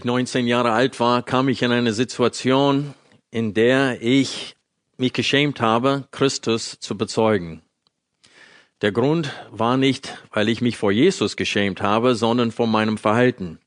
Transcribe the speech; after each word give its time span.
Ich 0.00 0.04
19 0.06 0.46
Jahre 0.46 0.72
alt 0.72 0.98
war, 0.98 1.22
kam 1.22 1.50
ich 1.50 1.60
in 1.60 1.72
eine 1.72 1.92
Situation, 1.92 2.94
in 3.30 3.52
der 3.52 4.00
ich 4.00 4.56
mich 4.96 5.12
geschämt 5.12 5.60
habe, 5.60 6.08
Christus 6.10 6.78
zu 6.80 6.96
bezeugen. 6.96 7.60
Der 8.80 8.92
Grund 8.92 9.30
war 9.50 9.76
nicht, 9.76 10.16
weil 10.32 10.48
ich 10.48 10.62
mich 10.62 10.78
vor 10.78 10.90
Jesus 10.90 11.36
geschämt 11.36 11.82
habe, 11.82 12.14
sondern 12.14 12.50
vor 12.50 12.66
meinem 12.66 12.96
Verhalten. 12.96 13.58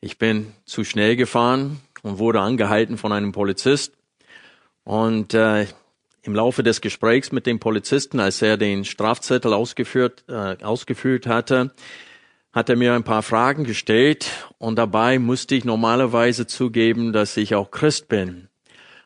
Ich 0.00 0.18
bin 0.18 0.52
zu 0.66 0.84
schnell 0.84 1.16
gefahren 1.16 1.80
und 2.02 2.18
wurde 2.20 2.40
angehalten 2.40 2.96
von 2.96 3.10
einem 3.10 3.32
Polizist. 3.32 3.94
Und 4.84 5.34
äh, 5.34 5.66
im 6.22 6.32
Laufe 6.32 6.62
des 6.62 6.80
Gesprächs 6.80 7.32
mit 7.32 7.46
dem 7.46 7.58
Polizisten, 7.58 8.20
als 8.20 8.40
er 8.40 8.56
den 8.56 8.84
Strafzettel 8.84 9.52
ausgeführt, 9.52 10.22
äh, 10.28 10.62
ausgefüllt 10.62 11.26
hatte, 11.26 11.72
hat 12.52 12.68
er 12.68 12.76
mir 12.76 12.94
ein 12.94 13.04
paar 13.04 13.22
Fragen 13.22 13.64
gestellt 13.64 14.28
und 14.58 14.76
dabei 14.76 15.18
musste 15.18 15.54
ich 15.54 15.64
normalerweise 15.64 16.46
zugeben, 16.46 17.12
dass 17.12 17.36
ich 17.36 17.54
auch 17.54 17.70
Christ 17.70 18.08
bin. 18.08 18.48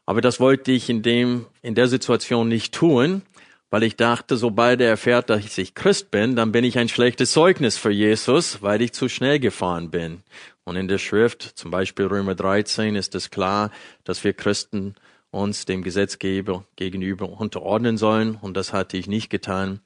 Aber 0.07 0.21
das 0.21 0.41
wollte 0.41 0.73
ich 0.73 0.89
in 0.89 1.03
dem, 1.03 1.47
in 1.63 1.75
der 1.75 1.89
Situation 1.89 2.49
nicht 2.49 2.75
tun, 2.75 3.23
weil 3.71 3.83
ich 3.83 3.97
dachte, 3.97 4.37
sobald 4.37 4.81
er 4.81 4.89
erfährt, 4.89 5.31
dass 5.31 5.59
ich 5.59 5.75
Christ 5.75 6.11
bin, 6.11 6.37
dann 6.37 6.53
bin 6.53 6.65
ich 6.65 6.79
ein 6.79 6.89
schlechtes 6.89 7.33
Zeugnis 7.33 7.77
für 7.77 7.91
Jesus, 7.91 8.63
weil 8.63 8.81
ich 8.83 8.93
zu 8.93 9.09
schnell 9.09 9.41
gefahren 9.41 9.91
bin. 9.91 10.23
Und 10.65 10.77
in 10.77 10.89
der 10.89 10.99
Schrift, 10.99 11.43
zum 11.43 11.71
Beispiel 11.71 12.07
Römer 12.07 12.35
13, 12.35 12.95
ist 12.95 13.15
es 13.15 13.31
klar, 13.31 13.71
dass 14.05 14.25
wir 14.25 14.33
Christen 14.33 14.95
uns 15.31 15.65
dem 15.65 15.83
Gesetzgeber 15.83 16.65
gegenüber 16.77 17.29
unterordnen 17.29 17.99
sollen. 17.99 18.39
Und 18.41 18.57
das 18.57 18.73
hatte 18.73 18.97
ich 18.97 19.09
nicht 19.09 19.29
getan. 19.29 19.81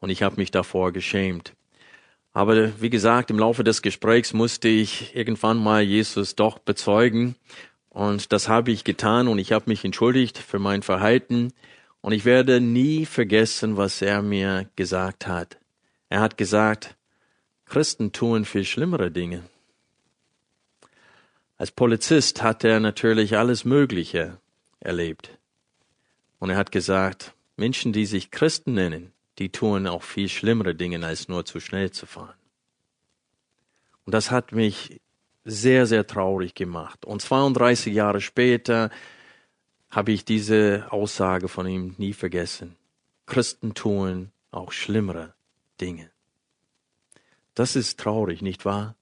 Und 0.00 0.10
ich 0.10 0.22
habe 0.22 0.36
mich 0.36 0.50
davor 0.50 0.92
geschämt. 0.92 1.54
Aber 2.32 2.80
wie 2.80 2.90
gesagt, 2.90 3.30
im 3.30 3.38
Laufe 3.38 3.64
des 3.64 3.82
Gesprächs 3.82 4.32
musste 4.32 4.68
ich 4.68 5.14
irgendwann 5.16 5.58
mal 5.58 5.82
Jesus 5.82 6.36
doch 6.36 6.58
bezeugen. 6.58 7.34
Und 7.88 8.32
das 8.32 8.48
habe 8.48 8.70
ich 8.70 8.84
getan 8.84 9.26
und 9.26 9.38
ich 9.38 9.52
habe 9.52 9.64
mich 9.68 9.84
entschuldigt 9.84 10.38
für 10.38 10.60
mein 10.60 10.82
Verhalten. 10.82 11.52
Und 12.00 12.12
ich 12.12 12.24
werde 12.24 12.60
nie 12.60 13.04
vergessen, 13.04 13.76
was 13.76 14.00
er 14.00 14.22
mir 14.22 14.68
gesagt 14.76 15.26
hat. 15.26 15.58
Er 16.08 16.20
hat 16.20 16.38
gesagt, 16.38 16.96
Christen 17.66 18.12
tun 18.12 18.44
viel 18.44 18.64
schlimmere 18.64 19.10
Dinge. 19.10 19.44
Als 21.56 21.72
Polizist 21.72 22.42
hat 22.42 22.64
er 22.64 22.80
natürlich 22.80 23.36
alles 23.36 23.64
Mögliche 23.64 24.38
erlebt. 24.78 25.36
Und 26.38 26.50
er 26.50 26.56
hat 26.56 26.72
gesagt, 26.72 27.34
Menschen, 27.56 27.92
die 27.92 28.06
sich 28.06 28.30
Christen 28.30 28.72
nennen, 28.74 29.12
die 29.40 29.48
tun 29.48 29.86
auch 29.86 30.02
viel 30.02 30.28
schlimmere 30.28 30.74
Dinge, 30.74 31.04
als 31.04 31.26
nur 31.26 31.44
zu 31.44 31.58
schnell 31.58 31.90
zu 31.90 32.06
fahren. 32.06 32.34
Und 34.04 34.14
das 34.14 34.30
hat 34.30 34.52
mich 34.52 35.00
sehr, 35.44 35.86
sehr 35.86 36.06
traurig 36.06 36.54
gemacht. 36.54 37.04
Und 37.04 37.22
32 37.22 37.94
Jahre 37.94 38.20
später 38.20 38.90
habe 39.90 40.12
ich 40.12 40.24
diese 40.24 40.86
Aussage 40.90 41.48
von 41.48 41.66
ihm 41.66 41.94
nie 41.96 42.12
vergessen. 42.12 42.76
Christen 43.26 43.74
tun 43.74 44.30
auch 44.50 44.72
schlimmere 44.72 45.34
Dinge. 45.80 46.10
Das 47.54 47.76
ist 47.76 47.98
traurig, 47.98 48.42
nicht 48.42 48.64
wahr? 48.64 48.94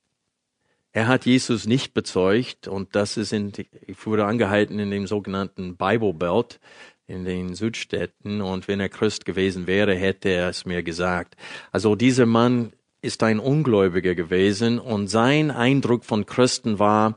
Er 0.93 1.09
hat 1.09 1.27
Jesus 1.27 1.67
nicht 1.67 1.95
bezeugt 1.95 2.69
und 2.69 2.95
das 2.95 3.17
ist 3.17 3.33
in, 3.33 3.53
ich 3.87 4.07
wurde 4.07 4.25
angehalten 4.25 4.79
in 4.79 4.91
dem 4.91 5.07
sogenannten 5.07 5.77
Bible 5.77 6.15
Belt 6.15 6.61
in 7.09 7.25
den 7.25 7.55
Südstädten 7.55 8.43
und 8.43 8.69
wenn 8.69 8.81
er 8.81 8.91
Christ 8.91 9.25
gewesen 9.25 9.67
wäre, 9.67 9.95
hätte 9.95 10.29
er 10.29 10.51
es 10.51 10.67
mir 10.67 10.83
gesagt. 10.83 11.37
Also 11.73 11.97
dieser 11.97 12.27
Mann 12.27 12.73
ist 13.01 13.23
ein 13.23 13.41
Ungläubiger 13.41 14.15
gewesen 14.15 14.79
und 14.79 15.09
sein 15.09 15.51
Eindruck 15.51 16.05
von 16.05 16.27
Christen 16.27 16.79
war, 16.79 17.17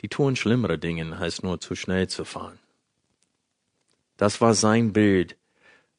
die 0.00 0.08
tun 0.08 0.36
schlimmere 0.36 0.78
Dinge, 0.78 1.16
als 1.16 1.42
nur 1.42 1.60
zu 1.60 1.74
schnell 1.74 2.08
zu 2.08 2.24
fahren. 2.24 2.58
Das 4.16 4.40
war 4.40 4.54
sein 4.54 4.92
Bild 4.92 5.36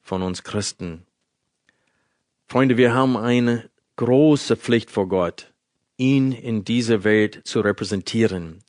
von 0.01 0.21
uns 0.21 0.43
Christen. 0.43 1.05
Freunde, 2.47 2.77
wir 2.77 2.93
haben 2.93 3.17
eine 3.17 3.69
große 3.97 4.55
Pflicht 4.55 4.89
vor 4.91 5.09
Gott, 5.09 5.51
ihn 5.97 6.31
in 6.31 6.63
dieser 6.63 7.03
Welt 7.03 7.41
zu 7.43 7.59
repräsentieren. 7.59 8.59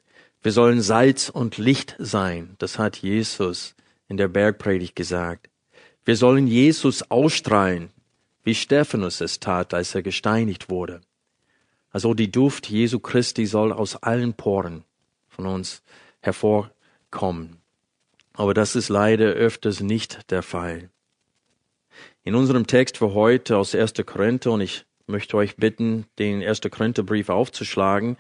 Wir 0.42 0.50
sollen 0.50 0.80
Salz 0.80 1.28
und 1.28 1.56
Licht 1.56 1.94
sein. 2.00 2.56
Das 2.58 2.80
hat 2.80 2.96
Jesus 2.96 3.75
in 4.08 4.16
der 4.16 4.28
Bergpredigt 4.28 4.96
gesagt. 4.96 5.48
Wir 6.04 6.16
sollen 6.16 6.46
Jesus 6.46 7.10
ausstrahlen, 7.10 7.90
wie 8.44 8.54
Stephanus 8.54 9.20
es 9.20 9.40
tat, 9.40 9.74
als 9.74 9.94
er 9.94 10.02
gesteinigt 10.02 10.70
wurde. 10.70 11.00
Also 11.90 12.14
die 12.14 12.30
Duft 12.30 12.68
Jesu 12.68 13.00
Christi 13.00 13.46
soll 13.46 13.72
aus 13.72 13.96
allen 14.02 14.34
Poren 14.34 14.84
von 15.28 15.46
uns 15.46 15.82
hervorkommen. 16.20 17.56
Aber 18.34 18.54
das 18.54 18.76
ist 18.76 18.88
leider 18.88 19.26
öfters 19.26 19.80
nicht 19.80 20.30
der 20.30 20.42
Fall. 20.42 20.90
In 22.22 22.34
unserem 22.34 22.66
Text 22.66 22.98
für 22.98 23.14
heute 23.14 23.56
aus 23.56 23.74
1. 23.74 23.94
Korinther, 24.04 24.52
und 24.52 24.60
ich 24.60 24.84
möchte 25.06 25.36
euch 25.36 25.56
bitten, 25.56 26.06
den 26.18 26.42
1. 26.42 26.60
Korintherbrief 26.70 27.30
aufzuschlagen, 27.30 28.16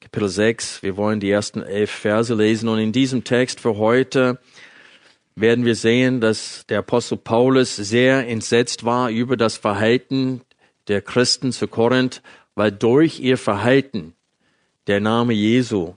Kapitel 0.00 0.28
6, 0.28 0.82
wir 0.82 0.96
wollen 0.96 1.20
die 1.20 1.30
ersten 1.30 1.62
elf 1.62 1.90
Verse 1.90 2.34
lesen, 2.34 2.68
und 2.68 2.78
in 2.78 2.92
diesem 2.92 3.24
Text 3.24 3.60
für 3.60 3.76
heute 3.76 4.38
werden 5.36 5.66
wir 5.66 5.74
sehen, 5.74 6.20
dass 6.20 6.64
der 6.66 6.78
Apostel 6.78 7.18
Paulus 7.18 7.76
sehr 7.76 8.26
entsetzt 8.26 8.84
war 8.84 9.10
über 9.10 9.36
das 9.36 9.58
Verhalten 9.58 10.40
der 10.88 11.02
Christen 11.02 11.52
zu 11.52 11.68
Korinth, 11.68 12.22
weil 12.54 12.72
durch 12.72 13.20
ihr 13.20 13.36
Verhalten 13.36 14.14
der 14.86 15.00
Name 15.00 15.34
Jesu 15.34 15.92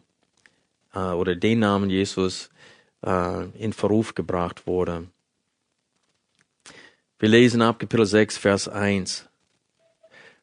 äh, 0.94 1.00
oder 1.00 1.36
den 1.36 1.60
Namen 1.60 1.90
Jesus 1.90 2.50
äh, 3.06 3.46
in 3.58 3.72
Verruf 3.72 4.14
gebracht 4.14 4.68
wurde. 4.68 5.08
Wir 7.18 7.30
lesen 7.30 7.62
ab 7.62 7.80
Kapitel 7.80 8.06
6, 8.06 8.38
Vers 8.38 8.68
1. 8.68 9.26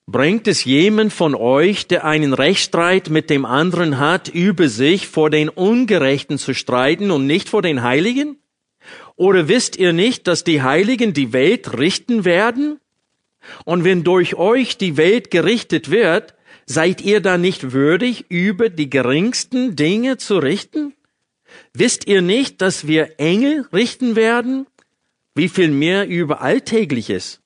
Bringt 0.06 0.46
es 0.46 0.64
jemand 0.64 1.12
von 1.12 1.34
euch, 1.34 1.86
der 1.86 2.04
einen 2.04 2.32
Rechtsstreit 2.32 3.10
mit 3.10 3.28
dem 3.28 3.44
anderen 3.44 3.98
hat, 3.98 4.28
über 4.28 4.68
sich 4.68 5.08
vor 5.08 5.28
den 5.28 5.48
Ungerechten 5.48 6.38
zu 6.38 6.54
streiten 6.54 7.10
und 7.10 7.26
nicht 7.26 7.48
vor 7.48 7.60
den 7.60 7.82
Heiligen? 7.82 8.38
Oder 9.16 9.48
wisst 9.48 9.76
ihr 9.76 9.92
nicht, 9.92 10.26
dass 10.26 10.44
die 10.44 10.62
Heiligen 10.62 11.14
die 11.14 11.32
Welt 11.32 11.78
richten 11.78 12.24
werden? 12.24 12.78
Und 13.64 13.84
wenn 13.84 14.04
durch 14.04 14.34
euch 14.34 14.76
die 14.76 14.96
Welt 14.96 15.30
gerichtet 15.30 15.90
wird, 15.90 16.34
seid 16.66 17.00
ihr 17.00 17.20
dann 17.20 17.40
nicht 17.40 17.72
würdig, 17.72 18.26
über 18.28 18.68
die 18.68 18.90
geringsten 18.90 19.76
Dinge 19.76 20.18
zu 20.18 20.38
richten? 20.38 20.94
Wisst 21.72 22.06
ihr 22.06 22.22
nicht, 22.22 22.60
dass 22.60 22.86
wir 22.86 23.18
Engel 23.18 23.66
richten 23.72 24.16
werden? 24.16 24.66
Wie 25.34 25.48
viel 25.48 25.68
mehr 25.68 26.06
über 26.08 26.42
Alltägliches? 26.42 27.40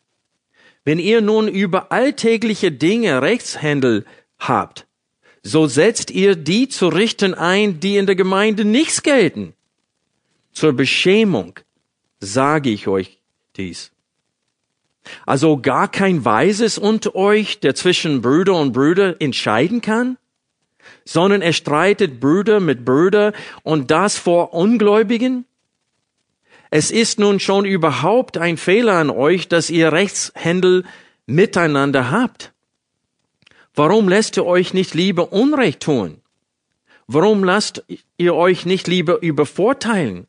Wenn 0.84 0.98
ihr 0.98 1.20
nun 1.20 1.46
über 1.46 1.92
alltägliche 1.92 2.72
Dinge 2.72 3.20
Rechtshändel 3.20 4.06
habt, 4.38 4.86
so 5.42 5.66
setzt 5.66 6.10
ihr 6.10 6.36
die 6.36 6.68
zu 6.68 6.88
richten 6.88 7.34
ein, 7.34 7.80
die 7.80 7.96
in 7.96 8.06
der 8.06 8.16
Gemeinde 8.16 8.64
nichts 8.64 9.02
gelten. 9.02 9.54
Zur 10.60 10.74
Beschämung 10.74 11.54
sage 12.20 12.68
ich 12.68 12.86
euch 12.86 13.18
dies. 13.56 13.92
Also 15.24 15.56
gar 15.56 15.88
kein 15.90 16.26
Weises 16.26 16.76
unter 16.76 17.14
euch, 17.14 17.60
der 17.60 17.74
zwischen 17.74 18.20
Brüder 18.20 18.56
und 18.56 18.72
Brüder 18.72 19.22
entscheiden 19.22 19.80
kann? 19.80 20.18
sondern 21.06 21.40
er 21.40 21.54
streitet 21.54 22.20
Brüder 22.20 22.60
mit 22.60 22.84
Brüder 22.84 23.32
und 23.62 23.90
das 23.90 24.18
vor 24.18 24.52
Ungläubigen? 24.52 25.46
Es 26.70 26.90
ist 26.90 27.18
nun 27.18 27.40
schon 27.40 27.64
überhaupt 27.64 28.36
ein 28.36 28.58
Fehler 28.58 28.98
an 28.98 29.08
euch, 29.08 29.48
dass 29.48 29.70
ihr 29.70 29.92
Rechtshändel 29.92 30.84
miteinander 31.24 32.10
habt. 32.10 32.52
Warum 33.74 34.10
lässt 34.10 34.36
ihr 34.36 34.44
euch 34.44 34.74
nicht 34.74 34.92
lieber 34.92 35.32
Unrecht 35.32 35.80
tun? 35.80 36.20
Warum 37.06 37.44
lasst 37.44 37.82
ihr 38.18 38.34
euch 38.34 38.66
nicht 38.66 38.86
lieber 38.88 39.22
übervorteilen? 39.22 40.26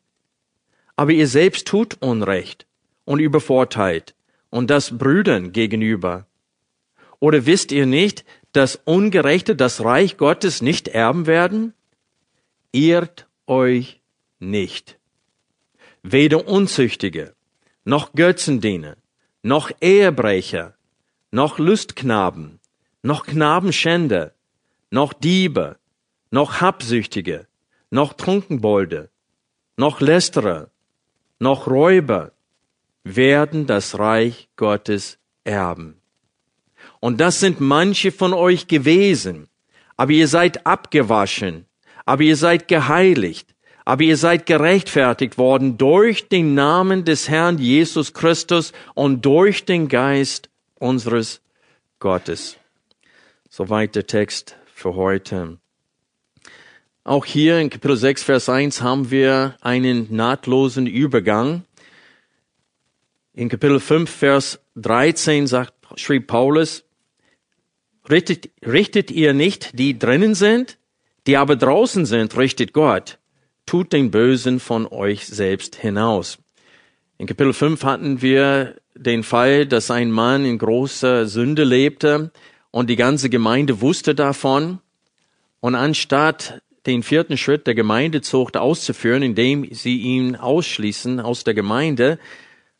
Aber 0.96 1.12
ihr 1.12 1.26
selbst 1.26 1.66
tut 1.66 1.96
Unrecht 2.00 2.66
und 3.04 3.18
übervorteilt 3.18 4.14
und 4.50 4.70
das 4.70 4.96
Brüdern 4.96 5.52
gegenüber. 5.52 6.26
Oder 7.18 7.46
wisst 7.46 7.72
ihr 7.72 7.86
nicht, 7.86 8.24
dass 8.52 8.76
Ungerechte 8.84 9.56
das 9.56 9.82
Reich 9.82 10.16
Gottes 10.16 10.60
nicht 10.60 10.88
erben 10.88 11.26
werden? 11.26 11.72
Irrt 12.72 13.26
euch 13.46 14.00
nicht. 14.38 14.98
Weder 16.02 16.46
Unzüchtige, 16.48 17.34
noch 17.84 18.12
Götzendiener, 18.12 18.96
noch 19.42 19.70
Ehebrecher, 19.80 20.74
noch 21.30 21.58
Lustknaben, 21.58 22.60
noch 23.02 23.24
Knabenschänder, 23.24 24.32
noch 24.90 25.12
Diebe, 25.12 25.78
noch 26.30 26.60
Habsüchtige, 26.60 27.46
noch 27.90 28.12
Trunkenbolde, 28.14 29.10
noch 29.76 30.00
Lästerer, 30.00 30.70
noch 31.42 31.66
Räuber 31.66 32.32
werden 33.04 33.66
das 33.66 33.98
Reich 33.98 34.48
Gottes 34.56 35.18
erben. 35.44 36.00
Und 37.00 37.20
das 37.20 37.40
sind 37.40 37.60
manche 37.60 38.12
von 38.12 38.32
euch 38.32 38.68
gewesen. 38.68 39.48
Aber 39.96 40.12
ihr 40.12 40.28
seid 40.28 40.66
abgewaschen. 40.66 41.66
Aber 42.04 42.22
ihr 42.22 42.36
seid 42.36 42.68
geheiligt. 42.68 43.54
Aber 43.84 44.04
ihr 44.04 44.16
seid 44.16 44.46
gerechtfertigt 44.46 45.36
worden 45.36 45.78
durch 45.78 46.28
den 46.28 46.54
Namen 46.54 47.04
des 47.04 47.28
Herrn 47.28 47.58
Jesus 47.58 48.14
Christus 48.14 48.72
und 48.94 49.24
durch 49.24 49.64
den 49.64 49.88
Geist 49.88 50.48
unseres 50.76 51.40
Gottes. 51.98 52.56
Soweit 53.48 53.96
der 53.96 54.06
Text 54.06 54.56
für 54.72 54.94
heute. 54.94 55.58
Auch 57.04 57.24
hier 57.24 57.58
in 57.58 57.68
Kapitel 57.68 57.96
6, 57.96 58.22
Vers 58.22 58.48
1 58.48 58.80
haben 58.80 59.10
wir 59.10 59.56
einen 59.60 60.14
nahtlosen 60.14 60.86
Übergang. 60.86 61.64
In 63.34 63.48
Kapitel 63.48 63.80
5, 63.80 64.08
Vers 64.08 64.60
13 64.76 65.48
sagt, 65.48 65.74
schrieb 65.96 66.28
Paulus, 66.28 66.84
richtet, 68.08 68.50
richtet 68.64 69.10
ihr 69.10 69.34
nicht, 69.34 69.76
die 69.76 69.98
drinnen 69.98 70.36
sind, 70.36 70.78
die 71.26 71.36
aber 71.36 71.56
draußen 71.56 72.06
sind, 72.06 72.36
richtet 72.36 72.72
Gott. 72.72 73.18
Tut 73.66 73.92
den 73.92 74.12
Bösen 74.12 74.60
von 74.60 74.86
euch 74.86 75.26
selbst 75.26 75.74
hinaus. 75.74 76.38
In 77.18 77.26
Kapitel 77.26 77.52
5 77.52 77.82
hatten 77.82 78.22
wir 78.22 78.76
den 78.94 79.24
Fall, 79.24 79.66
dass 79.66 79.90
ein 79.90 80.12
Mann 80.12 80.44
in 80.44 80.56
großer 80.56 81.26
Sünde 81.26 81.64
lebte 81.64 82.30
und 82.70 82.88
die 82.88 82.96
ganze 82.96 83.28
Gemeinde 83.28 83.80
wusste 83.80 84.14
davon. 84.14 84.78
Und 85.58 85.74
anstatt 85.74 86.62
den 86.86 87.02
vierten 87.02 87.36
Schritt 87.36 87.66
der 87.66 87.74
Gemeindezucht 87.74 88.56
auszuführen, 88.56 89.22
indem 89.22 89.72
sie 89.72 89.98
ihn 89.98 90.36
ausschließen 90.36 91.20
aus 91.20 91.44
der 91.44 91.54
Gemeinde, 91.54 92.18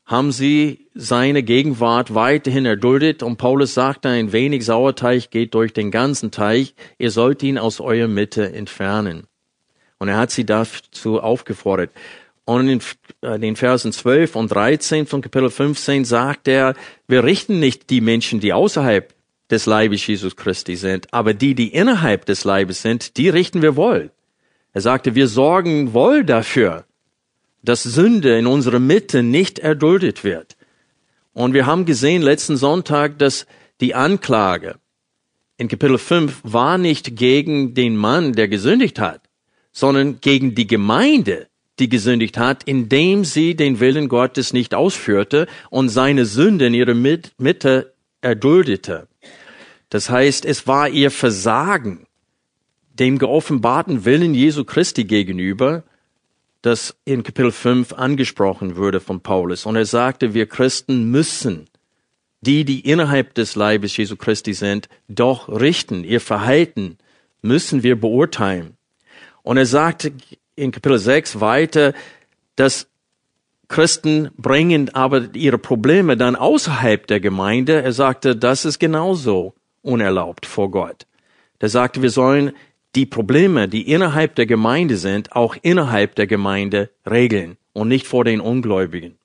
haben 0.05 0.33
sie 0.33 0.89
seine 0.95 1.43
Gegenwart 1.43 2.15
weiterhin 2.15 2.67
erduldet 2.67 3.23
und 3.23 3.37
Paulus 3.37 3.75
sagte, 3.75 4.09
ein 4.09 4.33
wenig 4.33 4.65
Sauerteig 4.65 5.31
geht 5.31 5.55
durch 5.55 5.73
den 5.73 5.91
ganzen 5.91 6.31
Teich, 6.31 6.75
ihr 6.99 7.11
sollt 7.11 7.43
ihn 7.43 7.57
aus 7.57 7.81
eurer 7.81 8.09
Mitte 8.09 8.53
entfernen. 8.53 9.25
Und 9.99 10.09
er 10.09 10.17
hat 10.17 10.33
sie 10.33 10.45
dazu 10.45 11.21
aufgefordert. 11.21 11.91
Und 12.45 12.69
in 12.69 12.81
äh, 13.21 13.39
den 13.39 13.55
Versen 13.55 13.93
12 13.93 14.35
und 14.35 14.49
13 14.49 15.07
von 15.07 15.23
Kapitel 15.23 15.49
15 15.49 16.05
sagt 16.05 16.49
er, 16.49 16.75
wir 17.07 17.23
richten 17.23 17.61
nicht 17.61 17.89
die 17.89 18.01
Menschen, 18.01 18.41
die 18.41 18.53
außerhalb 18.53 19.15
des 19.53 19.67
Leibes 19.67 20.05
Jesus 20.07 20.35
Christi 20.35 20.75
sind, 20.75 21.13
aber 21.13 21.35
die, 21.35 21.55
die 21.55 21.69
innerhalb 21.69 22.27
des 22.27 22.43
Leibes 22.45 22.83
sind, 22.83 23.17
die 23.17 23.29
richten 23.29 23.63
wir 23.63 23.77
wohl. 23.77 24.11
Er 24.73 24.81
sagte, 24.81 25.15
wir 25.15 25.29
sorgen 25.29 25.93
wohl 25.93 26.25
dafür, 26.25 26.85
dass 27.63 27.85
Sünde 27.85 28.39
in 28.39 28.47
unserer 28.47 28.81
Mitte 28.81 29.23
nicht 29.23 29.61
erduldet 29.61 30.25
wird. 30.25 30.57
Und 31.33 31.55
wir 31.55 31.67
haben 31.67 31.85
gesehen 31.85 32.23
letzten 32.23 32.57
Sonntag, 32.57 33.19
dass 33.19 33.47
die 33.81 33.95
Anklage 33.95 34.77
in 35.59 35.69
Kapitel 35.69 35.99
5 35.99 36.41
war 36.43 36.77
nicht 36.77 37.17
gegen 37.17 37.75
den 37.75 37.97
Mann, 37.97 38.33
der 38.33 38.49
gesündigt 38.49 38.99
hat, 38.99 39.21
sondern 39.71 40.21
gegen 40.21 40.55
die 40.55 40.67
Gemeinde, 40.67 41.47
die 41.79 41.89
gesündigt 41.89 42.37
hat, 42.37 42.65
indem 42.65 43.25
sie 43.25 43.55
den 43.55 43.79
Willen 43.79 44.09
Gottes 44.09 44.53
nicht 44.53 44.75
ausführte 44.75 45.47
und 45.71 45.89
seine 45.89 46.27
Sünde 46.27 46.67
in 46.67 46.75
ihrer 46.75 46.95
Mitte 46.95 47.95
erduldete. 48.21 49.09
Das 49.93 50.09
heißt, 50.09 50.47
es 50.47 50.67
war 50.67 50.89
ihr 50.89 51.11
Versagen 51.11 52.07
dem 52.95 53.19
geoffenbarten 53.19 54.07
Willen 54.07 54.33
Jesu 54.33 54.65
Christi 54.65 55.05
gegenüber, 55.05 55.83
das 56.63 56.97
in 57.05 57.23
Kapitel 57.23 57.53
5 57.53 57.93
angesprochen 57.93 58.77
wurde 58.77 59.01
von 59.01 59.21
Paulus. 59.21 59.67
Und 59.67 59.77
er 59.77 59.85
sagte, 59.85 60.33
wir 60.33 60.47
Christen 60.47 61.11
müssen 61.11 61.67
die, 62.41 62.65
die 62.65 62.81
innerhalb 62.89 63.35
des 63.35 63.55
Leibes 63.55 63.95
Jesu 63.95 64.17
Christi 64.17 64.55
sind, 64.55 64.89
doch 65.09 65.51
richten. 65.51 66.05
Ihr 66.05 66.23
Verhalten 66.23 66.97
müssen 67.43 67.83
wir 67.83 68.01
beurteilen. 68.01 68.79
Und 69.43 69.59
er 69.59 69.67
sagte 69.67 70.15
in 70.57 70.73
Kapitel 70.73 70.99
6 70.99 71.39
weiter, 71.39 71.93
dass 72.57 72.89
Christen 73.69 74.31
bringen 74.39 74.89
aber 74.95 75.35
ihre 75.35 75.59
Probleme 75.59 76.17
dann 76.17 76.35
außerhalb 76.35 77.07
der 77.07 77.21
Gemeinde. 77.21 77.83
Er 77.83 77.93
sagte, 77.93 78.35
das 78.35 78.65
ist 78.65 78.79
genauso 78.79 79.55
unerlaubt 79.83 80.47
vor 80.47 80.71
Gott. 80.71 81.07
Er 81.59 81.69
sagte, 81.69 82.03
wir 82.03 82.11
sollen 82.11 82.53
die 82.95 83.07
Probleme, 83.07 83.69
die 83.69 83.91
innerhalb 83.91 84.35
der 84.35 84.47
Gemeinde 84.47 84.97
sind, 84.97 85.33
auch 85.33 85.57
innerhalb 85.63 86.15
der 86.15 86.27
Gemeinde 86.27 86.91
regeln 87.09 87.57
und 87.73 87.89
nicht 87.89 88.07
vor 88.07 88.25
den 88.25 88.41
Ungläubigen. 88.41 89.17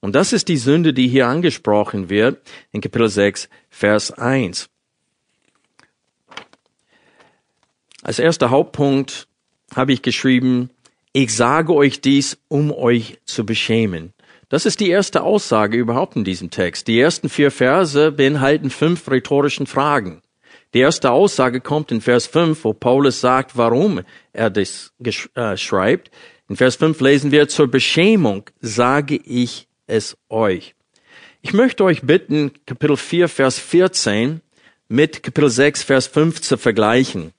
Und 0.00 0.14
das 0.14 0.32
ist 0.32 0.48
die 0.48 0.56
Sünde, 0.56 0.92
die 0.92 1.08
hier 1.08 1.26
angesprochen 1.26 2.10
wird 2.10 2.40
in 2.70 2.80
Kapitel 2.80 3.08
6, 3.08 3.48
Vers 3.70 4.12
1. 4.12 4.68
Als 8.02 8.18
erster 8.18 8.50
Hauptpunkt 8.50 9.26
habe 9.74 9.92
ich 9.92 10.02
geschrieben, 10.02 10.70
ich 11.12 11.34
sage 11.34 11.74
euch 11.74 12.00
dies, 12.00 12.38
um 12.46 12.70
euch 12.70 13.18
zu 13.24 13.44
beschämen. 13.44 14.12
Das 14.48 14.64
ist 14.64 14.78
die 14.78 14.90
erste 14.90 15.22
Aussage 15.22 15.76
überhaupt 15.76 16.14
in 16.14 16.24
diesem 16.24 16.50
Text. 16.50 16.86
Die 16.86 17.00
ersten 17.00 17.28
vier 17.28 17.50
Verse 17.50 18.12
beinhalten 18.12 18.70
fünf 18.70 19.10
rhetorischen 19.10 19.66
Fragen. 19.66 20.22
Die 20.72 20.80
erste 20.80 21.10
Aussage 21.10 21.60
kommt 21.60 21.90
in 21.90 22.00
Vers 22.00 22.26
5, 22.26 22.64
wo 22.64 22.72
Paulus 22.72 23.20
sagt, 23.20 23.56
warum 23.56 24.02
er 24.32 24.50
das 24.50 24.92
äh, 25.34 25.56
schreibt. 25.56 26.10
In 26.48 26.56
Vers 26.56 26.76
5 26.76 27.00
lesen 27.00 27.32
wir, 27.32 27.48
zur 27.48 27.68
Beschämung 27.68 28.44
sage 28.60 29.16
ich 29.16 29.68
es 29.86 30.16
euch. 30.28 30.74
Ich 31.42 31.52
möchte 31.52 31.84
euch 31.84 32.02
bitten, 32.02 32.52
Kapitel 32.66 32.96
4, 32.96 33.28
Vers 33.28 33.58
14 33.58 34.42
mit 34.88 35.22
Kapitel 35.22 35.50
6, 35.50 35.82
Vers 35.82 36.06
5 36.08 36.40
zu 36.40 36.56
vergleichen. 36.56 37.32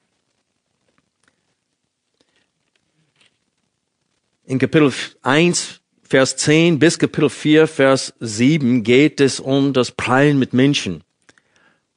In 4.45 4.59
Kapitel 4.59 4.91
1, 5.21 5.81
Vers 6.09 6.37
10 6.37 6.79
bis 6.79 6.99
Kapitel 6.99 7.29
4, 7.29 7.67
Vers 7.67 8.13
7 8.21 8.83
geht 8.83 9.19
es 9.19 9.41
um 9.41 9.73
das 9.73 9.91
Prallen 9.91 10.39
mit 10.39 10.53
Menschen. 10.53 11.03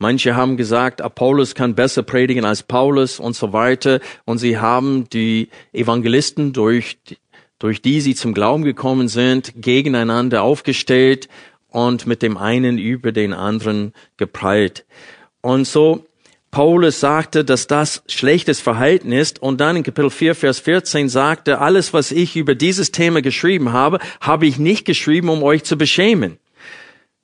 Manche 0.00 0.34
haben 0.34 0.56
gesagt, 0.56 1.00
Apollos 1.00 1.54
kann 1.54 1.76
besser 1.76 2.02
predigen 2.02 2.44
als 2.44 2.64
Paulus 2.64 3.20
und 3.20 3.36
so 3.36 3.52
weiter. 3.52 4.00
Und 4.24 4.38
sie 4.38 4.58
haben 4.58 5.08
die 5.10 5.48
Evangelisten, 5.72 6.52
durch, 6.52 6.98
durch 7.60 7.82
die 7.82 8.00
sie 8.00 8.16
zum 8.16 8.34
Glauben 8.34 8.64
gekommen 8.64 9.06
sind, 9.06 9.52
gegeneinander 9.54 10.42
aufgestellt 10.42 11.28
und 11.68 12.08
mit 12.08 12.20
dem 12.22 12.36
einen 12.36 12.78
über 12.78 13.12
den 13.12 13.32
anderen 13.32 13.92
geprallt. 14.16 14.86
Und 15.40 15.68
so 15.68 16.04
Paulus 16.50 16.98
sagte, 16.98 17.44
dass 17.44 17.68
das 17.68 18.02
schlechtes 18.08 18.58
Verhalten 18.60 19.12
ist 19.12 19.40
und 19.40 19.60
dann 19.60 19.76
in 19.76 19.82
Kapitel 19.84 20.10
4, 20.10 20.34
Vers 20.34 20.58
14 20.58 21.08
sagte, 21.08 21.60
alles, 21.60 21.92
was 21.92 22.10
ich 22.10 22.34
über 22.36 22.56
dieses 22.56 22.90
Thema 22.90 23.22
geschrieben 23.22 23.72
habe, 23.72 24.00
habe 24.20 24.46
ich 24.46 24.58
nicht 24.58 24.84
geschrieben, 24.84 25.28
um 25.28 25.44
euch 25.44 25.62
zu 25.62 25.78
beschämen. 25.78 26.38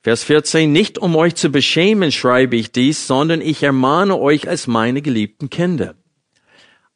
Vers 0.01 0.23
14, 0.23 0.71
nicht 0.71 0.97
um 0.97 1.17
euch 1.17 1.35
zu 1.35 1.49
beschämen 1.49 2.13
schreibe 2.13 2.55
ich 2.55 2.71
dies, 2.71 3.07
sondern 3.07 3.41
ich 3.41 3.63
ermahne 3.63 4.17
euch 4.17 4.47
als 4.47 4.65
meine 4.65 5.01
geliebten 5.01 5.49
Kinder. 5.49 5.95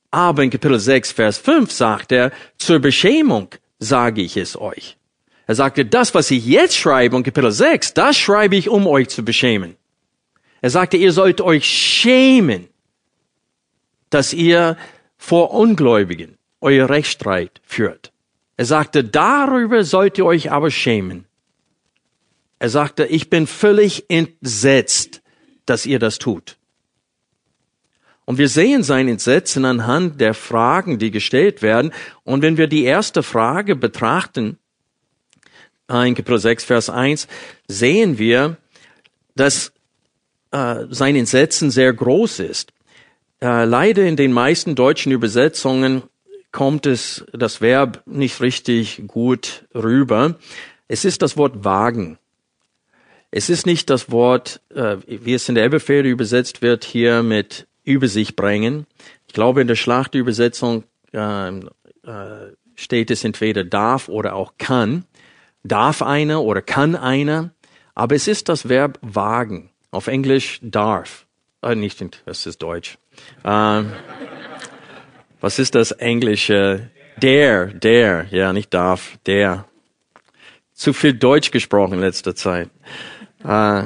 Aber 0.09 0.43
in 0.43 0.49
Kapitel 0.49 0.79
6, 0.79 1.11
Vers 1.11 1.37
5 1.37 1.69
sagt 1.69 2.13
er, 2.13 2.31
zur 2.57 2.79
Beschämung 2.79 3.49
sage 3.79 4.21
ich 4.21 4.37
es 4.37 4.59
euch. 4.59 4.97
Er 5.47 5.55
sagte, 5.55 5.85
das, 5.85 6.15
was 6.15 6.31
ich 6.31 6.45
jetzt 6.45 6.77
schreibe 6.77 7.17
in 7.17 7.23
Kapitel 7.23 7.51
6, 7.51 7.93
das 7.93 8.17
schreibe 8.17 8.55
ich, 8.55 8.69
um 8.69 8.87
euch 8.87 9.09
zu 9.09 9.25
beschämen. 9.25 9.75
Er 10.61 10.69
sagte, 10.69 10.97
ihr 10.97 11.11
sollt 11.11 11.41
euch 11.41 11.65
schämen. 11.65 12.67
dass 14.11 14.33
ihr 14.33 14.77
vor 15.17 15.51
Ungläubigen 15.51 16.37
euer 16.59 16.89
Rechtsstreit 16.89 17.61
führt. 17.63 18.11
Er 18.57 18.65
sagte, 18.65 19.03
darüber 19.03 19.83
sollt 19.83 20.17
ihr 20.17 20.25
euch 20.25 20.51
aber 20.51 20.69
schämen. 20.69 21.25
Er 22.59 22.69
sagte, 22.69 23.05
ich 23.05 23.29
bin 23.29 23.47
völlig 23.47 24.05
entsetzt, 24.09 25.21
dass 25.65 25.87
ihr 25.87 25.97
das 25.97 26.19
tut. 26.19 26.57
Und 28.25 28.37
wir 28.37 28.49
sehen 28.49 28.83
sein 28.83 29.07
Entsetzen 29.07 29.65
anhand 29.65 30.21
der 30.21 30.33
Fragen, 30.33 30.99
die 30.99 31.09
gestellt 31.09 31.61
werden. 31.61 31.91
Und 32.23 32.43
wenn 32.43 32.57
wir 32.57 32.67
die 32.67 32.83
erste 32.83 33.23
Frage 33.23 33.75
betrachten, 33.75 34.59
in 35.89 36.15
Kapitel 36.15 36.37
6, 36.37 36.63
Vers 36.65 36.89
1, 36.89 37.27
sehen 37.67 38.17
wir, 38.17 38.57
dass 39.35 39.71
äh, 40.51 40.85
sein 40.89 41.15
Entsetzen 41.15 41.71
sehr 41.71 41.91
groß 41.93 42.39
ist. 42.39 42.71
Äh, 43.41 43.65
leider 43.65 44.03
in 44.03 44.15
den 44.15 44.33
meisten 44.33 44.75
deutschen 44.75 45.11
Übersetzungen 45.11 46.03
kommt 46.51 46.85
es, 46.85 47.25
das 47.33 47.61
Verb 47.61 48.03
nicht 48.05 48.41
richtig 48.41 49.03
gut 49.07 49.65
rüber. 49.73 50.35
Es 50.87 51.05
ist 51.05 51.21
das 51.21 51.37
Wort 51.37 51.63
wagen. 51.63 52.17
Es 53.31 53.49
ist 53.49 53.65
nicht 53.65 53.89
das 53.89 54.11
Wort, 54.11 54.59
äh, 54.75 54.97
wie 55.07 55.33
es 55.33 55.47
in 55.47 55.55
der 55.55 55.63
Elberfelder 55.63 56.09
übersetzt 56.09 56.61
wird, 56.61 56.83
hier 56.83 57.23
mit 57.23 57.65
über 57.83 58.07
sich 58.07 58.35
bringen. 58.35 58.85
Ich 59.27 59.33
glaube, 59.33 59.61
in 59.61 59.67
der 59.67 59.75
Schlachtübersetzung 59.75 60.83
äh, 61.13 61.49
äh, 61.49 61.61
steht 62.75 63.09
es 63.09 63.23
entweder 63.23 63.63
darf 63.63 64.09
oder 64.09 64.35
auch 64.35 64.53
kann. 64.57 65.05
Darf 65.63 66.01
einer 66.01 66.43
oder 66.43 66.61
kann 66.61 66.95
einer. 66.95 67.51
Aber 67.95 68.15
es 68.15 68.27
ist 68.27 68.49
das 68.49 68.67
Verb 68.67 68.99
wagen. 69.01 69.70
Auf 69.91 70.07
Englisch 70.07 70.59
darf. 70.61 71.25
Äh, 71.61 71.75
nicht, 71.75 72.03
das 72.25 72.45
ist 72.45 72.61
Deutsch. 72.61 72.97
Äh, 73.43 73.83
was 75.41 75.59
ist 75.59 75.75
das 75.75 75.91
Englische? 75.91 76.89
Der, 77.21 77.67
der, 77.67 78.25
ja, 78.31 78.53
nicht 78.53 78.73
darf, 78.73 79.17
der. 79.25 79.65
Zu 80.73 80.93
viel 80.93 81.13
Deutsch 81.13 81.51
gesprochen 81.51 81.93
in 81.95 81.99
letzter 81.99 82.35
Zeit. 82.35 82.69
Äh, 83.43 83.83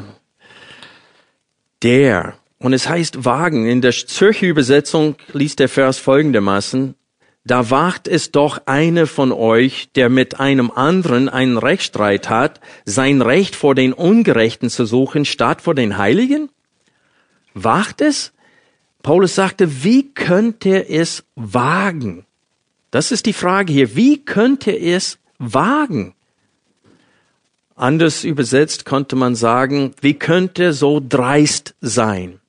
der. 1.82 2.38
Und 2.60 2.74
es 2.74 2.88
heißt 2.88 3.26
Wagen. 3.26 3.68
In 3.68 3.82
der 3.82 3.92
Zürcher 3.92 4.48
Übersetzung 4.48 5.16
liest 5.34 5.60
der 5.60 5.70
Vers 5.70 5.98
folgendermaßen, 5.98 6.96
da 7.46 7.70
wagt 7.70 8.08
es 8.08 8.32
doch 8.32 8.64
eine 8.66 9.06
von 9.06 9.32
euch, 9.32 9.90
der 9.94 10.10
mit 10.10 10.40
einem 10.40 10.72
anderen 10.72 11.30
einen 11.30 11.60
Rechtsstreit 11.60 12.28
hat, 12.28 12.60
sein 12.86 13.22
Recht 13.22 13.56
vor 13.56 13.75
den 13.75 13.94
Ungerechten 13.94 14.72
zu 14.72 14.86
suchen, 14.86 15.25
statt 15.25 15.62
vor 15.62 15.75
den 15.75 16.00
Heiligen? 16.00 16.50
Wagt 17.54 18.02
es? 18.02 18.34
Paulus 19.04 19.36
sagte, 19.36 19.84
wie 19.84 20.12
könnte 20.12 20.90
es 20.90 21.24
wagen? 21.36 22.25
Das 22.90 23.12
ist 23.12 23.28
die 23.28 23.34
Frage 23.34 23.72
hier. 23.72 23.96
Wie 23.96 24.25
könnte 24.25 24.75
es 24.75 25.20
wagen? 25.38 26.16
Anders 27.75 28.24
übersetzt 28.24 28.86
konnte 28.86 29.16
man 29.16 29.36
sagen, 29.36 29.94
wie 30.02 30.16
könnte 30.16 30.74
so 30.74 31.00
dreist 31.08 31.75
sein? 31.80 32.40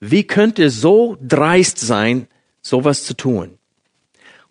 Wie 0.00 0.24
könnte 0.24 0.70
so 0.70 1.16
dreist 1.20 1.78
sein, 1.78 2.26
sowas 2.62 3.04
zu 3.04 3.14
tun? 3.14 3.59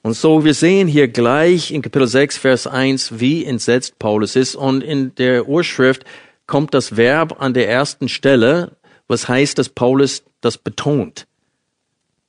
Und 0.01 0.13
so, 0.13 0.45
wir 0.45 0.53
sehen 0.53 0.87
hier 0.87 1.09
gleich 1.09 1.71
in 1.71 1.81
Kapitel 1.81 2.07
6, 2.07 2.37
Vers 2.37 2.67
1, 2.67 3.19
wie 3.19 3.43
entsetzt 3.43 3.99
Paulus 3.99 4.35
ist. 4.35 4.55
Und 4.55 4.81
in 4.81 5.13
der 5.15 5.49
Urschrift 5.49 6.05
kommt 6.47 6.73
das 6.73 6.95
Verb 6.95 7.41
an 7.41 7.53
der 7.53 7.69
ersten 7.69 8.07
Stelle, 8.07 8.77
was 9.07 9.27
heißt, 9.27 9.57
dass 9.57 9.69
Paulus 9.69 10.23
das 10.39 10.57
betont. 10.57 11.27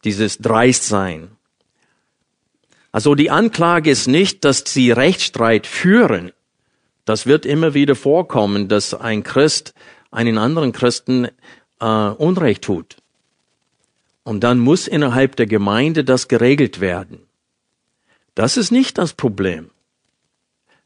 Dieses 0.04 0.38
Dreistsein. 0.38 1.30
Also 2.90 3.14
die 3.14 3.30
Anklage 3.30 3.90
ist 3.90 4.08
nicht, 4.08 4.44
dass 4.44 4.64
sie 4.66 4.90
Rechtsstreit 4.90 5.66
führen. 5.66 6.32
Das 7.04 7.26
wird 7.26 7.46
immer 7.46 7.72
wieder 7.74 7.94
vorkommen, 7.94 8.66
dass 8.66 8.94
ein 8.94 9.22
Christ 9.22 9.74
einen 10.10 10.38
anderen 10.38 10.72
Christen 10.72 11.28
äh, 11.80 11.84
Unrecht 11.84 12.62
tut. 12.62 12.96
Und 14.24 14.40
dann 14.40 14.58
muss 14.58 14.88
innerhalb 14.88 15.36
der 15.36 15.46
Gemeinde 15.46 16.02
das 16.02 16.26
geregelt 16.26 16.80
werden. 16.80 17.20
Das 18.34 18.56
ist 18.56 18.70
nicht 18.70 18.98
das 18.98 19.12
Problem. 19.12 19.70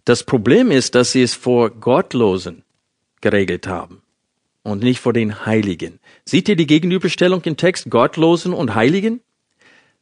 Das 0.04 0.24
Problem 0.24 0.70
ist, 0.70 0.94
dass 0.94 1.12
sie 1.12 1.22
es 1.22 1.34
vor 1.34 1.70
Gottlosen 1.70 2.62
geregelt 3.20 3.66
haben 3.66 4.02
und 4.62 4.82
nicht 4.82 5.00
vor 5.00 5.12
den 5.12 5.46
Heiligen. 5.46 6.00
Seht 6.24 6.48
ihr 6.48 6.56
die 6.56 6.66
Gegenüberstellung 6.66 7.42
im 7.44 7.56
Text 7.56 7.90
Gottlosen 7.90 8.52
und 8.52 8.74
Heiligen? 8.74 9.20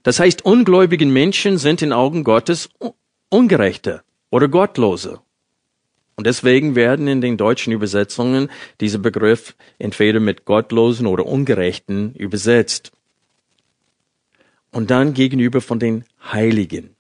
Das 0.03 0.19
heißt, 0.19 0.45
ungläubigen 0.45 1.13
Menschen 1.13 1.59
sind 1.59 1.83
in 1.83 1.93
Augen 1.93 2.25
Gottes 2.25 2.69
Ungerechte 3.29 4.03
oder 4.31 4.49
Gottlose. 4.49 5.21
Und 6.17 6.27
deswegen 6.27 6.75
werden 6.75 7.09
in 7.09 7.21
den 7.21 7.37
deutschen 7.37 7.73
Übersetzungen 7.73 8.51
diese 8.81 8.99
Begriff 8.99 9.57
entweder 9.79 10.21
mit 10.21 10.45
Gottlosen 10.45 11.07
oder 11.07 11.27
Ungerechten 11.27 12.15
übersetzt 12.15 12.93
und 14.71 14.91
dann 14.91 15.15
gegenüber 15.15 15.61
von 15.61 15.79
den 15.79 16.05
Heiligen. 16.33 16.92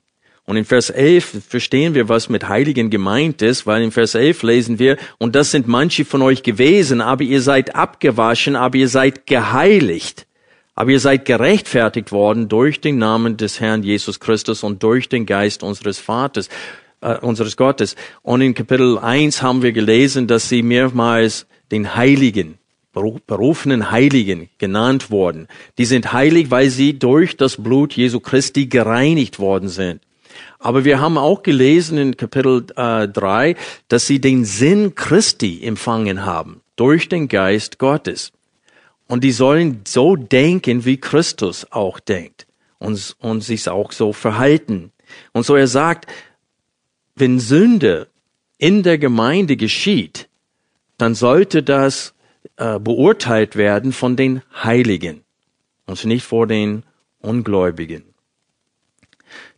Und 0.44 0.56
in 0.56 0.64
Vers 0.64 0.90
11 0.90 1.42
verstehen 1.48 1.94
wir, 1.94 2.08
was 2.08 2.28
mit 2.28 2.48
Heiligen 2.48 2.90
gemeint 2.90 3.42
ist, 3.42 3.66
weil 3.66 3.82
in 3.82 3.92
Vers 3.92 4.16
11 4.16 4.42
lesen 4.42 4.78
wir, 4.78 4.96
und 5.18 5.36
das 5.36 5.52
sind 5.52 5.68
manche 5.68 6.04
von 6.04 6.20
euch 6.20 6.42
gewesen, 6.42 7.00
aber 7.00 7.22
ihr 7.22 7.40
seid 7.40 7.76
abgewaschen, 7.76 8.56
aber 8.56 8.76
ihr 8.76 8.88
seid 8.88 9.26
geheiligt, 9.26 10.26
aber 10.74 10.90
ihr 10.90 11.00
seid 11.00 11.26
gerechtfertigt 11.26 12.10
worden 12.10 12.48
durch 12.48 12.80
den 12.80 12.98
Namen 12.98 13.36
des 13.36 13.60
Herrn 13.60 13.84
Jesus 13.84 14.18
Christus 14.18 14.64
und 14.64 14.82
durch 14.82 15.08
den 15.08 15.26
Geist 15.26 15.62
unseres 15.62 16.00
Vaters, 16.00 16.48
äh, 17.02 17.18
unseres 17.18 17.56
Gottes. 17.56 17.94
Und 18.22 18.40
in 18.40 18.54
Kapitel 18.54 18.98
1 18.98 19.42
haben 19.42 19.62
wir 19.62 19.72
gelesen, 19.72 20.26
dass 20.26 20.48
sie 20.48 20.64
mehrmals 20.64 21.46
den 21.70 21.94
Heiligen 21.94 22.58
berufenen 22.92 23.90
Heiligen 23.90 24.50
genannt 24.58 25.10
worden. 25.10 25.48
Die 25.78 25.86
sind 25.86 26.12
heilig, 26.12 26.50
weil 26.50 26.68
sie 26.68 26.98
durch 26.98 27.38
das 27.38 27.56
Blut 27.56 27.94
Jesu 27.94 28.20
Christi 28.20 28.66
gereinigt 28.66 29.38
worden 29.38 29.70
sind. 29.70 30.02
Aber 30.62 30.84
wir 30.84 31.00
haben 31.00 31.18
auch 31.18 31.42
gelesen 31.42 31.98
in 31.98 32.16
Kapitel 32.16 32.64
äh, 32.76 33.08
3, 33.08 33.56
dass 33.88 34.06
sie 34.06 34.20
den 34.20 34.44
Sinn 34.44 34.94
Christi 34.94 35.60
empfangen 35.64 36.24
haben 36.24 36.60
durch 36.76 37.08
den 37.08 37.26
Geist 37.26 37.78
Gottes. 37.78 38.30
Und 39.08 39.24
die 39.24 39.32
sollen 39.32 39.80
so 39.86 40.14
denken, 40.14 40.84
wie 40.84 40.98
Christus 40.98 41.66
auch 41.70 41.98
denkt 41.98 42.46
und, 42.78 43.16
und 43.18 43.40
sich 43.42 43.68
auch 43.68 43.90
so 43.90 44.12
verhalten. 44.12 44.92
Und 45.32 45.44
so 45.44 45.56
er 45.56 45.66
sagt, 45.66 46.06
wenn 47.16 47.40
Sünde 47.40 48.06
in 48.56 48.84
der 48.84 48.98
Gemeinde 48.98 49.56
geschieht, 49.56 50.28
dann 50.96 51.16
sollte 51.16 51.64
das 51.64 52.14
äh, 52.56 52.78
beurteilt 52.78 53.56
werden 53.56 53.92
von 53.92 54.14
den 54.14 54.42
Heiligen 54.62 55.24
und 55.86 56.04
nicht 56.04 56.24
vor 56.24 56.46
den 56.46 56.84
Ungläubigen. 57.18 58.11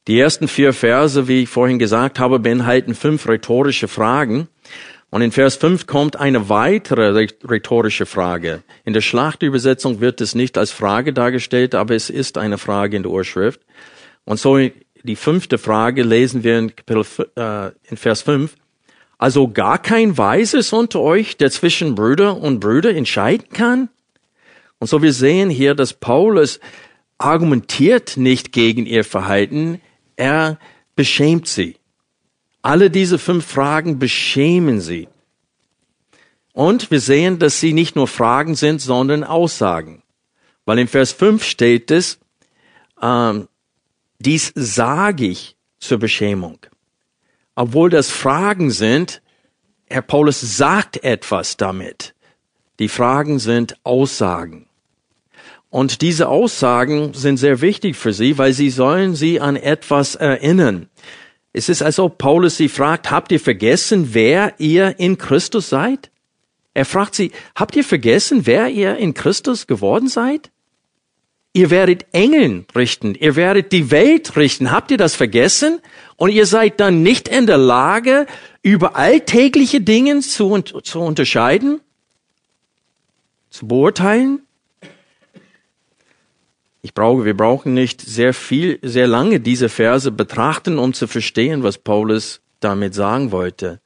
Die 0.06 0.18
ersten 0.18 0.48
vier 0.48 0.74
Verse, 0.74 1.28
wie 1.28 1.44
ich 1.44 1.48
vorhin 1.48 1.78
gesagt 1.78 2.18
habe, 2.18 2.38
beinhalten 2.38 2.94
fünf 2.94 3.26
rhetorische 3.26 3.88
Fragen. 3.88 4.48
Und 5.08 5.22
in 5.22 5.30
Vers 5.30 5.54
5 5.56 5.86
kommt 5.86 6.16
eine 6.16 6.48
weitere 6.48 7.28
rhetorische 7.48 8.04
Frage. 8.04 8.64
In 8.84 8.94
der 8.94 9.00
Schlachtübersetzung 9.00 10.00
wird 10.00 10.20
es 10.20 10.34
nicht 10.34 10.58
als 10.58 10.72
Frage 10.72 11.12
dargestellt, 11.12 11.76
aber 11.76 11.94
es 11.94 12.10
ist 12.10 12.36
eine 12.36 12.58
Frage 12.58 12.96
in 12.96 13.04
der 13.04 13.12
Urschrift. 13.12 13.60
Und 14.24 14.40
so 14.40 14.58
die 14.58 15.16
fünfte 15.16 15.56
Frage 15.56 16.02
lesen 16.02 16.42
wir 16.42 16.58
in, 16.58 16.74
Kapitel, 16.74 17.04
äh, 17.36 17.70
in 17.88 17.96
Vers 17.96 18.22
5. 18.22 18.56
Also 19.16 19.48
gar 19.48 19.78
kein 19.78 20.18
Weises 20.18 20.72
unter 20.72 21.00
euch, 21.00 21.36
der 21.36 21.50
zwischen 21.50 21.94
Brüder 21.94 22.36
und 22.36 22.58
Brüder 22.58 22.94
entscheiden 22.94 23.50
kann? 23.52 23.88
Und 24.80 24.88
so 24.88 25.00
wir 25.00 25.12
sehen 25.12 25.48
hier, 25.48 25.74
dass 25.74 25.94
Paulus 25.94 26.58
argumentiert 27.18 28.16
nicht 28.16 28.50
gegen 28.50 28.84
ihr 28.84 29.04
Verhalten, 29.04 29.80
er 30.16 30.58
beschämt 30.96 31.48
sie. 31.48 31.76
Alle 32.62 32.90
diese 32.90 33.18
fünf 33.18 33.46
Fragen 33.46 33.98
beschämen 33.98 34.80
sie. 34.80 35.08
Und 36.52 36.90
wir 36.90 37.00
sehen, 37.00 37.38
dass 37.38 37.60
sie 37.60 37.72
nicht 37.72 37.96
nur 37.96 38.08
Fragen 38.08 38.54
sind, 38.54 38.80
sondern 38.80 39.24
Aussagen. 39.24 40.02
Weil 40.64 40.78
in 40.78 40.88
Vers 40.88 41.12
5 41.12 41.44
steht 41.44 41.90
es, 41.90 42.18
ähm, 43.02 43.48
dies 44.18 44.52
sage 44.54 45.26
ich 45.26 45.56
zur 45.78 45.98
Beschämung 45.98 46.58
obwohl 47.54 47.90
das 47.90 48.10
Fragen 48.10 48.70
sind, 48.70 49.22
Herr 49.86 50.02
Paulus 50.02 50.40
sagt 50.40 51.04
etwas 51.04 51.56
damit. 51.56 52.14
Die 52.78 52.88
Fragen 52.88 53.38
sind 53.38 53.76
Aussagen. 53.84 54.66
Und 55.74 56.02
diese 56.02 56.28
Aussagen 56.28 57.14
sind 57.14 57.36
sehr 57.36 57.60
wichtig 57.60 57.96
für 57.96 58.12
sie, 58.12 58.38
weil 58.38 58.52
sie 58.52 58.70
sollen 58.70 59.16
sie 59.16 59.40
an 59.40 59.56
etwas 59.56 60.14
erinnern. 60.14 60.88
Es 61.52 61.68
ist, 61.68 61.82
als 61.82 61.98
ob 61.98 62.16
Paulus 62.16 62.56
sie 62.56 62.68
fragt, 62.68 63.10
habt 63.10 63.32
ihr 63.32 63.40
vergessen, 63.40 64.10
wer 64.12 64.54
ihr 64.60 65.00
in 65.00 65.18
Christus 65.18 65.68
seid? 65.68 66.12
Er 66.74 66.84
fragt 66.84 67.16
sie, 67.16 67.32
habt 67.56 67.74
ihr 67.74 67.82
vergessen, 67.82 68.46
wer 68.46 68.68
ihr 68.68 68.98
in 68.98 69.14
Christus 69.14 69.66
geworden 69.66 70.06
seid? 70.06 70.52
ihr 71.56 71.70
werdet 71.70 72.06
Engeln 72.12 72.66
richten, 72.76 73.16
ihr 73.16 73.34
werdet 73.34 73.72
die 73.72 73.90
Welt 73.90 74.36
richten. 74.36 74.70
Habt 74.70 74.92
ihr 74.92 74.96
das 74.96 75.16
vergessen? 75.16 75.80
Und 76.16 76.30
ihr 76.30 76.46
seid 76.46 76.78
dann 76.78 77.02
nicht 77.02 77.26
in 77.26 77.46
der 77.46 77.58
Lage, 77.58 78.26
über 78.62 78.94
alltägliche 78.94 79.80
Dinge 79.80 80.20
zu, 80.20 80.60
zu 80.60 81.00
unterscheiden, 81.00 81.80
zu 83.50 83.66
beurteilen? 83.66 84.43
Ich 86.84 86.92
brauche, 86.92 87.24
wir 87.24 87.34
brauchen 87.34 87.72
nicht 87.72 88.02
sehr 88.02 88.34
viel, 88.34 88.78
sehr 88.82 89.06
lange 89.06 89.40
diese 89.40 89.70
Verse 89.70 90.12
betrachten, 90.12 90.78
um 90.78 90.92
zu 90.92 91.06
verstehen, 91.06 91.62
was 91.62 91.78
Paulus 91.78 92.42
damit 92.60 92.92
sagen 92.92 93.32
wollte. 93.32 93.80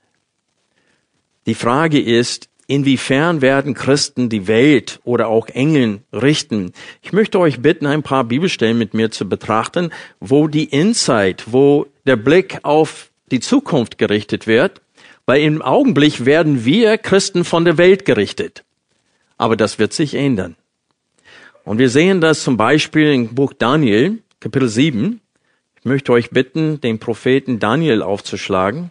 Die 1.47 1.55
Frage 1.55 2.00
ist, 2.00 2.49
inwiefern 2.67 3.40
werden 3.40 3.75
Christen 3.75 4.28
die 4.28 4.49
Welt 4.49 4.99
oder 5.05 5.28
auch 5.28 5.47
Engeln 5.47 6.02
richten? 6.12 6.73
Ich 7.00 7.12
möchte 7.12 7.38
euch 7.38 7.61
bitten, 7.62 7.87
ein 7.87 8.02
paar 8.02 8.25
Bibelstellen 8.25 8.76
mit 8.76 8.95
mir 8.95 9.12
zu 9.12 9.28
betrachten, 9.28 9.90
wo 10.19 10.49
die 10.49 10.64
Insight, 10.64 11.45
wo 11.47 11.87
der 12.05 12.17
Blick 12.17 12.59
auf 12.64 13.12
die 13.31 13.38
Zukunft 13.38 13.99
gerichtet 13.99 14.49
wird, 14.49 14.81
weil 15.25 15.43
im 15.43 15.62
Augenblick 15.62 16.26
werden 16.26 16.64
wir 16.64 16.99
Christen 16.99 17.45
von 17.45 17.64
der 17.64 17.78
Welt 17.78 18.05
gerichtet. 18.05 18.64
Aber 19.37 19.55
das 19.55 19.78
wird 19.78 19.93
sich 19.93 20.14
ändern. 20.14 20.57
Und 21.69 21.77
wir 21.77 21.91
sehen 21.91 22.23
das 22.23 22.45
zum 22.45 22.57
Beispiel 22.57 23.13
im 23.13 23.35
Buch 23.35 23.53
Daniel, 23.53 24.23
Kapitel 24.41 24.71
7. 24.71 25.21
Ich 25.79 25.85
möchte 25.85 26.13
euch 26.13 26.31
bitten, 26.31 26.81
den 26.81 26.99
Propheten 26.99 27.59
Daniel 27.59 28.01
aufzuschlagen. 28.01 28.89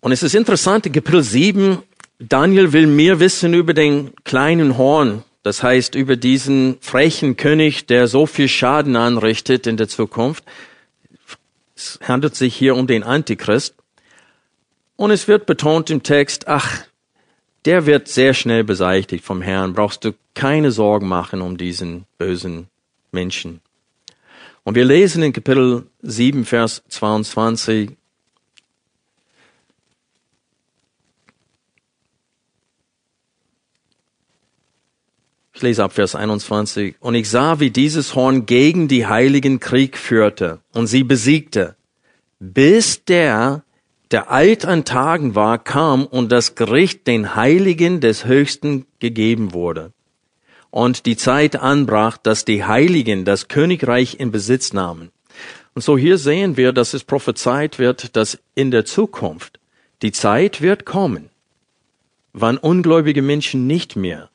Und 0.00 0.12
es 0.12 0.22
ist 0.22 0.34
interessant, 0.34 0.86
in 0.86 0.94
Kapitel 0.94 1.22
7, 1.22 1.82
Daniel 2.18 2.72
will 2.72 2.86
mehr 2.86 3.20
wissen 3.20 3.52
über 3.52 3.74
den 3.74 4.12
kleinen 4.24 4.78
Horn, 4.78 5.24
das 5.42 5.62
heißt 5.62 5.94
über 5.94 6.16
diesen 6.16 6.78
frechen 6.80 7.36
König, 7.36 7.84
der 7.84 8.08
so 8.08 8.24
viel 8.24 8.48
Schaden 8.48 8.96
anrichtet 8.96 9.66
in 9.66 9.76
der 9.76 9.88
Zukunft. 9.88 10.42
Es 11.76 11.98
handelt 12.02 12.34
sich 12.34 12.56
hier 12.56 12.74
um 12.74 12.86
den 12.86 13.02
Antichrist. 13.02 13.74
Und 14.96 15.10
es 15.10 15.28
wird 15.28 15.46
betont 15.46 15.90
im 15.90 16.02
Text, 16.02 16.48
ach, 16.48 16.84
der 17.66 17.84
wird 17.84 18.08
sehr 18.08 18.32
schnell 18.32 18.64
beseitigt 18.64 19.24
vom 19.24 19.42
Herrn. 19.42 19.74
Brauchst 19.74 20.04
du 20.04 20.14
keine 20.34 20.72
Sorgen 20.72 21.06
machen 21.06 21.42
um 21.42 21.58
diesen 21.58 22.06
bösen 22.16 22.68
Menschen. 23.12 23.60
Und 24.64 24.74
wir 24.74 24.84
lesen 24.84 25.22
in 25.22 25.32
Kapitel 25.32 25.86
7, 26.02 26.44
Vers 26.44 26.82
22, 26.88 27.90
Ich 35.56 35.62
lese 35.62 35.84
ab 35.84 35.94
Vers 35.94 36.14
21. 36.14 36.96
Und 37.00 37.14
ich 37.14 37.30
sah, 37.30 37.60
wie 37.60 37.70
dieses 37.70 38.14
Horn 38.14 38.44
gegen 38.44 38.88
die 38.88 39.06
Heiligen 39.06 39.58
Krieg 39.58 39.96
führte 39.96 40.60
und 40.74 40.86
sie 40.86 41.02
besiegte, 41.02 41.76
bis 42.38 43.06
der, 43.06 43.64
der 44.10 44.30
alt 44.30 44.66
an 44.66 44.84
Tagen 44.84 45.34
war, 45.34 45.56
kam 45.56 46.04
und 46.04 46.30
das 46.30 46.56
Gericht 46.56 47.06
den 47.06 47.36
Heiligen 47.36 48.02
des 48.02 48.26
Höchsten 48.26 48.84
gegeben 48.98 49.54
wurde. 49.54 49.94
Und 50.68 51.06
die 51.06 51.16
Zeit 51.16 51.56
anbrach, 51.56 52.18
dass 52.18 52.44
die 52.44 52.64
Heiligen 52.64 53.24
das 53.24 53.48
Königreich 53.48 54.20
in 54.20 54.30
Besitz 54.30 54.74
nahmen. 54.74 55.10
Und 55.74 55.80
so 55.80 55.96
hier 55.96 56.18
sehen 56.18 56.58
wir, 56.58 56.74
dass 56.74 56.92
es 56.92 57.02
prophezeit 57.02 57.78
wird, 57.78 58.14
dass 58.14 58.38
in 58.54 58.70
der 58.70 58.84
Zukunft 58.84 59.58
die 60.02 60.12
Zeit 60.12 60.60
wird 60.60 60.84
kommen, 60.84 61.30
wann 62.34 62.58
ungläubige 62.58 63.22
Menschen 63.22 63.66
nicht 63.66 63.96
mehr 63.96 64.28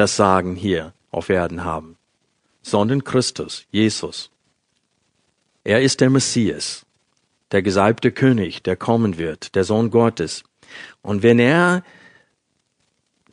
das 0.00 0.16
Sagen 0.16 0.56
hier 0.56 0.94
auf 1.10 1.28
Erden 1.28 1.62
haben, 1.62 1.96
sondern 2.62 3.04
Christus, 3.04 3.66
Jesus. 3.70 4.30
Er 5.62 5.82
ist 5.82 6.00
der 6.00 6.08
Messias, 6.08 6.86
der 7.52 7.60
gesalbte 7.60 8.10
König, 8.10 8.62
der 8.62 8.76
kommen 8.76 9.18
wird, 9.18 9.54
der 9.54 9.64
Sohn 9.64 9.90
Gottes. 9.90 10.42
Und 11.02 11.22
wenn 11.22 11.38
er 11.38 11.84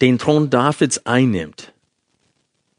den 0.01 0.19
Thron 0.19 0.49
Davids 0.49 1.05
einnimmt, 1.05 1.73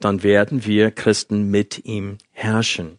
dann 0.00 0.22
werden 0.22 0.66
wir 0.66 0.90
Christen 0.90 1.50
mit 1.50 1.84
ihm 1.86 2.18
herrschen. 2.32 2.98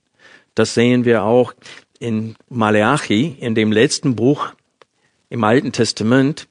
Das 0.55 0.73
sehen 0.73 1.05
wir 1.05 1.23
auch 1.23 1.53
in 1.99 2.35
Maleachi, 2.49 3.37
in 3.39 3.53
dem 3.53 3.71
letzten 3.71 4.15
Buch 4.15 4.53
im 5.29 5.43
Alten 5.43 5.71
Testament, 5.71 6.47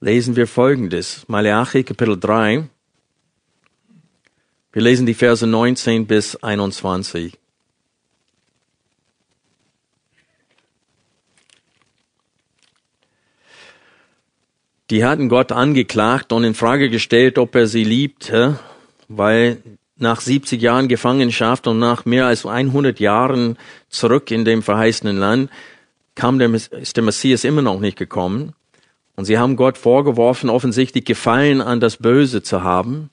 lesen 0.00 0.36
wir 0.36 0.46
Folgendes. 0.46 1.24
Maleachi 1.26 1.82
Kapitel 1.82 2.18
3, 2.18 2.68
wir 4.72 4.82
lesen 4.82 5.06
die 5.06 5.14
Verse 5.14 5.46
19 5.46 6.06
bis 6.06 6.36
21. 6.36 7.38
Die 14.90 15.04
hatten 15.04 15.28
Gott 15.28 15.52
angeklagt 15.52 16.32
und 16.32 16.44
in 16.44 16.54
Frage 16.54 16.88
gestellt, 16.88 17.38
ob 17.38 17.54
er 17.54 17.66
sie 17.66 17.84
liebte, 17.84 18.58
weil 19.08 19.62
nach 19.98 20.20
70 20.20 20.62
Jahren 20.62 20.88
Gefangenschaft 20.88 21.66
und 21.66 21.78
nach 21.78 22.04
mehr 22.04 22.26
als 22.26 22.46
100 22.46 22.98
Jahren 23.00 23.58
zurück 23.90 24.30
in 24.30 24.44
dem 24.44 24.62
verheißenen 24.62 25.18
Land 25.18 25.50
kam 26.14 26.38
der, 26.38 26.52
ist 26.52 26.96
der 26.96 27.04
Messias 27.04 27.44
immer 27.44 27.62
noch 27.62 27.80
nicht 27.80 27.98
gekommen. 27.98 28.54
Und 29.16 29.24
sie 29.24 29.38
haben 29.38 29.56
Gott 29.56 29.78
vorgeworfen, 29.78 30.48
offensichtlich 30.48 31.04
Gefallen 31.04 31.60
an 31.60 31.80
das 31.80 31.96
Böse 31.96 32.42
zu 32.42 32.62
haben. 32.62 33.10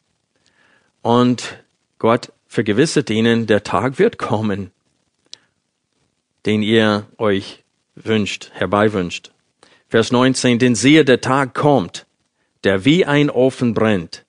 Und 1.06 1.63
Gott 2.00 2.34
vergewissert 2.48 3.12
ihnen, 3.12 3.46
der 3.46 3.62
Tag 3.62 4.00
wird 4.00 4.18
kommen, 4.18 4.72
den 6.48 6.63
ihr 6.63 7.06
euch 7.20 7.63
wünscht, 7.94 8.50
herbeiwünscht. 8.54 9.30
Vers 9.88 10.12
19, 10.12 10.58
denn 10.58 10.74
siehe, 10.74 11.06
der 11.06 11.22
Tag 11.22 11.54
kommt, 11.54 12.08
der 12.63 12.86
wie 12.86 13.06
ein 13.06 13.30
Ofen 13.30 13.76
brennt. 13.76 14.26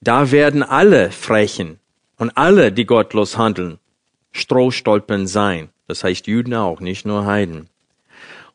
Da 0.00 0.30
werden 0.30 0.62
alle 0.62 1.10
Frechen 1.10 1.80
und 2.16 2.34
alle, 2.34 2.72
die 2.72 2.86
gottlos 2.86 3.36
handeln, 3.36 3.78
Strohstolpen 4.32 5.26
sein. 5.26 5.68
Das 5.86 6.02
heißt 6.02 6.28
Juden 6.28 6.54
auch, 6.54 6.80
nicht 6.80 7.04
nur 7.04 7.26
Heiden. 7.26 7.68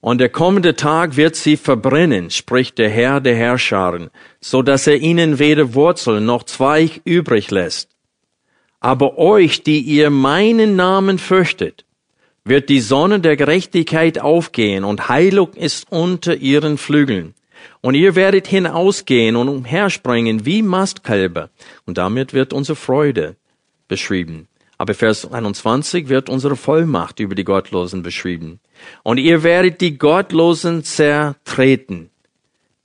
Und 0.01 0.17
der 0.17 0.29
kommende 0.29 0.75
Tag 0.75 1.15
wird 1.15 1.35
sie 1.35 1.57
verbrennen, 1.57 2.31
spricht 2.31 2.79
der 2.79 2.89
Herr 2.89 3.21
der 3.21 3.35
Herrscharen, 3.35 4.09
so 4.39 4.63
dass 4.63 4.87
er 4.87 4.97
ihnen 4.97 5.37
weder 5.37 5.75
Wurzel 5.75 6.21
noch 6.21 6.43
Zweig 6.43 7.01
übrig 7.05 7.51
lässt. 7.51 7.89
Aber 8.79 9.19
euch, 9.19 9.61
die 9.61 9.79
ihr 9.79 10.09
meinen 10.09 10.75
Namen 10.75 11.19
fürchtet, 11.19 11.85
wird 12.43 12.69
die 12.69 12.79
Sonne 12.79 13.19
der 13.19 13.37
Gerechtigkeit 13.37 14.19
aufgehen 14.19 14.83
und 14.83 15.07
Heilung 15.07 15.53
ist 15.53 15.91
unter 15.91 16.35
ihren 16.35 16.79
Flügeln. 16.79 17.35
Und 17.81 17.93
ihr 17.93 18.15
werdet 18.15 18.47
hinausgehen 18.47 19.35
und 19.35 19.49
umherspringen 19.49 20.47
wie 20.47 20.63
Mastkälber. 20.63 21.49
Und 21.85 21.99
damit 21.99 22.33
wird 22.33 22.53
unsere 22.53 22.75
Freude 22.75 23.35
beschrieben. 23.87 24.47
Aber 24.79 24.95
Vers 24.95 25.31
21 25.31 26.09
wird 26.09 26.27
unsere 26.27 26.55
Vollmacht 26.55 27.19
über 27.19 27.35
die 27.35 27.43
Gottlosen 27.43 28.01
beschrieben. 28.01 28.59
Und 29.03 29.17
ihr 29.17 29.43
werdet 29.43 29.81
die 29.81 29.97
Gottlosen 29.97 30.83
zertreten, 30.83 32.09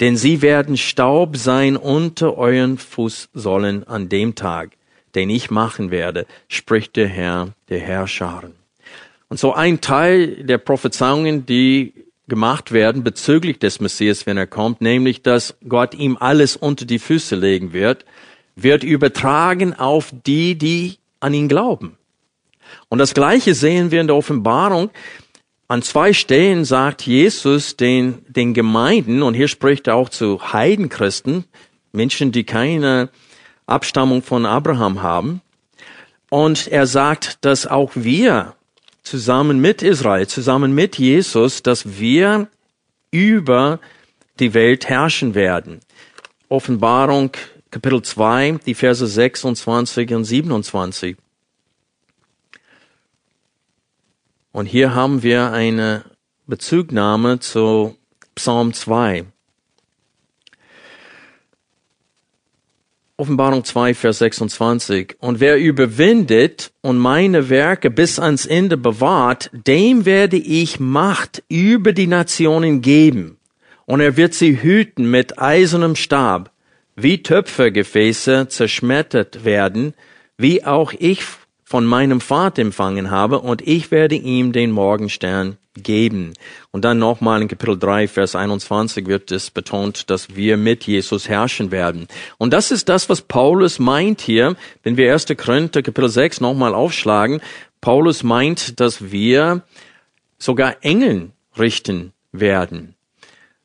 denn 0.01 0.17
sie 0.17 0.43
werden 0.43 0.77
Staub 0.77 1.37
sein 1.37 1.77
unter 1.77 2.37
euren 2.37 2.79
Fußsohlen 2.79 3.87
an 3.87 4.09
dem 4.09 4.35
Tag, 4.35 4.73
den 5.15 5.31
ich 5.31 5.51
machen 5.51 5.91
werde, 5.91 6.27
spricht 6.49 6.97
der 6.97 7.09
Herr, 7.09 7.49
der 7.69 7.81
Herrscharen. 7.81 8.53
Und 9.29 9.39
so 9.39 9.53
ein 9.55 9.81
Teil 9.81 10.45
der 10.45 10.59
Prophezeiungen, 10.59 11.47
die 11.47 11.93
gemacht 12.29 12.73
werden 12.73 13.05
bezüglich 13.05 13.59
des 13.59 13.81
Messias, 13.81 14.27
wenn 14.27 14.37
er 14.37 14.47
kommt, 14.47 14.81
nämlich, 14.81 15.23
dass 15.23 15.57
Gott 15.69 15.95
ihm 15.95 16.17
alles 16.19 16.57
unter 16.57 16.85
die 16.85 16.99
Füße 16.99 17.37
legen 17.37 17.73
wird, 17.73 18.05
wird 18.57 18.83
übertragen 18.85 19.75
auf 19.75 20.13
die, 20.27 20.57
die 20.57 20.99
an 21.21 21.35
ihn 21.35 21.49
glauben. 21.49 21.97
Und 22.89 22.99
das 22.99 23.15
Gleiche 23.15 23.55
sehen 23.55 23.91
wir 23.91 24.01
in 24.01 24.07
der 24.07 24.17
Offenbarung. 24.17 24.91
An 25.69 25.83
zwei 25.83 26.13
Stellen 26.13 26.65
sagt 26.65 27.03
Jesus 27.03 27.77
den, 27.77 28.25
den 28.29 28.55
Gemeinden, 28.55 29.23
und 29.23 29.35
hier 29.35 29.49
spricht 29.49 29.89
er 29.89 29.97
auch 29.97 30.09
zu 30.09 30.53
Heidenchristen, 30.53 31.45
Menschen, 31.93 32.31
die 32.31 32.45
keine 32.45 33.09
Abstammung 33.67 34.23
von 34.23 34.47
Abraham 34.47 35.03
haben. 35.03 35.43
Und 36.31 36.69
er 36.69 36.87
sagt, 36.87 37.45
dass 37.45 37.67
auch 37.67 37.93
wir 37.95 38.55
zusammen 39.03 39.61
mit 39.61 39.83
Israel, 39.83 40.29
zusammen 40.29 40.73
mit 40.73 40.99
Jesus, 40.99 41.63
dass 41.63 41.99
wir 41.99 42.49
über 43.11 43.81
die 44.39 44.55
Welt 44.55 44.89
herrschen 44.89 45.35
werden. 45.35 45.81
Offenbarung 46.49 47.33
Kapitel 47.73 48.03
2, 48.03 48.61
die 48.67 48.75
Verse 48.75 49.05
26 49.05 50.15
und 50.15 50.25
27. 50.25 51.17
Und 54.57 54.65
hier 54.65 54.95
haben 54.95 55.23
wir 55.23 55.53
eine 55.53 56.05
Bezugnahme 56.47 57.41
zu 57.41 57.95
Psalm 58.35 58.73
2. 58.73 59.27
Offenbarung 63.19 63.65
2, 63.65 63.93
Vers 63.93 64.21
26. 64.21 65.17
Und 65.21 65.41
wer 65.41 65.59
überwindet 65.59 66.73
und 66.81 66.97
meine 66.97 67.51
Werke 67.51 67.91
bis 67.91 68.19
ans 68.19 68.47
Ende 68.47 68.79
bewahrt, 68.79 69.51
dem 69.53 70.07
werde 70.07 70.39
ich 70.39 70.81
Macht 70.81 71.43
über 71.51 71.93
die 71.93 72.07
Nationen 72.07 72.81
geben. 72.81 73.37
Und 73.85 74.01
er 74.01 74.17
wird 74.17 74.33
sie 74.33 74.63
hüten 74.63 75.11
mit 75.11 75.39
eisernem 75.39 75.97
Stab, 75.97 76.51
wie 76.95 77.23
Töpfergefäße 77.23 78.49
zerschmettert 78.49 79.45
werden, 79.45 79.93
wie 80.39 80.65
auch 80.65 80.95
ich 80.99 81.23
von 81.69 81.85
meinem 81.85 82.21
Vater 82.21 82.63
empfangen 82.63 83.11
habe, 83.11 83.41
und 83.41 83.61
ich 83.67 83.91
werde 83.91 84.15
ihm 84.15 84.53
den 84.53 84.71
Morgenstern 84.71 85.59
geben. 85.75 86.33
Und 86.71 86.85
dann 86.85 87.01
nochmal 87.01 87.43
in 87.43 87.49
Kapitel 87.49 87.77
3, 87.77 88.07
Vers 88.07 88.37
21 88.37 89.09
wird 89.09 89.33
es 89.33 89.51
betont, 89.51 90.09
dass 90.09 90.37
wir 90.37 90.57
mit 90.57 90.85
Jesus 90.85 91.29
herrschen 91.29 91.73
werden. 91.73 92.07
Und 92.39 92.53
das 92.53 92.71
ist 92.71 92.89
das, 92.89 93.09
was 93.09 93.21
Paulus 93.21 93.81
meint 93.81 94.21
hier, 94.21 94.55
wenn 94.85 94.97
wir 94.97 95.13
1. 95.13 95.27
Korinther 95.37 95.83
Kapitel 95.83 96.09
6 96.09 96.41
nochmal 96.41 96.73
aufschlagen. 96.73 97.41
Paulus 97.81 98.23
meint, 98.23 98.79
dass 98.79 99.11
wir 99.11 99.63
sogar 100.39 100.77
Engeln 100.83 101.33
richten 101.59 102.13
werden. 102.31 102.95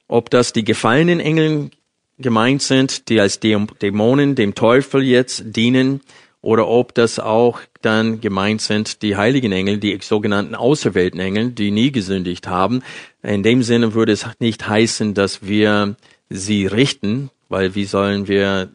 Ob 0.07 0.31
das 0.31 0.53
die 0.53 0.63
gefallenen 0.63 1.19
Engeln 1.19 1.69
gemeint 2.17 2.63
sind, 2.63 3.09
die 3.09 3.19
als 3.19 3.39
Dämonen 3.39 4.33
dem 4.33 4.55
Teufel 4.55 5.03
jetzt 5.03 5.43
dienen, 5.45 6.01
oder 6.41 6.67
ob 6.67 6.93
das 6.93 7.19
auch 7.19 7.60
dann 7.82 8.21
gemeint 8.21 8.62
sind 8.62 9.01
die 9.01 9.15
heiligen 9.15 9.51
Engel, 9.51 9.77
die 9.77 9.97
sogenannten 10.01 10.56
auserwählten 10.56 11.56
die 11.56 11.71
nie 11.71 11.91
gesündigt 11.91 12.47
haben. 12.47 12.82
In 13.21 13.43
dem 13.43 13.63
Sinne 13.63 13.93
würde 13.93 14.12
es 14.12 14.25
nicht 14.39 14.67
heißen, 14.67 15.13
dass 15.13 15.45
wir 15.47 15.95
sie 16.30 16.65
richten, 16.65 17.30
weil 17.49 17.75
wie 17.75 17.86
sollen 17.86 18.27
wir 18.27 18.69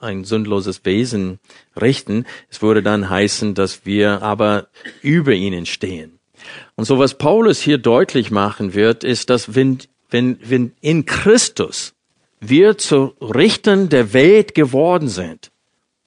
ein 0.00 0.24
sündloses 0.24 0.84
Wesen 0.84 1.38
richten? 1.80 2.26
Es 2.50 2.62
würde 2.62 2.82
dann 2.82 3.08
heißen, 3.08 3.54
dass 3.54 3.86
wir 3.86 4.22
aber 4.22 4.68
über 5.00 5.32
ihnen 5.32 5.66
stehen. 5.66 6.18
Und 6.76 6.84
so 6.84 6.98
was 6.98 7.16
Paulus 7.16 7.60
hier 7.60 7.78
deutlich 7.78 8.30
machen 8.30 8.74
wird, 8.74 9.04
ist, 9.04 9.30
dass 9.30 9.54
wenn, 9.54 9.78
wenn, 10.10 10.38
wenn 10.44 10.72
in 10.80 11.06
Christus 11.06 11.94
wir 12.40 12.76
zu 12.76 13.14
Richtern 13.20 13.88
der 13.88 14.12
Welt 14.12 14.54
geworden 14.54 15.08
sind, 15.08 15.51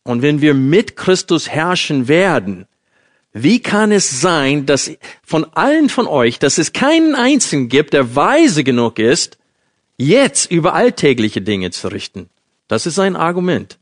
und 0.05 0.21
wenn 0.21 0.39
wir 0.39 0.53
mit 0.53 0.95
Christus 0.95 1.49
herrschen 1.49 2.07
werden, 2.07 2.67
wie 3.33 3.59
kann 3.59 3.91
es 3.91 4.21
sein, 4.21 4.65
dass 4.65 4.91
von 5.23 5.45
allen 5.55 5.89
von 5.89 6.07
euch, 6.07 6.39
dass 6.39 6.57
es 6.57 6.71
keinen 6.71 7.15
einzigen 7.15 7.67
gibt, 7.67 7.93
der 7.93 8.15
weise 8.15 8.63
genug 8.63 8.99
ist, 8.99 9.37
jetzt 9.97 10.51
über 10.51 10.73
alltägliche 10.73 11.41
Dinge 11.41 11.71
zu 11.71 11.87
richten? 11.87 12.29
Das 12.67 12.85
ist 12.85 12.95
sein 12.95 13.15
Argument. 13.15 13.79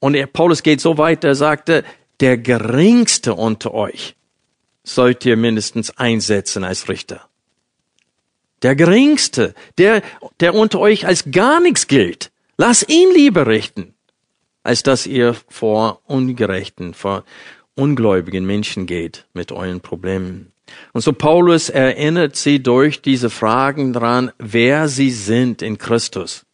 Und 0.00 0.32
Paulus 0.32 0.62
geht 0.62 0.80
so 0.80 0.98
weit, 0.98 1.24
er 1.24 1.36
sagte, 1.36 1.84
der 2.20 2.36
geringste 2.36 3.34
unter 3.34 3.72
euch 3.72 4.16
sollt 4.82 5.24
ihr 5.24 5.36
mindestens 5.36 5.96
einsetzen 5.96 6.64
als 6.64 6.88
Richter. 6.88 7.26
Der 8.62 8.74
geringste, 8.74 9.54
der, 9.78 10.02
der 10.40 10.54
unter 10.54 10.80
euch 10.80 11.06
als 11.06 11.30
gar 11.30 11.60
nichts 11.60 11.86
gilt, 11.86 12.32
lass 12.56 12.86
ihn 12.86 13.10
lieber 13.14 13.46
richten 13.46 13.93
als 14.64 14.82
dass 14.82 15.06
ihr 15.06 15.36
vor 15.48 16.00
ungerechten, 16.06 16.94
vor 16.94 17.24
ungläubigen 17.76 18.44
Menschen 18.44 18.86
geht 18.86 19.26
mit 19.32 19.52
euren 19.52 19.80
Problemen. 19.80 20.50
Und 20.92 21.02
so 21.02 21.12
Paulus 21.12 21.68
erinnert 21.68 22.34
sie 22.34 22.62
durch 22.62 23.02
diese 23.02 23.30
Fragen 23.30 23.92
daran, 23.92 24.32
wer 24.38 24.88
sie 24.88 25.10
sind 25.10 25.62
in 25.62 25.78
Christus. 25.78 26.46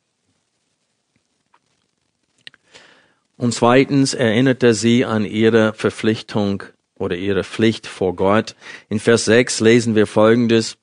Und 3.37 3.55
zweitens 3.55 4.13
erinnert 4.13 4.63
er 4.63 4.75
sie 4.75 5.05
an 5.05 5.25
ihre 5.25 5.73
Verpflichtung 5.73 6.65
oder 6.97 7.17
ihre 7.17 7.45
Pflicht 7.45 7.87
vor 7.87 8.15
Gott. 8.15 8.55
In 8.91 9.01
Vers 9.01 9.25
6 9.25 9.61
lesen 9.61 9.95
wir 9.95 10.07
Folgendes. 10.07 10.77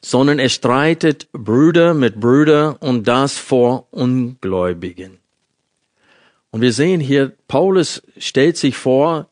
Sondern 0.00 0.38
er 0.38 0.50
streitet 0.50 1.28
Brüder 1.32 1.94
mit 1.94 2.20
Brüder 2.20 2.76
und 2.80 3.08
das 3.08 3.36
vor 3.38 3.88
Ungläubigen. 3.90 5.18
Und 6.50 6.60
wir 6.60 6.72
sehen 6.72 7.00
hier, 7.00 7.32
Paulus 7.46 8.02
stellt 8.16 8.56
sich 8.56 8.76
vor, 8.76 9.28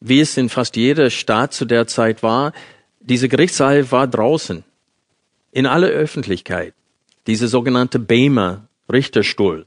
wie 0.00 0.20
es 0.20 0.36
in 0.36 0.48
fast 0.48 0.76
jeder 0.76 1.10
Stadt 1.10 1.52
zu 1.52 1.64
der 1.64 1.86
Zeit 1.86 2.22
war, 2.22 2.52
diese 3.00 3.28
Gerichtssaal 3.28 3.90
war 3.92 4.06
draußen, 4.06 4.64
in 5.52 5.66
aller 5.66 5.88
Öffentlichkeit. 5.88 6.74
Diese 7.26 7.48
sogenannte 7.48 7.98
Bema, 7.98 8.68
Richterstuhl. 8.92 9.66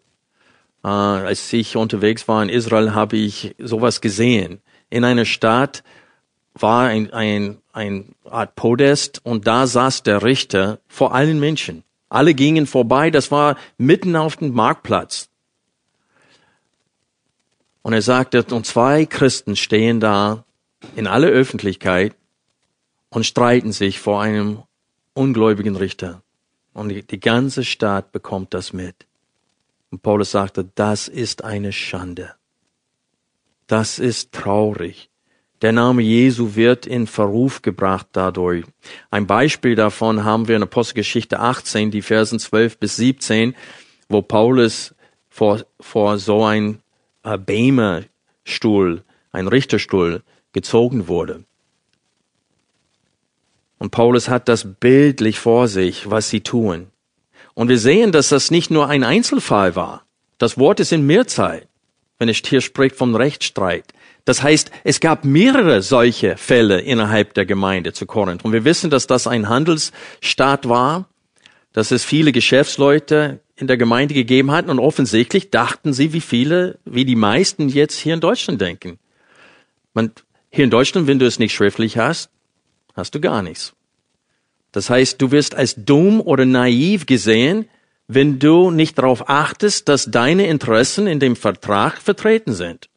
Äh, 0.83 0.87
als 0.87 1.51
ich 1.53 1.75
unterwegs 1.75 2.27
war 2.27 2.43
in 2.43 2.49
Israel, 2.49 2.93
habe 2.93 3.17
ich 3.17 3.55
sowas 3.59 4.01
gesehen. 4.01 4.61
In 4.89 5.03
einer 5.03 5.25
Stadt 5.25 5.83
war 6.53 6.87
ein, 6.87 7.11
ein, 7.13 7.57
ein 7.73 8.15
Art 8.25 8.55
Podest 8.55 9.21
und 9.23 9.47
da 9.47 9.67
saß 9.67 10.03
der 10.03 10.23
Richter 10.23 10.79
vor 10.87 11.13
allen 11.13 11.39
Menschen. 11.39 11.83
Alle 12.09 12.33
gingen 12.33 12.65
vorbei, 12.65 13.11
das 13.11 13.31
war 13.31 13.55
mitten 13.77 14.15
auf 14.15 14.37
dem 14.37 14.53
Marktplatz. 14.53 15.29
Und 17.89 17.93
er 17.93 18.03
sagte, 18.03 18.45
und 18.51 18.67
zwei 18.67 19.07
Christen 19.07 19.55
stehen 19.55 19.99
da 19.99 20.45
in 20.95 21.07
aller 21.07 21.29
Öffentlichkeit 21.29 22.15
und 23.09 23.25
streiten 23.25 23.71
sich 23.71 23.99
vor 23.99 24.21
einem 24.21 24.61
ungläubigen 25.15 25.75
Richter. 25.75 26.21
Und 26.71 26.89
die, 26.89 27.19
ganze 27.19 27.63
Stadt 27.63 28.11
bekommt 28.11 28.53
das 28.53 28.73
mit. 28.73 29.07
Und 29.89 30.03
Paulus 30.03 30.29
sagte, 30.29 30.69
das 30.75 31.07
ist 31.07 31.43
eine 31.43 31.71
Schande. 31.71 32.35
Das 33.65 33.97
ist 33.97 34.33
traurig. 34.33 35.09
Der 35.63 35.71
Name 35.71 36.03
Jesu 36.03 36.53
wird 36.53 36.85
in 36.85 37.07
Verruf 37.07 37.63
gebracht 37.63 38.05
dadurch. 38.11 38.65
Ein 39.09 39.25
Beispiel 39.25 39.73
davon 39.73 40.23
haben 40.23 40.47
wir 40.47 40.57
in 40.57 40.61
Apostelgeschichte 40.61 41.39
18, 41.39 41.89
die 41.89 42.03
Versen 42.03 42.37
12 42.37 42.77
bis 42.77 42.97
17, 42.97 43.55
wo 44.09 44.21
Paulus 44.21 44.93
vor, 45.27 45.65
vor 45.79 46.19
so 46.19 46.45
ein 46.45 46.83
Bema-Stuhl, 47.23 49.03
ein 49.31 49.47
Richterstuhl, 49.47 50.23
gezogen 50.53 51.07
wurde. 51.07 51.43
Und 53.77 53.91
Paulus 53.91 54.29
hat 54.29 54.49
das 54.49 54.67
bildlich 54.79 55.39
vor 55.39 55.67
sich, 55.67 56.09
was 56.09 56.29
sie 56.29 56.41
tun. 56.41 56.87
Und 57.53 57.69
wir 57.69 57.79
sehen, 57.79 58.11
dass 58.11 58.29
das 58.29 58.51
nicht 58.51 58.71
nur 58.71 58.87
ein 58.87 59.03
Einzelfall 59.03 59.75
war. 59.75 60.05
Das 60.37 60.57
Wort 60.57 60.79
ist 60.79 60.91
in 60.91 61.05
Mehrzahl, 61.05 61.67
wenn 62.17 62.29
es 62.29 62.41
hier 62.45 62.61
spricht 62.61 62.95
vom 62.95 63.15
Rechtsstreit. 63.15 63.85
Das 64.25 64.43
heißt, 64.43 64.71
es 64.83 64.99
gab 64.99 65.25
mehrere 65.25 65.81
solche 65.81 66.37
Fälle 66.37 66.81
innerhalb 66.81 67.33
der 67.33 67.45
Gemeinde 67.45 67.93
zu 67.93 68.05
Korinth. 68.05 68.45
Und 68.45 68.53
wir 68.53 68.65
wissen, 68.65 68.89
dass 68.89 69.07
das 69.07 69.27
ein 69.27 69.49
Handelsstaat 69.49 70.67
war, 70.67 71.09
dass 71.73 71.91
es 71.91 72.03
viele 72.03 72.31
Geschäftsleute 72.31 73.39
in 73.55 73.67
der 73.67 73.77
Gemeinde 73.77 74.13
gegeben 74.13 74.51
hatten 74.51 74.69
und 74.69 74.79
offensichtlich 74.79 75.51
dachten 75.51 75.93
sie, 75.93 76.13
wie 76.13 76.21
viele, 76.21 76.79
wie 76.85 77.05
die 77.05 77.15
meisten 77.15 77.69
jetzt 77.69 77.97
hier 77.97 78.13
in 78.13 78.21
Deutschland 78.21 78.59
denken. 78.61 78.99
Man, 79.93 80.11
hier 80.49 80.63
in 80.63 80.69
Deutschland, 80.69 81.07
wenn 81.07 81.19
du 81.19 81.25
es 81.25 81.39
nicht 81.39 81.53
schriftlich 81.53 81.97
hast, 81.97 82.29
hast 82.95 83.13
du 83.13 83.19
gar 83.19 83.41
nichts. 83.41 83.73
Das 84.71 84.89
heißt, 84.89 85.21
du 85.21 85.31
wirst 85.31 85.55
als 85.55 85.75
dumm 85.77 86.21
oder 86.21 86.45
naiv 86.45 87.05
gesehen, 87.05 87.67
wenn 88.07 88.39
du 88.39 88.71
nicht 88.71 88.97
darauf 88.97 89.29
achtest, 89.29 89.87
dass 89.87 90.05
deine 90.05 90.47
Interessen 90.47 91.05
in 91.05 91.19
dem 91.19 91.35
Vertrag 91.35 92.01
vertreten 92.01 92.53
sind. 92.53 92.89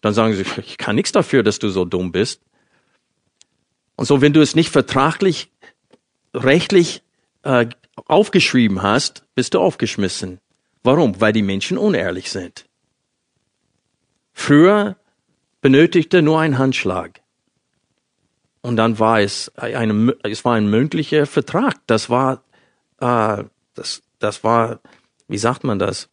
Dann 0.00 0.14
sagen 0.14 0.34
sie, 0.34 0.44
ich 0.66 0.78
kann 0.78 0.96
nichts 0.96 1.12
dafür, 1.12 1.42
dass 1.42 1.58
du 1.58 1.68
so 1.68 1.84
dumm 1.84 2.12
bist. 2.12 2.40
Und 3.96 4.06
so, 4.06 4.20
wenn 4.20 4.32
du 4.32 4.40
es 4.40 4.54
nicht 4.54 4.70
vertraglich, 4.70 5.50
rechtlich 6.34 7.02
äh, 7.42 7.66
aufgeschrieben 8.06 8.82
hast, 8.82 9.24
bist 9.34 9.54
du 9.54 9.60
aufgeschmissen. 9.60 10.40
Warum? 10.82 11.20
Weil 11.20 11.32
die 11.32 11.42
Menschen 11.42 11.78
unehrlich 11.78 12.30
sind. 12.30 12.66
Früher 14.32 14.96
benötigte 15.60 16.22
nur 16.22 16.40
ein 16.40 16.58
Handschlag. 16.58 17.20
Und 18.60 18.76
dann 18.76 18.98
war 18.98 19.20
es, 19.20 19.50
eine, 19.56 20.16
es 20.22 20.44
war 20.44 20.54
ein 20.54 20.68
mündlicher 20.68 21.26
Vertrag. 21.26 21.76
Das 21.86 22.10
war, 22.10 22.42
äh, 23.00 23.44
das, 23.74 24.02
das 24.18 24.44
war, 24.44 24.80
wie 25.28 25.38
sagt 25.38 25.64
man 25.64 25.78
das? 25.78 26.08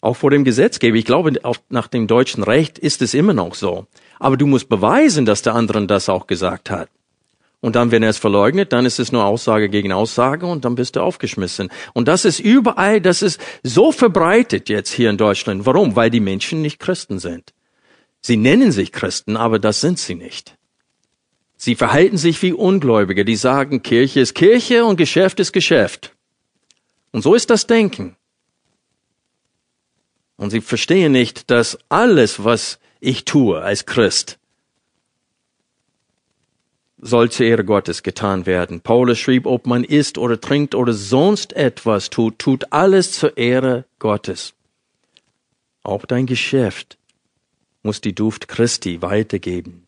Auch 0.00 0.14
vor 0.14 0.30
dem 0.30 0.44
Gesetzgeber. 0.44 0.96
Ich 0.96 1.04
glaube, 1.04 1.32
auch 1.42 1.56
nach 1.68 1.86
dem 1.86 2.06
deutschen 2.06 2.42
Recht 2.42 2.78
ist 2.78 3.02
es 3.02 3.14
immer 3.14 3.34
noch 3.34 3.54
so. 3.54 3.86
Aber 4.18 4.36
du 4.36 4.46
musst 4.46 4.68
beweisen, 4.68 5.24
dass 5.24 5.42
der 5.42 5.54
andere 5.54 5.86
das 5.86 6.08
auch 6.08 6.26
gesagt 6.26 6.70
hat. 6.70 6.88
Und 7.60 7.74
dann, 7.74 7.90
wenn 7.90 8.04
er 8.04 8.10
es 8.10 8.18
verleugnet, 8.18 8.72
dann 8.72 8.86
ist 8.86 9.00
es 9.00 9.10
nur 9.10 9.24
Aussage 9.24 9.68
gegen 9.68 9.92
Aussage 9.92 10.46
und 10.46 10.64
dann 10.64 10.76
bist 10.76 10.94
du 10.94 11.00
aufgeschmissen. 11.00 11.70
Und 11.92 12.06
das 12.06 12.24
ist 12.24 12.38
überall, 12.38 13.00
das 13.00 13.20
ist 13.20 13.40
so 13.64 13.90
verbreitet 13.90 14.68
jetzt 14.68 14.92
hier 14.92 15.10
in 15.10 15.16
Deutschland. 15.16 15.66
Warum? 15.66 15.96
Weil 15.96 16.10
die 16.10 16.20
Menschen 16.20 16.62
nicht 16.62 16.78
Christen 16.78 17.18
sind. 17.18 17.52
Sie 18.20 18.36
nennen 18.36 18.70
sich 18.70 18.92
Christen, 18.92 19.36
aber 19.36 19.58
das 19.58 19.80
sind 19.80 19.98
sie 19.98 20.14
nicht. 20.14 20.56
Sie 21.56 21.74
verhalten 21.74 22.16
sich 22.16 22.40
wie 22.42 22.52
Ungläubige, 22.52 23.24
die 23.24 23.34
sagen, 23.34 23.82
Kirche 23.82 24.20
ist 24.20 24.34
Kirche 24.34 24.84
und 24.84 24.96
Geschäft 24.96 25.40
ist 25.40 25.52
Geschäft. 25.52 26.14
Und 27.10 27.22
so 27.22 27.34
ist 27.34 27.50
das 27.50 27.66
Denken. 27.66 28.16
Und 30.36 30.50
sie 30.50 30.60
verstehen 30.60 31.10
nicht, 31.10 31.50
dass 31.50 31.76
alles, 31.88 32.44
was 32.44 32.78
ich 33.00 33.24
tue 33.24 33.60
als 33.60 33.86
Christ, 33.86 34.38
soll 37.00 37.30
zur 37.30 37.46
Ehre 37.46 37.64
Gottes 37.64 38.02
getan 38.02 38.46
werden. 38.46 38.80
Paulus 38.80 39.18
schrieb, 39.18 39.46
ob 39.46 39.66
man 39.66 39.84
isst 39.84 40.18
oder 40.18 40.40
trinkt 40.40 40.74
oder 40.74 40.92
sonst 40.92 41.52
etwas 41.54 42.10
tut, 42.10 42.38
tut 42.38 42.72
alles 42.72 43.12
zur 43.12 43.36
Ehre 43.36 43.84
Gottes. 43.98 44.54
Auch 45.82 46.04
dein 46.04 46.26
Geschäft 46.26 46.98
muss 47.82 48.00
die 48.00 48.14
Duft 48.14 48.48
Christi 48.48 49.00
weitergeben. 49.00 49.86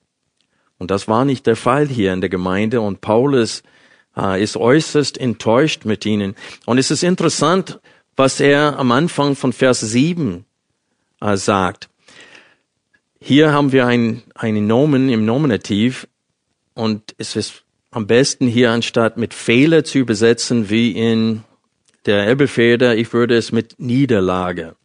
Und 0.78 0.90
das 0.90 1.08
war 1.08 1.24
nicht 1.24 1.46
der 1.46 1.56
Fall 1.56 1.86
hier 1.88 2.12
in 2.12 2.20
der 2.20 2.30
Gemeinde 2.30 2.80
und 2.80 3.00
Paulus 3.00 3.62
äh, 4.16 4.42
ist 4.42 4.56
äußerst 4.56 5.18
enttäuscht 5.18 5.84
mit 5.84 6.06
ihnen. 6.06 6.34
Und 6.64 6.78
es 6.78 6.90
ist 6.90 7.02
interessant, 7.02 7.80
was 8.16 8.40
er 8.40 8.78
am 8.78 8.92
Anfang 8.92 9.36
von 9.36 9.52
Vers 9.52 9.80
7 9.80 10.44
äh, 11.20 11.36
sagt. 11.36 11.88
Hier 13.20 13.52
haben 13.52 13.72
wir 13.72 13.86
ein, 13.86 14.22
einen 14.34 14.66
Nomen 14.66 15.10
im 15.10 15.26
Nominativ 15.26 16.08
und 16.74 17.14
es 17.18 17.36
ist 17.36 17.64
am 17.90 18.06
besten 18.06 18.46
hier 18.46 18.70
anstatt 18.70 19.16
mit 19.16 19.34
Fehler 19.34 19.84
zu 19.84 19.98
übersetzen 19.98 20.70
wie 20.70 20.92
in 20.92 21.42
der 22.06 22.26
Elbefeder, 22.26 22.96
ich 22.96 23.12
würde 23.12 23.36
es 23.36 23.52
mit 23.52 23.78
Niederlage 23.78 24.76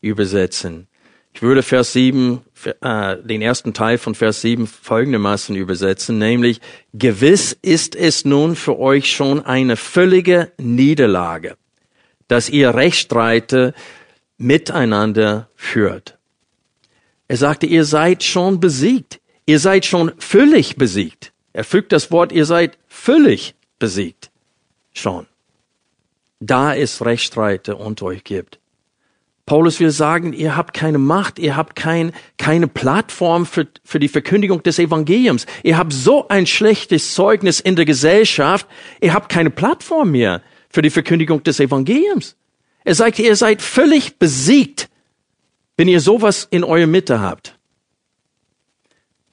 übersetzen. 0.00 0.88
Ich 1.34 1.42
würde 1.42 1.64
Vers 1.64 1.92
7, 1.92 2.42
äh, 2.80 3.16
den 3.16 3.42
ersten 3.42 3.74
Teil 3.74 3.98
von 3.98 4.14
Vers 4.14 4.40
7 4.40 4.68
folgendermaßen 4.68 5.56
übersetzen, 5.56 6.18
nämlich, 6.18 6.60
gewiss 6.92 7.56
ist 7.60 7.96
es 7.96 8.24
nun 8.24 8.54
für 8.54 8.78
euch 8.78 9.10
schon 9.10 9.44
eine 9.44 9.76
völlige 9.76 10.52
Niederlage, 10.58 11.56
dass 12.28 12.48
ihr 12.48 12.74
Rechtsstreite 12.74 13.74
miteinander 14.38 15.48
führt. 15.56 16.18
Er 17.26 17.36
sagte, 17.36 17.66
ihr 17.66 17.84
seid 17.84 18.22
schon 18.22 18.60
besiegt. 18.60 19.20
Ihr 19.46 19.58
seid 19.58 19.84
schon 19.84 20.12
völlig 20.18 20.76
besiegt. 20.76 21.32
Er 21.52 21.64
fügt 21.64 21.92
das 21.92 22.10
Wort, 22.10 22.32
ihr 22.32 22.46
seid 22.46 22.78
völlig 22.88 23.54
besiegt. 23.78 24.30
Schon. 24.92 25.26
Da 26.40 26.74
es 26.74 27.04
Rechtsstreite 27.04 27.76
unter 27.76 28.06
euch 28.06 28.24
gibt. 28.24 28.58
Paulus 29.46 29.78
will 29.78 29.90
sagen, 29.90 30.32
ihr 30.32 30.56
habt 30.56 30.72
keine 30.72 30.96
Macht, 30.96 31.38
ihr 31.38 31.54
habt 31.54 31.76
kein, 31.76 32.12
keine 32.38 32.66
Plattform 32.66 33.44
für, 33.44 33.66
für 33.84 33.98
die 33.98 34.08
Verkündigung 34.08 34.62
des 34.62 34.78
Evangeliums. 34.78 35.44
Ihr 35.62 35.76
habt 35.76 35.92
so 35.92 36.28
ein 36.28 36.46
schlechtes 36.46 37.12
Zeugnis 37.14 37.60
in 37.60 37.76
der 37.76 37.84
Gesellschaft, 37.84 38.66
ihr 39.02 39.12
habt 39.12 39.28
keine 39.28 39.50
Plattform 39.50 40.12
mehr 40.12 40.40
für 40.70 40.80
die 40.80 40.90
Verkündigung 40.90 41.42
des 41.42 41.60
Evangeliums. 41.60 42.36
Er 42.84 42.94
sagt, 42.94 43.18
ihr 43.18 43.36
seid 43.36 43.60
völlig 43.60 44.18
besiegt, 44.18 44.88
wenn 45.76 45.88
ihr 45.88 46.00
sowas 46.00 46.48
in 46.50 46.64
eurer 46.64 46.86
Mitte 46.86 47.20
habt. 47.20 47.53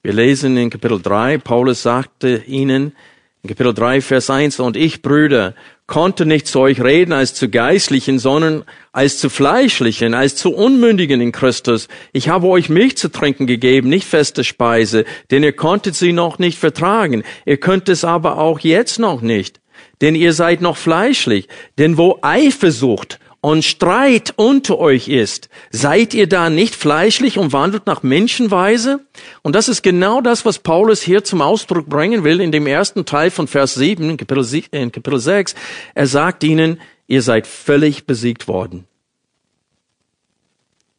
Wir 0.04 0.14
lesen 0.14 0.56
in 0.56 0.68
Kapitel 0.68 1.00
3, 1.00 1.38
Paulus 1.38 1.84
sagte 1.84 2.42
ihnen, 2.48 2.96
in 3.44 3.48
Kapitel 3.48 3.72
3, 3.72 4.00
Vers 4.00 4.30
1, 4.30 4.58
und 4.58 4.76
ich, 4.76 5.00
Brüder, 5.00 5.54
konnte 5.86 6.26
nicht 6.26 6.48
zu 6.48 6.58
euch 6.58 6.82
reden 6.82 7.12
als 7.12 7.34
zu 7.34 7.48
Geistlichen, 7.48 8.18
sondern 8.18 8.64
als 8.90 9.18
zu 9.18 9.30
Fleischlichen, 9.30 10.14
als 10.14 10.34
zu 10.34 10.52
Unmündigen 10.52 11.20
in 11.20 11.30
Christus. 11.30 11.86
Ich 12.12 12.28
habe 12.28 12.48
euch 12.48 12.68
Milch 12.68 12.96
zu 12.96 13.12
trinken 13.12 13.46
gegeben, 13.46 13.90
nicht 13.90 14.08
feste 14.08 14.42
Speise, 14.42 15.04
denn 15.30 15.44
ihr 15.44 15.52
konntet 15.52 15.94
sie 15.94 16.12
noch 16.12 16.40
nicht 16.40 16.58
vertragen. 16.58 17.22
Ihr 17.46 17.58
könnt 17.58 17.88
es 17.88 18.04
aber 18.04 18.38
auch 18.38 18.58
jetzt 18.58 18.98
noch 18.98 19.20
nicht, 19.22 19.60
denn 20.00 20.16
ihr 20.16 20.32
seid 20.32 20.62
noch 20.62 20.78
fleischlich. 20.78 21.46
Denn 21.78 21.96
wo 21.96 22.18
Eifersucht 22.22 23.20
und 23.42 23.64
Streit 23.64 24.34
unter 24.36 24.78
euch 24.78 25.08
ist, 25.08 25.48
seid 25.72 26.14
ihr 26.14 26.28
da 26.28 26.48
nicht 26.48 26.76
fleischlich 26.76 27.38
und 27.38 27.52
wandelt 27.52 27.86
nach 27.86 28.04
Menschenweise? 28.04 29.00
Und 29.42 29.56
das 29.56 29.68
ist 29.68 29.82
genau 29.82 30.20
das, 30.20 30.44
was 30.44 30.60
Paulus 30.60 31.02
hier 31.02 31.24
zum 31.24 31.42
Ausdruck 31.42 31.88
bringen 31.88 32.22
will 32.22 32.40
in 32.40 32.52
dem 32.52 32.68
ersten 32.68 33.04
Teil 33.04 33.32
von 33.32 33.48
Vers 33.48 33.74
7, 33.74 34.10
in 34.10 34.16
Kapitel, 34.16 34.62
in 34.70 34.92
Kapitel 34.92 35.18
6. 35.18 35.56
Er 35.92 36.06
sagt 36.06 36.44
ihnen, 36.44 36.80
ihr 37.08 37.20
seid 37.20 37.48
völlig 37.48 38.06
besiegt 38.06 38.46
worden. 38.46 38.86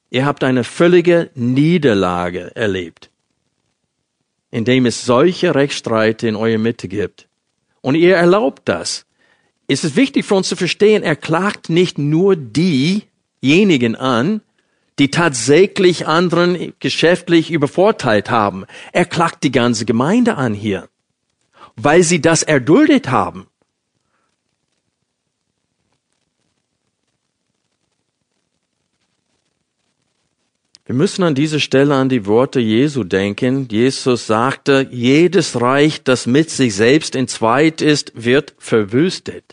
Ihr 0.09 0.25
habt 0.25 0.43
eine 0.43 0.65
völlige 0.65 1.29
Niederlage 1.35 2.53
erlebt, 2.57 3.09
indem 4.51 4.85
es 4.85 5.05
solche 5.05 5.55
Rechtsstreite 5.55 6.27
in 6.27 6.35
eurer 6.35 6.57
Mitte 6.57 6.89
gibt. 6.89 7.29
Und 7.79 7.95
ihr 7.95 8.17
erlaubt 8.17 8.63
das 8.65 9.05
ist 9.73 9.83
es 9.83 9.95
wichtig 9.95 10.25
für 10.25 10.35
uns 10.35 10.47
zu 10.47 10.55
verstehen, 10.55 11.03
er 11.03 11.15
klagt 11.15 11.69
nicht 11.69 11.97
nur 11.97 12.35
diejenigen 12.35 13.95
an, 13.95 14.41
die 14.99 15.09
tatsächlich 15.09 16.07
anderen 16.07 16.73
geschäftlich 16.79 17.51
übervorteilt 17.51 18.29
haben. 18.29 18.65
Er 18.91 19.05
klagt 19.05 19.43
die 19.43 19.51
ganze 19.51 19.85
Gemeinde 19.85 20.35
an 20.35 20.53
hier, 20.53 20.87
weil 21.75 22.03
sie 22.03 22.21
das 22.21 22.43
erduldet 22.43 23.09
haben. 23.09 23.47
Wir 30.85 30.95
müssen 30.95 31.23
an 31.23 31.33
dieser 31.33 31.61
Stelle 31.61 31.95
an 31.95 32.09
die 32.09 32.25
Worte 32.25 32.59
Jesu 32.59 33.05
denken. 33.05 33.69
Jesus 33.71 34.27
sagte, 34.27 34.87
jedes 34.91 35.61
Reich, 35.61 36.03
das 36.03 36.27
mit 36.27 36.49
sich 36.49 36.75
selbst 36.75 37.15
entzweit 37.15 37.81
ist, 37.81 38.11
wird 38.15 38.53
verwüstet. 38.57 39.52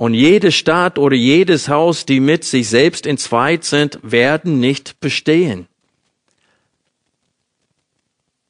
Und 0.00 0.14
jede 0.14 0.50
Stadt 0.50 0.98
oder 0.98 1.14
jedes 1.14 1.68
Haus, 1.68 2.06
die 2.06 2.20
mit 2.20 2.42
sich 2.42 2.70
selbst 2.70 3.06
entzweit 3.06 3.64
sind, 3.64 3.98
werden 4.02 4.58
nicht 4.58 4.98
bestehen. 4.98 5.66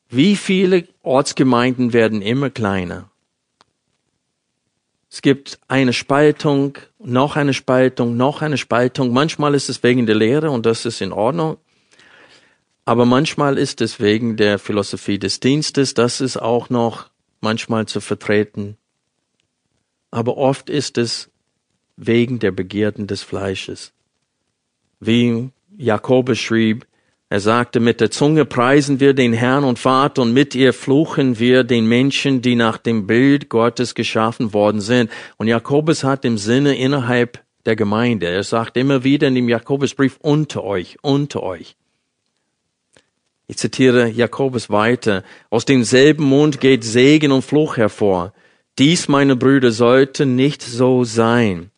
Wie 0.09 0.37
viele 0.37 0.87
Ortsgemeinden 1.03 1.93
werden 1.93 2.23
immer 2.23 2.51
kleiner? 2.51 3.11
Es 5.11 5.23
gibt 5.23 5.59
eine 5.67 5.93
Spaltung, 5.93 6.79
noch 7.01 7.35
eine 7.35 7.53
Spaltung, 7.53 8.17
noch 8.17 8.43
eine 8.43 8.57
Spaltung. 8.57 9.13
Manchmal 9.13 9.57
ist 9.57 9.69
es 9.69 9.83
wegen 9.83 10.07
der 10.07 10.15
Lehre 10.15 10.53
und 10.53 10.67
das 10.67 10.87
ist 10.87 11.01
in 11.01 11.11
Ordnung. 11.11 11.57
Aber 12.85 13.07
manchmal 13.07 13.59
ist 13.59 13.81
es 13.81 13.99
wegen 13.99 14.37
der 14.37 14.61
Philosophie 14.61 15.19
des 15.19 15.41
Dienstes. 15.41 15.95
Das 15.95 16.21
ist 16.21 16.37
auch 16.37 16.71
noch 16.71 17.11
manchmal 17.41 17.87
zu 17.87 18.01
vertreten. 18.01 18.77
Aber 20.13 20.37
oft 20.37 20.71
ist 20.71 20.97
es 20.97 21.30
wegen 22.01 22.39
der 22.39 22.51
Begierden 22.51 23.07
des 23.07 23.23
Fleisches. 23.23 23.93
Wie 25.01 25.51
Jakobus 25.77 26.39
schrieb, 26.39 26.87
er 27.29 27.41
sagte, 27.41 27.79
mit 27.79 28.01
der 28.01 28.11
Zunge 28.11 28.45
preisen 28.45 28.99
wir 28.99 29.15
den 29.15 29.33
Herrn 29.33 29.63
und 29.63 29.79
Vater 29.79 30.23
und 30.23 30.33
mit 30.33 30.57
ihr 30.57 30.73
fluchen 30.73 31.39
wir 31.39 31.63
den 31.63 31.87
Menschen, 31.87 32.43
die 32.43 32.57
nach 32.57 32.77
dem 32.77 33.07
Bild 33.07 33.49
Gottes 33.49 33.95
geschaffen 33.95 34.53
worden 34.53 34.81
sind. 34.81 35.11
Und 35.37 35.47
Jakobus 35.47 36.03
hat 36.03 36.25
im 36.25 36.39
Sinne 36.39 36.77
innerhalb 36.77 37.45
der 37.67 37.77
Gemeinde. 37.77 38.27
Er 38.27 38.43
sagt 38.43 38.77
immer 38.77 39.05
wieder 39.05 39.29
in 39.29 39.37
dem 39.37 39.49
Jakobusbrief 39.49 40.19
unter 40.21 40.65
euch, 40.65 40.97
unter 41.03 41.45
euch. 41.45 41.77
Ich 43.47 43.59
zitiere 43.59 44.09
Jakobus 44.09 44.71
weiter. 44.71 45.23
Aus 45.51 45.65
demselben 45.65 46.25
Mund 46.25 46.61
geht 46.61 46.83
Segen 46.83 47.31
und 47.31 47.43
Fluch 47.43 47.77
hervor. 47.77 48.33
Dies, 48.79 49.07
meine 49.07 49.37
Brüder, 49.37 49.71
sollte 49.71 50.27
nicht 50.27 50.63
so 50.63 51.05
sein. 51.05 51.70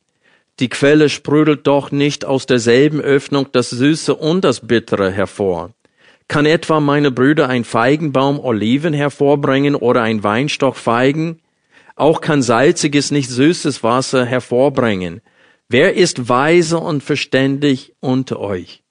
Die 0.63 0.69
Quelle 0.69 1.09
sprudelt 1.09 1.67
doch 1.67 1.91
nicht 1.91 2.25
aus 2.25 2.47
derselben 2.47 3.01
Öffnung 3.01 3.49
das 3.51 3.71
Süße 3.71 4.15
und 4.15 4.45
das 4.45 4.61
Bittere 4.61 5.11
hervor. 5.11 5.73
Kann 6.29 6.47
etwa 6.47 6.79
meine 6.79 7.11
Brüder 7.11 7.49
ein 7.49 7.65
Feigenbaum 7.65 8.39
Oliven 8.39 8.95
hervorbringen 8.95 9.75
oder 9.75 10.03
ein 10.03 10.23
Weinstock 10.23 10.77
Feigen? 10.77 11.41
Auch 11.97 12.21
kann 12.21 12.43
salziges, 12.43 13.11
nicht 13.11 13.29
süßes 13.29 13.83
Wasser 13.83 14.25
hervorbringen. 14.25 15.21
Wer 15.69 15.95
ist 15.95 16.29
weise 16.29 16.79
und 16.79 17.03
verständig 17.03 17.95
unter 17.99 18.39
euch? 18.39 18.85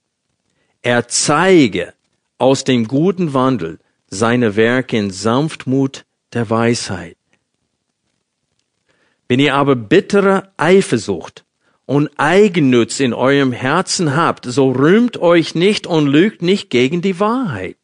Er 0.82 1.08
zeige 1.08 1.94
aus 2.38 2.66
dem 2.66 2.86
guten 2.86 3.34
Wandel 3.34 3.80
seine 4.08 4.58
Werke 4.58 4.98
in 4.98 5.10
Sanftmut 5.10 6.04
der 6.34 6.50
Weisheit. 6.50 7.16
Wenn 9.30 9.40
ihr 9.40 9.56
aber 9.56 9.78
bittere 9.78 10.52
Eifersucht 10.58 11.46
und 11.92 12.10
Eigennutz 12.16 13.02
in 13.02 13.14
eurem 13.14 13.52
Herzen 13.52 14.16
habt, 14.16 14.46
so 14.46 14.72
rühmt 14.72 15.18
euch 15.18 15.56
nicht 15.56 15.86
und 15.86 16.08
lügt 16.08 16.42
nicht 16.42 16.70
gegen 16.70 17.02
die 17.02 17.20
Wahrheit. 17.20 17.76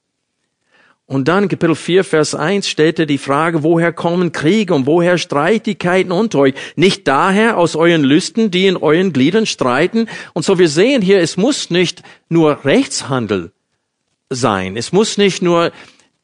Und 1.07 1.27
dann 1.27 1.49
Kapitel 1.49 1.75
4, 1.75 2.05
Vers 2.05 2.33
1 2.33 2.69
stellt 2.69 2.99
er 2.99 3.05
die 3.05 3.17
Frage, 3.17 3.63
woher 3.63 3.91
kommen 3.91 4.31
Kriege 4.31 4.73
und 4.73 4.85
woher 4.85 5.17
Streitigkeiten 5.17 6.13
unter 6.13 6.39
euch? 6.39 6.53
Nicht 6.77 7.05
daher 7.05 7.57
aus 7.57 7.75
euren 7.75 8.05
Lüsten, 8.05 8.49
die 8.49 8.67
in 8.67 8.77
euren 8.77 9.11
Gliedern 9.11 9.45
streiten. 9.45 10.07
Und 10.31 10.45
so 10.45 10.57
wir 10.57 10.69
sehen 10.69 11.01
hier, 11.01 11.19
es 11.19 11.35
muss 11.35 11.69
nicht 11.69 12.01
nur 12.29 12.63
Rechtshandel 12.63 13.51
sein. 14.29 14.77
Es 14.77 14.93
muss 14.93 15.17
nicht 15.17 15.41
nur 15.41 15.73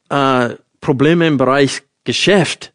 äh, 0.08 0.48
Probleme 0.80 1.26
im 1.26 1.36
Bereich 1.36 1.82
Geschäft. 2.04 2.72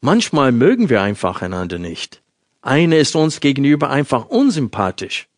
Manchmal 0.00 0.52
mögen 0.52 0.88
wir 0.88 1.02
einfach 1.02 1.42
einander 1.42 1.80
nicht. 1.80 2.22
Eine 2.62 2.98
ist 2.98 3.16
uns 3.16 3.40
gegenüber 3.40 3.90
einfach 3.90 4.26
unsympathisch. 4.26 5.28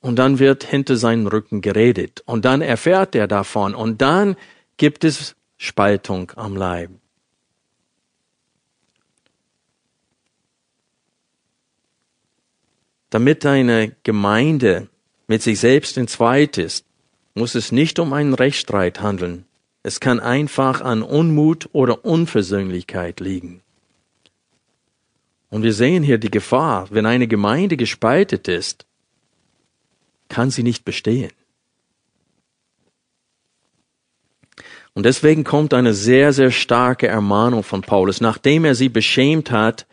Und 0.00 0.16
dann 0.16 0.38
wird 0.38 0.64
hinter 0.64 0.96
seinem 0.96 1.26
Rücken 1.26 1.62
geredet. 1.62 2.22
Und 2.26 2.44
dann 2.44 2.60
erfährt 2.60 3.14
er 3.14 3.26
davon. 3.26 3.74
Und 3.74 4.02
dann 4.02 4.36
gibt 4.76 5.02
es 5.02 5.34
Spaltung 5.56 6.32
am 6.36 6.56
Leib. 6.56 6.90
Damit 13.08 13.46
eine 13.46 13.96
Gemeinde 14.02 14.88
mit 15.26 15.42
sich 15.42 15.60
selbst 15.60 15.96
in 15.96 16.08
Zweit 16.08 16.58
ist, 16.58 16.84
muss 17.34 17.54
es 17.54 17.72
nicht 17.72 17.98
um 17.98 18.12
einen 18.12 18.34
Rechtsstreit 18.34 19.00
handeln. 19.00 19.46
Es 19.82 20.00
kann 20.00 20.20
einfach 20.20 20.80
an 20.80 21.02
Unmut 21.02 21.68
oder 21.72 22.04
Unversöhnlichkeit 22.04 23.20
liegen. 23.20 23.63
Und 25.54 25.62
wir 25.62 25.72
sehen 25.72 26.02
hier 26.02 26.18
die 26.18 26.32
Gefahr, 26.32 26.88
wenn 26.90 27.06
eine 27.06 27.28
Gemeinde 27.28 27.76
gespaltet 27.76 28.48
ist, 28.48 28.86
kann 30.28 30.50
sie 30.50 30.64
nicht 30.64 30.84
bestehen. 30.84 31.30
Und 34.94 35.06
deswegen 35.06 35.44
kommt 35.44 35.72
eine 35.72 35.94
sehr, 35.94 36.32
sehr 36.32 36.50
starke 36.50 37.06
Ermahnung 37.06 37.62
von 37.62 37.82
Paulus. 37.82 38.20
Nachdem 38.20 38.64
er 38.64 38.74
sie 38.74 38.88
beschämt 38.88 39.52
hat, 39.52 39.86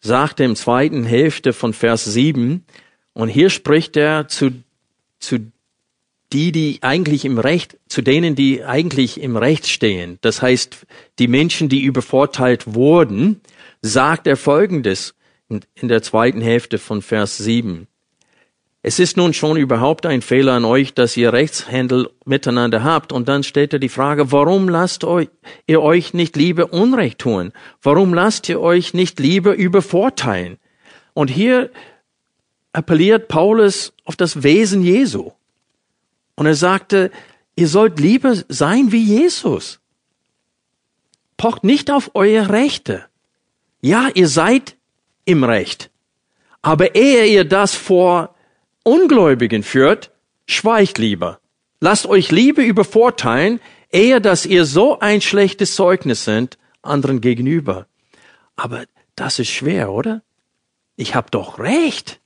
sagt 0.00 0.38
er 0.38 0.46
im 0.46 0.54
zweiten 0.54 1.02
Hälfte 1.02 1.52
von 1.52 1.72
Vers 1.72 2.04
7, 2.04 2.64
und 3.14 3.28
hier 3.28 3.50
spricht 3.50 3.96
er 3.96 4.28
zu, 4.28 4.62
zu 5.18 5.40
die, 6.32 6.52
die 6.52 6.78
eigentlich 6.82 7.24
im 7.24 7.38
Recht, 7.38 7.78
zu 7.88 8.00
denen, 8.00 8.36
die 8.36 8.62
eigentlich 8.62 9.20
im 9.20 9.36
Recht 9.36 9.66
stehen. 9.66 10.18
Das 10.20 10.40
heißt, 10.40 10.86
die 11.18 11.26
Menschen, 11.26 11.68
die 11.68 11.82
übervorteilt 11.82 12.74
wurden, 12.76 13.40
sagt 13.82 14.26
er 14.26 14.36
Folgendes 14.36 15.14
in 15.48 15.88
der 15.88 16.02
zweiten 16.02 16.40
Hälfte 16.40 16.78
von 16.78 17.02
Vers 17.02 17.38
7. 17.38 17.86
Es 18.82 18.98
ist 18.98 19.16
nun 19.16 19.34
schon 19.34 19.56
überhaupt 19.56 20.06
ein 20.06 20.22
Fehler 20.22 20.52
an 20.52 20.64
euch, 20.64 20.94
dass 20.94 21.16
ihr 21.16 21.32
Rechtshändel 21.32 22.10
miteinander 22.24 22.84
habt. 22.84 23.12
Und 23.12 23.28
dann 23.28 23.42
stellt 23.42 23.72
er 23.72 23.80
die 23.80 23.88
Frage, 23.88 24.30
warum 24.30 24.68
lasst 24.68 25.04
ihr 25.66 25.82
euch 25.82 26.14
nicht 26.14 26.36
lieber 26.36 26.72
Unrecht 26.72 27.18
tun? 27.18 27.52
Warum 27.82 28.14
lasst 28.14 28.48
ihr 28.48 28.60
euch 28.60 28.94
nicht 28.94 29.18
lieber 29.18 29.54
übervorteilen? 29.56 30.58
Und 31.12 31.28
hier 31.28 31.70
appelliert 32.72 33.26
Paulus 33.26 33.92
auf 34.04 34.14
das 34.14 34.42
Wesen 34.44 34.82
Jesu. 34.82 35.32
Und 36.36 36.46
er 36.46 36.54
sagte, 36.54 37.10
ihr 37.56 37.66
sollt 37.66 37.98
lieber 37.98 38.36
sein 38.48 38.92
wie 38.92 39.02
Jesus. 39.02 39.80
Pocht 41.36 41.64
nicht 41.64 41.90
auf 41.90 42.12
eure 42.14 42.50
Rechte. 42.50 43.06
Ja, 43.80 44.08
ihr 44.14 44.28
seid 44.28 44.76
im 45.24 45.44
Recht. 45.44 45.90
Aber 46.62 46.94
ehe 46.94 47.26
ihr 47.26 47.44
das 47.44 47.74
vor 47.74 48.34
Ungläubigen 48.82 49.62
führt, 49.62 50.10
schweigt 50.46 50.98
lieber. 50.98 51.40
Lasst 51.80 52.06
euch 52.06 52.30
lieber 52.32 52.62
übervorteilen, 52.62 53.60
ehe 53.92 54.20
dass 54.20 54.46
ihr 54.46 54.64
so 54.64 54.98
ein 54.98 55.20
schlechtes 55.20 55.74
Zeugnis 55.74 56.24
sind 56.24 56.58
anderen 56.82 57.20
gegenüber. 57.20 57.86
Aber 58.56 58.84
das 59.14 59.38
ist 59.38 59.50
schwer, 59.50 59.92
oder? 59.92 60.22
Ich 60.96 61.14
hab 61.14 61.30
doch 61.30 61.58
recht. 61.58 62.20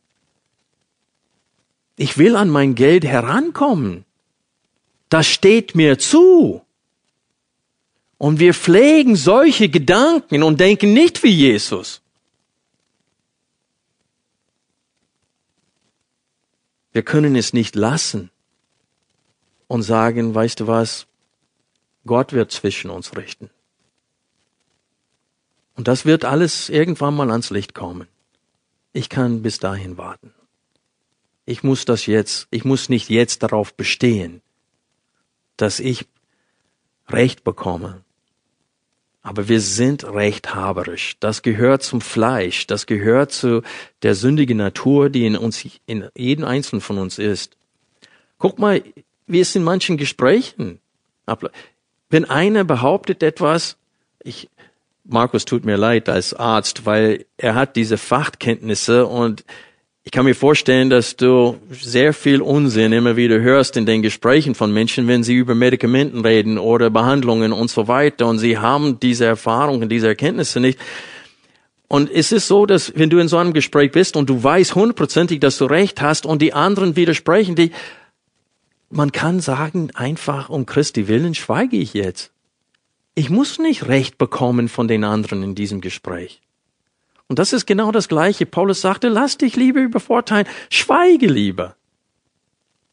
Ich 1.96 2.16
will 2.16 2.36
an 2.36 2.48
mein 2.48 2.74
Geld 2.74 3.04
herankommen. 3.04 4.04
Das 5.08 5.26
steht 5.26 5.74
mir 5.74 5.98
zu. 5.98 6.61
Und 8.22 8.38
wir 8.38 8.54
pflegen 8.54 9.16
solche 9.16 9.68
Gedanken 9.68 10.44
und 10.44 10.60
denken 10.60 10.92
nicht 10.92 11.24
wie 11.24 11.34
Jesus. 11.34 12.02
Wir 16.92 17.02
können 17.02 17.34
es 17.34 17.52
nicht 17.52 17.74
lassen 17.74 18.30
und 19.66 19.82
sagen, 19.82 20.36
weißt 20.36 20.60
du 20.60 20.68
was, 20.68 21.08
Gott 22.06 22.32
wird 22.32 22.52
zwischen 22.52 22.90
uns 22.90 23.16
richten. 23.16 23.50
Und 25.74 25.88
das 25.88 26.04
wird 26.04 26.24
alles 26.24 26.68
irgendwann 26.68 27.16
mal 27.16 27.32
ans 27.32 27.50
Licht 27.50 27.74
kommen. 27.74 28.06
Ich 28.92 29.08
kann 29.08 29.42
bis 29.42 29.58
dahin 29.58 29.98
warten. 29.98 30.32
Ich 31.44 31.64
muss 31.64 31.86
das 31.86 32.06
jetzt, 32.06 32.46
ich 32.52 32.64
muss 32.64 32.88
nicht 32.88 33.10
jetzt 33.10 33.42
darauf 33.42 33.74
bestehen, 33.74 34.42
dass 35.56 35.80
ich 35.80 36.06
Recht 37.08 37.42
bekomme, 37.42 38.04
aber 39.22 39.48
wir 39.48 39.60
sind 39.60 40.04
rechthaberisch. 40.04 41.16
Das 41.20 41.42
gehört 41.42 41.82
zum 41.82 42.00
Fleisch. 42.00 42.66
Das 42.66 42.86
gehört 42.86 43.32
zu 43.32 43.62
der 44.02 44.14
sündigen 44.14 44.58
Natur, 44.58 45.10
die 45.10 45.26
in 45.26 45.36
uns, 45.36 45.64
in 45.86 46.08
jedem 46.16 46.44
Einzelnen 46.44 46.80
von 46.80 46.98
uns 46.98 47.18
ist. 47.18 47.56
Guck 48.38 48.58
mal, 48.58 48.82
wie 49.26 49.40
es 49.40 49.54
in 49.54 49.62
manchen 49.62 49.96
Gesprächen 49.96 50.80
Wenn 52.10 52.24
einer 52.24 52.64
behauptet 52.64 53.22
etwas, 53.22 53.76
ich, 54.22 54.50
Markus 55.04 55.44
tut 55.44 55.64
mir 55.64 55.76
leid 55.76 56.08
als 56.08 56.34
Arzt, 56.34 56.84
weil 56.84 57.24
er 57.36 57.54
hat 57.54 57.76
diese 57.76 57.98
Fachkenntnisse 57.98 59.06
und 59.06 59.44
ich 60.04 60.10
kann 60.10 60.24
mir 60.24 60.34
vorstellen, 60.34 60.90
dass 60.90 61.14
du 61.16 61.58
sehr 61.70 62.12
viel 62.12 62.42
Unsinn 62.42 62.92
immer 62.92 63.16
wieder 63.16 63.40
hörst 63.40 63.76
in 63.76 63.86
den 63.86 64.02
Gesprächen 64.02 64.56
von 64.56 64.72
Menschen, 64.72 65.06
wenn 65.06 65.22
sie 65.22 65.34
über 65.34 65.54
Medikamenten 65.54 66.24
reden 66.24 66.58
oder 66.58 66.90
Behandlungen 66.90 67.52
und 67.52 67.70
so 67.70 67.86
weiter 67.86 68.26
und 68.26 68.38
sie 68.38 68.58
haben 68.58 68.98
diese 68.98 69.26
Erfahrungen, 69.26 69.88
diese 69.88 70.08
Erkenntnisse 70.08 70.58
nicht. 70.58 70.78
Und 71.86 72.10
es 72.10 72.32
ist 72.32 72.48
so, 72.48 72.66
dass 72.66 72.92
wenn 72.96 73.10
du 73.10 73.18
in 73.18 73.28
so 73.28 73.36
einem 73.36 73.52
Gespräch 73.52 73.92
bist 73.92 74.16
und 74.16 74.28
du 74.28 74.42
weißt 74.42 74.74
hundertprozentig, 74.74 75.38
dass 75.38 75.58
du 75.58 75.66
recht 75.66 76.00
hast 76.00 76.26
und 76.26 76.42
die 76.42 76.52
anderen 76.52 76.96
widersprechen 76.96 77.54
die, 77.54 77.70
man 78.90 79.12
kann 79.12 79.40
sagen, 79.40 79.90
einfach 79.94 80.48
um 80.48 80.66
Christi 80.66 81.06
willen 81.06 81.34
schweige 81.34 81.76
ich 81.76 81.94
jetzt. 81.94 82.32
Ich 83.14 83.30
muss 83.30 83.58
nicht 83.58 83.86
recht 83.86 84.18
bekommen 84.18 84.68
von 84.68 84.88
den 84.88 85.04
anderen 85.04 85.42
in 85.42 85.54
diesem 85.54 85.80
Gespräch. 85.80 86.40
Und 87.32 87.38
das 87.38 87.54
ist 87.54 87.64
genau 87.64 87.92
das 87.92 88.08
Gleiche. 88.08 88.44
Paulus 88.44 88.82
sagte, 88.82 89.08
lass 89.08 89.38
dich 89.38 89.56
lieber 89.56 89.80
übervorteilen, 89.80 90.46
schweige 90.68 91.28
lieber, 91.28 91.76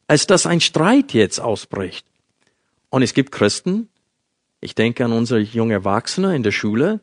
als 0.08 0.28
dass 0.28 0.46
ein 0.46 0.62
Streit 0.62 1.12
jetzt 1.12 1.42
ausbricht. 1.42 2.08
Und 2.90 3.02
es 3.02 3.14
gibt 3.14 3.34
Christen, 3.34 3.90
ich 4.62 4.76
denke 4.76 5.04
an 5.04 5.12
unsere 5.12 5.42
junge 5.42 5.74
Erwachsene 5.74 6.38
in 6.38 6.44
der 6.44 6.54
Schule, 6.54 7.02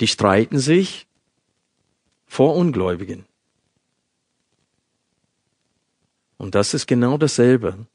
die 0.00 0.06
streiten 0.06 0.58
sich 0.58 1.06
vor 2.24 2.56
Ungläubigen. 2.56 3.26
Und 6.38 6.54
das 6.54 6.72
ist 6.72 6.86
genau 6.86 7.18
dasselbe. 7.18 7.86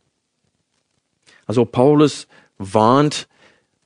Also 1.47 1.65
Paulus 1.65 2.27
warnt 2.59 3.27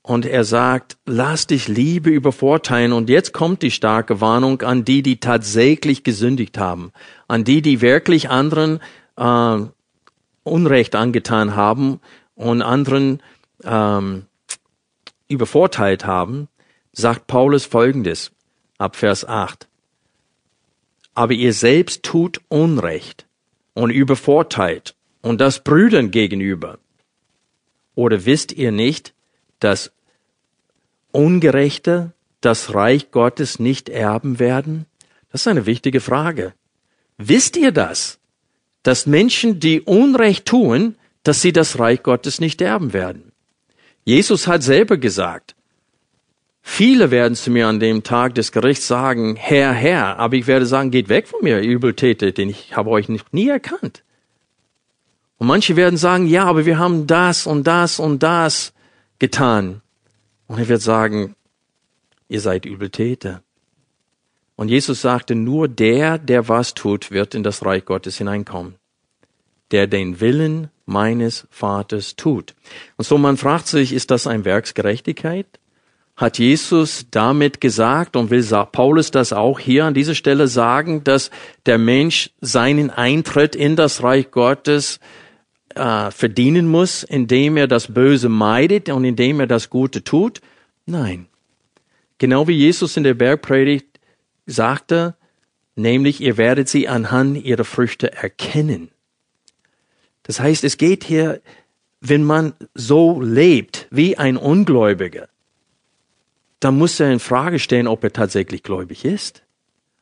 und 0.04 0.26
er 0.26 0.44
sagt, 0.44 0.98
lass 1.06 1.48
dich 1.48 1.70
Liebe 1.70 2.10
übervorteilen. 2.10 2.92
Und 2.92 3.10
jetzt 3.10 3.34
kommt 3.34 3.62
die 3.62 3.72
starke 3.72 4.20
Warnung 4.20 4.62
an 4.62 4.84
die, 4.84 5.02
die 5.02 5.20
tatsächlich 5.20 6.04
gesündigt 6.04 6.58
haben, 6.58 6.92
an 7.30 7.46
die, 7.46 7.62
die 7.62 7.80
wirklich 7.80 8.30
anderen 8.30 8.82
äh, 9.16 9.58
Unrecht 10.44 10.96
angetan 10.96 11.56
haben 11.56 12.02
und 12.36 12.62
anderen 12.62 13.24
ähm, 13.64 14.26
übervorteilt 15.30 16.06
haben, 16.06 16.50
sagt 16.92 17.28
Paulus 17.28 17.66
Folgendes 17.66 18.32
ab 18.78 18.98
Vers 18.98 19.26
8. 19.26 19.70
Aber 21.16 21.32
ihr 21.32 21.54
selbst 21.54 22.04
tut 22.04 22.42
Unrecht 22.50 23.26
und 23.74 23.90
übervorteilt 23.90 24.96
und 25.22 25.40
das 25.40 25.64
Brüdern 25.64 26.12
gegenüber. 26.12 26.78
Oder 27.96 28.26
wisst 28.26 28.52
ihr 28.52 28.74
nicht, 28.74 29.14
dass 29.64 29.94
Ungerechte 31.14 32.12
das 32.42 32.74
Reich 32.74 33.12
Gottes 33.12 33.60
nicht 33.60 33.88
erben 33.88 34.40
werden? 34.40 34.86
Das 35.32 35.42
ist 35.42 35.48
eine 35.48 35.66
wichtige 35.66 36.02
Frage. 36.02 36.54
Wisst 37.18 37.56
ihr 37.56 37.72
das? 37.72 38.20
Dass 38.82 39.06
Menschen, 39.06 39.60
die 39.62 39.80
Unrecht 39.80 40.46
tun, 40.46 40.96
dass 41.24 41.42
sie 41.42 41.54
das 41.54 41.80
Reich 41.80 42.04
Gottes 42.04 42.42
nicht 42.42 42.60
erben 42.62 42.92
werden. 42.92 43.32
Jesus 44.04 44.48
hat 44.48 44.64
selber 44.64 44.98
gesagt, 44.98 45.56
viele 46.62 47.12
werden 47.12 47.36
zu 47.36 47.52
mir 47.52 47.68
an 47.68 47.80
dem 47.80 48.04
Tag 48.04 48.36
des 48.36 48.52
Gerichts 48.52 48.88
sagen, 48.88 49.38
Herr, 49.38 49.72
Herr, 49.72 50.20
aber 50.20 50.36
ich 50.36 50.48
werde 50.48 50.66
sagen, 50.66 50.92
geht 50.92 51.08
weg 51.08 51.30
von 51.30 51.42
mir, 51.44 51.62
ihr 51.62 51.72
Übeltäter, 51.72 52.32
denn 52.32 52.50
ich 52.50 52.76
habe 52.76 52.90
euch 52.90 53.08
nicht, 53.08 53.34
nie 53.34 53.48
erkannt. 53.48 54.04
Und 55.38 55.48
manche 55.48 55.76
werden 55.76 55.98
sagen, 55.98 56.26
ja, 56.26 56.46
aber 56.46 56.66
wir 56.66 56.80
haben 56.80 57.06
das 57.06 57.48
und 57.48 57.66
das 57.66 58.00
und 58.00 58.24
das 58.24 58.74
getan. 59.20 59.83
Und 60.54 60.60
er 60.60 60.68
wird 60.68 60.84
sagen, 60.84 61.36
ihr 62.30 62.40
seid 62.40 62.66
Übeltäter. 62.66 63.42
Und 64.56 64.70
Jesus 64.70 65.02
sagte, 65.02 65.34
nur 65.34 65.68
der, 65.68 66.20
der 66.20 66.48
was 66.48 66.76
tut, 66.76 67.10
wird 67.10 67.34
in 67.34 67.42
das 67.42 67.66
Reich 67.66 67.86
Gottes 67.86 68.20
hineinkommen. 68.20 68.76
der 69.72 69.88
den 69.88 70.22
Willen 70.22 70.70
meines 70.86 71.48
Vaters 71.50 72.16
tut. 72.16 72.54
Und 72.98 73.06
so 73.06 73.18
man 73.18 73.38
fragt 73.38 73.66
sich, 73.66 73.92
ist 73.92 74.12
das 74.12 74.28
ein 74.28 74.46
Werksgerechtigkeit? 74.46 75.48
Hat 76.16 76.38
Jesus 76.38 77.08
damit 77.10 77.60
gesagt 77.60 78.16
und 78.16 78.30
will 78.30 78.46
Paulus 78.72 79.10
das 79.10 79.34
auch 79.34 79.60
hier 79.60 79.86
an 79.86 79.96
dieser 79.96 80.14
Stelle 80.14 80.48
sagen, 80.48 81.04
dass 81.04 81.32
der 81.66 81.80
Mensch 81.80 82.30
seinen 82.40 82.92
Eintritt 82.92 83.56
in 83.56 83.76
das 83.76 84.04
Reich 84.04 84.30
Gottes 84.30 85.00
äh, 85.76 86.12
verdienen 86.12 86.68
muss, 86.68 87.04
indem 87.04 87.58
er 87.58 87.68
das 87.68 87.94
Böse 87.94 88.30
meidet 88.30 88.90
und 88.90 89.04
indem 89.04 89.40
er 89.40 89.48
das 89.48 89.70
Gute 89.70 90.04
tut? 90.04 90.42
Nein. 90.86 91.28
Genau 92.18 92.48
wie 92.48 92.54
Jesus 92.54 92.98
in 92.98 93.04
der 93.04 93.14
Bergpredigt 93.16 94.00
sagte, 94.46 95.16
nämlich 95.76 96.22
ihr 96.22 96.38
werdet 96.38 96.70
sie 96.70 96.88
anhand 96.88 97.44
ihrer 97.44 97.66
Früchte 97.66 98.14
erkennen. 98.14 98.90
Das 100.24 100.40
heißt, 100.40 100.64
es 100.64 100.78
geht 100.78 101.04
hier, 101.04 101.42
wenn 102.00 102.24
man 102.24 102.54
so 102.74 103.22
lebt 103.22 103.88
wie 103.92 104.18
ein 104.18 104.38
Ungläubiger, 104.38 105.30
dann 106.60 106.78
muss 106.78 107.00
er 107.00 107.12
in 107.12 107.20
Frage 107.20 107.60
stellen, 107.60 107.88
ob 107.88 108.04
er 108.04 108.14
tatsächlich 108.14 108.64
gläubig 108.64 109.04
ist, 109.04 109.44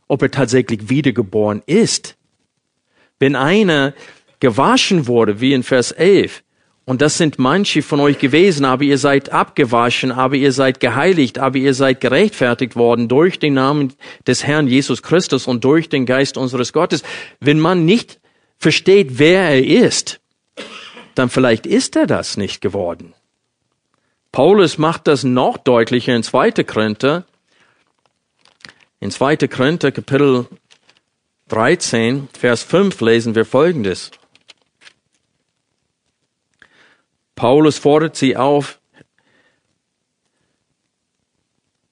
ob 0.07 0.21
er 0.21 0.31
tatsächlich 0.31 0.89
wiedergeboren 0.89 1.63
ist. 1.65 2.17
Wenn 3.17 3.35
einer 3.35 3.93
gewaschen 4.41 5.07
wurde, 5.07 5.39
wie 5.39 5.53
in 5.53 5.63
Vers 5.63 5.93
11, 5.93 6.43
und 6.83 7.01
das 7.01 7.17
sind 7.17 7.37
manche 7.37 7.83
von 7.83 7.99
euch 7.99 8.17
gewesen, 8.17 8.65
aber 8.65 8.83
ihr 8.83 8.97
seid 8.97 9.31
abgewaschen, 9.31 10.11
aber 10.11 10.35
ihr 10.35 10.51
seid 10.51 10.79
geheiligt, 10.79 11.37
aber 11.37 11.57
ihr 11.57 11.73
seid 11.73 12.01
gerechtfertigt 12.01 12.75
worden 12.75 13.07
durch 13.07 13.39
den 13.39 13.53
Namen 13.53 13.93
des 14.27 14.45
Herrn 14.45 14.67
Jesus 14.67 15.03
Christus 15.03 15.47
und 15.47 15.63
durch 15.63 15.89
den 15.89 16.05
Geist 16.05 16.37
unseres 16.37 16.73
Gottes. 16.73 17.03
Wenn 17.39 17.59
man 17.59 17.85
nicht 17.85 18.19
versteht, 18.57 19.19
wer 19.19 19.43
er 19.43 19.63
ist, 19.63 20.19
dann 21.15 21.29
vielleicht 21.29 21.65
ist 21.65 21.95
er 21.95 22.07
das 22.07 22.35
nicht 22.35 22.61
geworden. 22.61 23.13
Paulus 24.31 24.77
macht 24.77 25.07
das 25.07 25.23
noch 25.23 25.57
deutlicher 25.57 26.15
in 26.15 26.23
2. 26.23 26.51
Korinther. 26.63 27.25
In 28.99 29.11
2. 29.11 29.37
Korinther 29.47 29.91
Kapitel 29.91 30.47
13, 31.49 32.27
Vers 32.37 32.63
5 32.63 32.99
lesen 33.01 33.35
wir 33.35 33.45
Folgendes. 33.45 34.11
Paulus 37.41 37.79
fordert 37.79 38.15
sie 38.15 38.37
auf, 38.37 38.79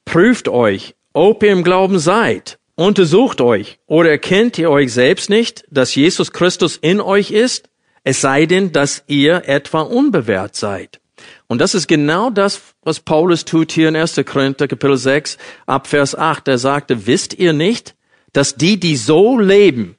prüft 0.06 0.48
euch, 0.48 0.94
ob 1.12 1.42
ihr 1.42 1.52
im 1.52 1.64
Glauben 1.64 1.98
seid, 1.98 2.60
untersucht 2.76 3.42
euch, 3.42 3.80
oder 3.88 4.12
erkennt 4.12 4.60
ihr 4.60 4.70
euch 4.70 4.94
selbst 4.94 5.28
nicht, 5.28 5.64
dass 5.72 5.96
Jesus 5.96 6.34
Christus 6.34 6.78
in 6.78 7.02
euch 7.02 7.32
ist, 7.32 7.68
es 8.04 8.22
sei 8.22 8.46
denn, 8.46 8.74
dass 8.74 9.04
ihr 9.08 9.50
etwa 9.50 9.82
unbewährt 9.82 10.56
seid. 10.56 11.02
Und 11.48 11.60
das 11.62 11.74
ist 11.74 11.88
genau 11.88 12.30
das, 12.30 12.62
was 12.84 13.00
Paulus 13.00 13.44
tut 13.44 13.72
hier 13.72 13.90
in 13.90 13.96
1. 13.96 14.22
Korinther 14.28 14.68
Kapitel 14.68 14.98
6 14.98 15.40
ab 15.66 15.88
Vers 15.88 16.14
8. 16.14 16.48
Er 16.48 16.60
sagte, 16.60 17.08
wisst 17.08 17.34
ihr 17.34 17.54
nicht, 17.54 17.96
dass 18.34 18.54
die, 18.54 18.80
die 18.80 18.98
so 18.98 19.40
leben, 19.40 19.98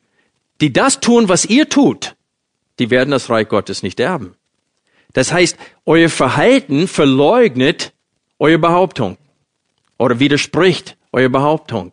die 0.61 0.72
das 0.72 1.01
tun, 1.01 1.28
was 1.28 1.44
ihr 1.44 1.68
tut, 1.68 2.14
die 2.78 2.90
werden 2.90 3.11
das 3.11 3.28
Reich 3.28 3.48
Gottes 3.48 3.82
nicht 3.82 3.98
erben. 3.98 4.36
Das 5.12 5.32
heißt, 5.32 5.56
euer 5.86 6.08
Verhalten 6.08 6.88
verleugnet 6.88 7.92
eure 8.38 8.58
Behauptung 8.58 9.16
oder 9.98 10.18
widerspricht 10.18 10.96
eure 11.12 11.30
Behauptung. 11.30 11.92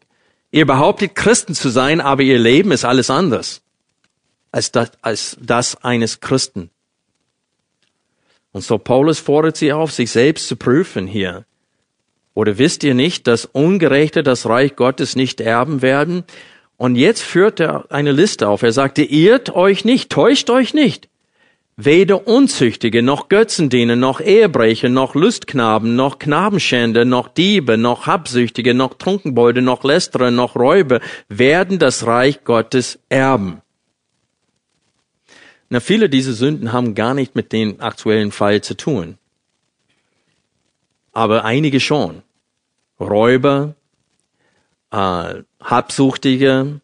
Ihr 0.52 0.66
behauptet, 0.66 1.16
Christen 1.16 1.56
zu 1.56 1.70
sein, 1.70 2.00
aber 2.00 2.24
ihr 2.24 2.40
Leben 2.40 2.72
ist 2.72 2.86
alles 2.86 3.10
anders 3.10 3.62
als 4.52 4.72
das, 4.72 4.92
als 5.02 5.38
das 5.40 5.76
eines 5.84 6.20
Christen. 6.20 6.70
Und 8.52 8.62
so 8.64 8.78
Paulus 8.78 9.20
fordert 9.20 9.58
sie 9.58 9.74
auf, 9.74 9.92
sich 9.92 10.10
selbst 10.10 10.48
zu 10.48 10.56
prüfen 10.56 11.06
hier. 11.06 11.46
Oder 12.34 12.58
wisst 12.58 12.84
ihr 12.84 12.94
nicht, 12.94 13.28
dass 13.28 13.46
Ungerechte 13.46 14.24
das 14.24 14.48
Reich 14.48 14.76
Gottes 14.76 15.16
nicht 15.16 15.42
erben 15.42 15.82
werden? 15.82 16.24
Und 16.78 16.96
jetzt 16.96 17.22
führt 17.22 17.60
er 17.60 17.92
eine 17.92 18.12
Liste 18.12 18.48
auf. 18.48 18.64
Er 18.64 18.72
sagte, 18.72 19.04
irrt 19.04 19.50
euch 19.50 19.86
nicht, 19.86 20.12
täuscht 20.12 20.50
euch 20.50 20.74
nicht. 20.74 21.10
Weder 21.80 22.28
Unzüchtige, 22.28 23.04
noch 23.04 23.30
Götzendiener, 23.30 23.96
noch 23.96 24.20
Ehebrecher, 24.20 24.90
noch 24.90 25.14
Lustknaben, 25.14 25.96
noch 25.96 26.18
Knabenschänder, 26.18 27.06
noch 27.06 27.28
Diebe, 27.28 27.78
noch 27.78 28.08
Habsüchtige, 28.08 28.74
noch 28.74 28.96
Trunkenbolde, 28.96 29.62
noch 29.62 29.84
Lästerer, 29.84 30.32
noch 30.32 30.56
Räuber 30.56 31.02
werden 31.30 31.78
das 31.78 32.08
Reich 32.08 32.44
Gottes 32.44 32.98
erben. 33.10 33.62
Na, 35.70 35.80
viele 35.80 36.10
dieser 36.10 36.34
Sünden 36.34 36.74
haben 36.74 36.96
gar 36.96 37.14
nicht 37.14 37.36
mit 37.36 37.52
dem 37.54 37.80
aktuellen 37.80 38.32
Fall 38.32 38.62
zu 38.62 38.76
tun. 38.76 39.20
Aber 41.14 41.46
einige 41.46 41.80
schon. 41.80 42.24
Räuber, 43.00 43.76
äh, 44.90 45.44
Habsuchtige, 45.62 46.82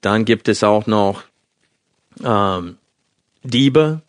dann 0.00 0.24
gibt 0.24 0.48
es 0.48 0.64
auch 0.64 0.86
noch 0.86 1.24
ähm, 2.24 2.78
Diebe. 3.42 4.02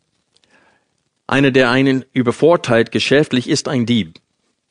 Einer, 1.28 1.52
der 1.52 1.72
einen 1.72 2.06
übervorteilt 2.14 2.92
geschäftlich, 2.92 3.50
ist 3.50 3.68
ein 3.68 3.86
Dieb. 3.86 4.20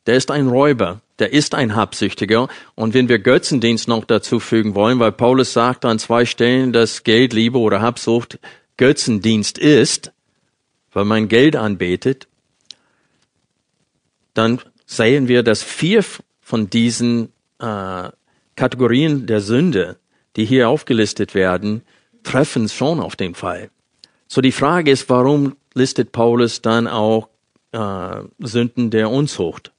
Der 0.06 0.16
ist 0.16 0.30
ein 0.30 0.48
Räuber. 0.48 1.00
Der 1.18 1.32
ist 1.32 1.54
ein 1.54 1.76
Habsüchtiger. 1.76 2.48
Und 2.74 2.94
wenn 2.94 3.08
wir 3.08 3.18
Götzendienst 3.18 3.88
noch 3.88 4.04
dazu 4.04 4.40
fügen 4.40 4.74
wollen, 4.74 4.98
weil 4.98 5.12
Paulus 5.12 5.52
sagt 5.52 5.84
an 5.84 5.98
zwei 5.98 6.24
Stellen, 6.24 6.72
dass 6.72 7.04
Geldliebe 7.04 7.58
oder 7.58 7.80
Habsucht 7.82 8.38
Götzendienst 8.76 9.58
ist, 9.58 10.12
weil 10.92 11.04
man 11.04 11.28
Geld 11.28 11.56
anbetet, 11.56 12.26
dann 14.34 14.60
sehen 14.86 15.28
wir, 15.28 15.42
dass 15.42 15.62
vier 15.62 16.04
von 16.40 16.70
diesen 16.70 17.32
äh, 17.58 18.08
Kategorien 18.56 19.26
der 19.26 19.40
Sünde, 19.40 19.98
die 20.36 20.44
hier 20.44 20.68
aufgelistet 20.68 21.34
werden, 21.34 21.82
treffen 22.22 22.68
schon 22.68 23.00
auf 23.00 23.16
den 23.16 23.34
Fall. 23.34 23.70
So 24.32 24.40
die 24.40 24.52
Frage 24.52 24.92
ist, 24.92 25.10
warum 25.10 25.56
listet 25.74 26.12
Paulus 26.12 26.62
dann 26.62 26.86
auch 26.86 27.30
äh, 27.72 28.22
Sünden 28.38 28.90
der 28.90 29.10
Unzucht? 29.10 29.72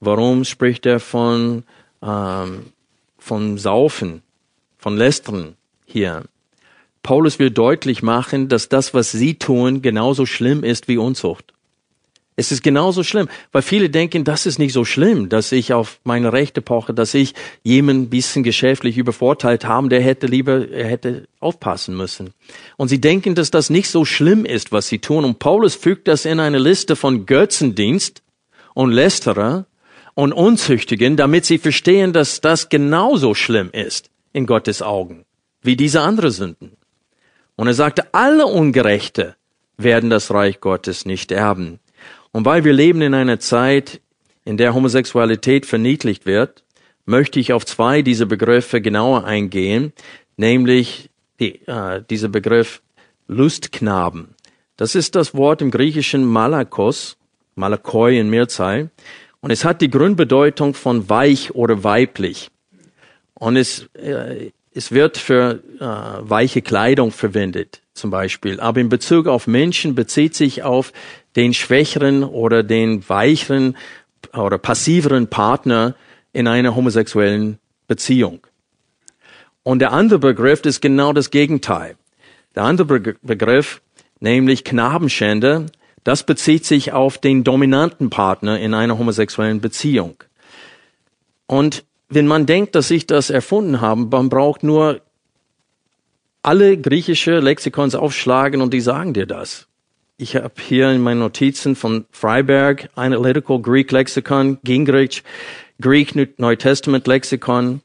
Warum 0.00 0.42
spricht 0.42 0.86
er 0.86 0.98
von, 0.98 1.62
ähm, 2.02 2.72
von 3.16 3.56
Saufen, 3.56 4.22
von 4.76 4.96
Lästern 4.96 5.54
hier? 5.86 6.24
Paulus 7.04 7.38
will 7.38 7.52
deutlich 7.52 8.02
machen, 8.02 8.48
dass 8.48 8.68
das, 8.68 8.92
was 8.92 9.12
sie 9.12 9.36
tun, 9.36 9.82
genauso 9.82 10.26
schlimm 10.26 10.64
ist 10.64 10.88
wie 10.88 10.98
Unzucht. 10.98 11.54
Es 12.38 12.52
ist 12.52 12.62
genauso 12.62 13.02
schlimm, 13.02 13.28
weil 13.50 13.62
viele 13.62 13.90
denken, 13.90 14.22
das 14.22 14.46
ist 14.46 14.60
nicht 14.60 14.72
so 14.72 14.84
schlimm, 14.84 15.28
dass 15.28 15.50
ich 15.50 15.72
auf 15.72 15.98
meine 16.04 16.32
Rechte 16.32 16.62
poche, 16.62 16.94
dass 16.94 17.12
ich 17.12 17.34
jemanden 17.64 18.10
bisschen 18.10 18.44
geschäftlich 18.44 18.96
übervorteilt 18.96 19.64
haben, 19.64 19.88
der 19.88 20.00
hätte 20.00 20.28
lieber, 20.28 20.68
er 20.70 20.86
hätte 20.86 21.26
aufpassen 21.40 21.96
müssen. 21.96 22.32
Und 22.76 22.86
sie 22.86 23.00
denken, 23.00 23.34
dass 23.34 23.50
das 23.50 23.70
nicht 23.70 23.90
so 23.90 24.04
schlimm 24.04 24.44
ist, 24.44 24.70
was 24.70 24.86
sie 24.86 25.00
tun. 25.00 25.24
Und 25.24 25.40
Paulus 25.40 25.74
fügt 25.74 26.06
das 26.06 26.26
in 26.26 26.38
eine 26.38 26.60
Liste 26.60 26.94
von 26.94 27.26
Götzendienst 27.26 28.22
und 28.72 28.92
Lästerer 28.92 29.66
und 30.14 30.32
Unzüchtigen, 30.32 31.16
damit 31.16 31.44
sie 31.44 31.58
verstehen, 31.58 32.12
dass 32.12 32.40
das 32.40 32.68
genauso 32.68 33.34
schlimm 33.34 33.70
ist 33.72 34.10
in 34.32 34.46
Gottes 34.46 34.80
Augen 34.80 35.24
wie 35.60 35.74
diese 35.74 36.02
andere 36.02 36.30
Sünden. 36.30 36.76
Und 37.56 37.66
er 37.66 37.74
sagte, 37.74 38.14
alle 38.14 38.46
Ungerechte 38.46 39.34
werden 39.76 40.08
das 40.08 40.30
Reich 40.30 40.60
Gottes 40.60 41.04
nicht 41.04 41.32
erben. 41.32 41.80
Und 42.32 42.44
weil 42.44 42.64
wir 42.64 42.72
leben 42.72 43.02
in 43.02 43.14
einer 43.14 43.40
Zeit, 43.40 44.00
in 44.44 44.56
der 44.56 44.74
Homosexualität 44.74 45.66
verniedlicht 45.66 46.26
wird, 46.26 46.64
möchte 47.04 47.40
ich 47.40 47.52
auf 47.52 47.64
zwei 47.64 48.02
dieser 48.02 48.26
Begriffe 48.26 48.80
genauer 48.80 49.24
eingehen, 49.24 49.92
nämlich 50.36 51.10
die, 51.40 51.66
äh, 51.66 52.02
dieser 52.08 52.28
Begriff 52.28 52.82
Lustknaben. 53.26 54.34
Das 54.76 54.94
ist 54.94 55.14
das 55.14 55.34
Wort 55.34 55.60
im 55.62 55.70
Griechischen 55.70 56.24
Malakos, 56.24 57.16
Malakoi 57.54 58.18
in 58.18 58.30
Mehrzahl, 58.30 58.90
und 59.40 59.50
es 59.50 59.64
hat 59.64 59.80
die 59.80 59.90
Grundbedeutung 59.90 60.74
von 60.74 61.08
weich 61.08 61.54
oder 61.54 61.84
weiblich. 61.84 62.50
Und 63.34 63.56
es, 63.56 63.88
äh, 63.94 64.50
es 64.72 64.92
wird 64.92 65.16
für 65.16 65.62
äh, 65.78 66.28
weiche 66.28 66.62
Kleidung 66.62 67.12
verwendet, 67.12 67.82
zum 67.94 68.10
Beispiel. 68.10 68.60
Aber 68.60 68.80
in 68.80 68.88
Bezug 68.88 69.26
auf 69.26 69.46
Menschen 69.46 69.94
bezieht 69.94 70.34
sich 70.34 70.62
auf 70.62 70.92
den 71.38 71.54
schwächeren 71.54 72.24
oder 72.24 72.64
den 72.64 73.08
weicheren 73.08 73.76
oder 74.34 74.58
passiveren 74.58 75.28
Partner 75.28 75.94
in 76.32 76.48
einer 76.48 76.74
homosexuellen 76.74 77.58
Beziehung. 77.86 78.46
Und 79.62 79.78
der 79.78 79.92
andere 79.92 80.18
Begriff 80.18 80.64
ist 80.64 80.82
genau 80.82 81.12
das 81.12 81.30
Gegenteil. 81.30 81.96
Der 82.56 82.64
andere 82.64 83.14
Begriff, 83.22 83.80
nämlich 84.18 84.64
Knabenschänder, 84.64 85.66
das 86.02 86.24
bezieht 86.24 86.64
sich 86.64 86.92
auf 86.92 87.18
den 87.18 87.44
dominanten 87.44 88.10
Partner 88.10 88.58
in 88.58 88.74
einer 88.74 88.98
homosexuellen 88.98 89.60
Beziehung. 89.60 90.16
Und 91.46 91.84
wenn 92.08 92.26
man 92.26 92.46
denkt, 92.46 92.74
dass 92.74 92.90
ich 92.90 93.06
das 93.06 93.30
erfunden 93.30 93.80
habe, 93.80 94.06
man 94.06 94.28
braucht 94.28 94.64
nur 94.64 95.02
alle 96.42 96.76
griechische 96.78 97.38
Lexikons 97.38 97.94
aufschlagen 97.94 98.60
und 98.60 98.74
die 98.74 98.80
sagen 98.80 99.14
dir 99.14 99.26
das. 99.26 99.67
Ich 100.20 100.34
habe 100.34 100.54
hier 100.60 100.90
in 100.90 101.00
meinen 101.00 101.20
Notizen 101.20 101.76
von 101.76 102.04
Freiberg 102.10 102.90
Analytical 102.96 103.62
Greek 103.62 103.92
Lexicon, 103.92 104.58
Gingrich 104.64 105.22
Greek 105.80 106.16
New 106.16 106.56
Testament 106.56 107.06
Lexikon 107.06 107.82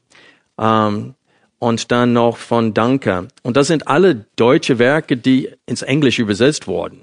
ähm, 0.58 1.14
und 1.60 1.92
dann 1.92 2.12
noch 2.12 2.36
von 2.36 2.74
Danker. 2.74 3.28
Und 3.44 3.56
das 3.56 3.68
sind 3.68 3.86
alle 3.86 4.26
deutsche 4.34 4.80
Werke, 4.80 5.16
die 5.16 5.48
ins 5.66 5.82
Englisch 5.82 6.18
übersetzt 6.18 6.66
wurden. 6.66 7.02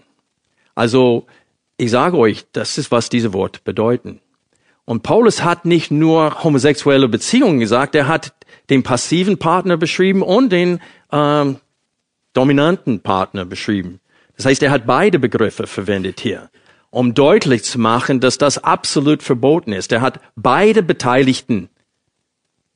Also 0.75 1.27
ich 1.77 1.91
sage 1.91 2.17
euch, 2.17 2.43
das 2.51 2.77
ist, 2.77 2.91
was 2.91 3.07
diese 3.07 3.31
Worte 3.31 3.61
bedeuten. 3.63 4.19
Und 4.83 5.01
Paulus 5.01 5.45
hat 5.45 5.63
nicht 5.63 5.91
nur 5.91 6.43
homosexuelle 6.43 7.07
Beziehungen 7.07 7.61
gesagt, 7.61 7.95
er 7.95 8.09
hat 8.09 8.33
den 8.69 8.83
passiven 8.83 9.37
Partner 9.37 9.77
beschrieben 9.77 10.23
und 10.23 10.51
den 10.51 10.81
ähm, 11.09 11.55
dominanten 12.33 12.99
Partner 12.99 13.45
beschrieben. 13.45 14.01
Das 14.37 14.45
heißt, 14.45 14.63
er 14.63 14.71
hat 14.71 14.85
beide 14.85 15.19
Begriffe 15.19 15.67
verwendet 15.67 16.19
hier, 16.19 16.49
um 16.89 17.13
deutlich 17.13 17.63
zu 17.63 17.79
machen, 17.79 18.19
dass 18.19 18.37
das 18.37 18.57
absolut 18.63 19.23
verboten 19.23 19.73
ist. 19.73 19.91
Er 19.91 20.01
hat 20.01 20.19
beide 20.35 20.83
Beteiligten. 20.83 21.69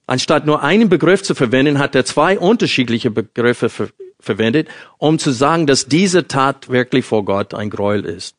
Anstatt 0.08 0.46
nur 0.46 0.62
einen 0.62 0.90
Begriff 0.90 1.24
zu 1.24 1.34
verwenden, 1.34 1.80
hat 1.80 1.96
er 1.96 2.06
zwei 2.06 2.38
unterschiedliche 2.38 3.12
Begriffe 3.12 3.70
ver 3.70 3.90
verwendet, 4.20 4.70
um 4.98 5.20
zu 5.20 5.32
sagen, 5.32 5.68
dass 5.68 5.88
diese 5.88 6.28
Tat 6.28 6.70
wirklich 6.70 7.06
vor 7.06 7.26
Gott 7.26 7.54
ein 7.54 7.70
Gräuel 7.70 8.06
ist. 8.06 8.36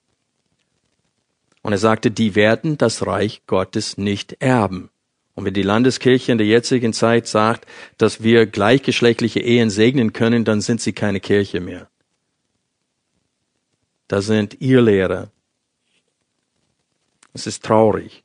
Und 1.63 1.73
er 1.73 1.79
sagte, 1.79 2.11
die 2.11 2.35
werden 2.35 2.77
das 2.79 3.07
Reich 3.07 3.43
Gottes 3.47 3.97
nicht 3.97 4.37
erben. 4.41 4.91
Und 5.35 5.45
wenn 5.45 5.55
die 5.55 5.63
Landeskirche 5.63 6.33
in 6.33 6.39
der 6.39 6.47
jetzigen 6.47 6.93
Zeit 6.93 7.27
sagt, 7.27 7.67
dass 7.99 8.23
wir 8.23 8.47
gleichgeschlechtliche 8.47 9.41
Ehen 9.41 9.69
segnen 9.69 10.13
können, 10.13 10.45
dann 10.45 10.61
sind 10.61 10.81
sie 10.81 10.93
keine 10.93 11.21
Kirche 11.21 11.61
mehr. 11.61 11.89
Da 14.09 14.23
sind 14.23 14.61
ihr 14.61 14.81
Lehrer. 14.81 15.31
Es 17.33 17.47
ist 17.47 17.65
traurig. 17.65 18.23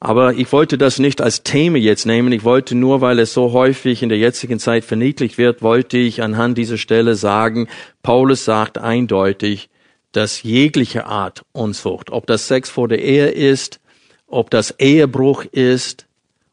Aber 0.00 0.34
ich 0.34 0.52
wollte 0.52 0.78
das 0.78 0.98
nicht 0.98 1.20
als 1.20 1.42
Thema 1.42 1.78
jetzt 1.78 2.06
nehmen. 2.06 2.32
Ich 2.32 2.44
wollte 2.44 2.74
nur, 2.74 3.00
weil 3.00 3.18
es 3.18 3.32
so 3.32 3.52
häufig 3.52 4.02
in 4.02 4.08
der 4.08 4.18
jetzigen 4.18 4.60
Zeit 4.60 4.84
verniedlicht 4.84 5.38
wird, 5.38 5.60
wollte 5.60 5.98
ich 5.98 6.22
anhand 6.22 6.56
dieser 6.56 6.78
Stelle 6.78 7.16
sagen, 7.16 7.68
Paulus 8.02 8.44
sagt 8.44 8.78
eindeutig, 8.78 9.70
dass 10.12 10.42
jegliche 10.42 11.06
Art 11.06 11.44
Unzucht, 11.52 12.10
ob 12.10 12.26
das 12.26 12.46
Sex 12.46 12.70
vor 12.70 12.88
der 12.88 13.02
Ehe 13.02 13.28
ist, 13.28 13.80
ob 14.26 14.50
das 14.50 14.74
Ehebruch 14.78 15.44
ist 15.44 16.06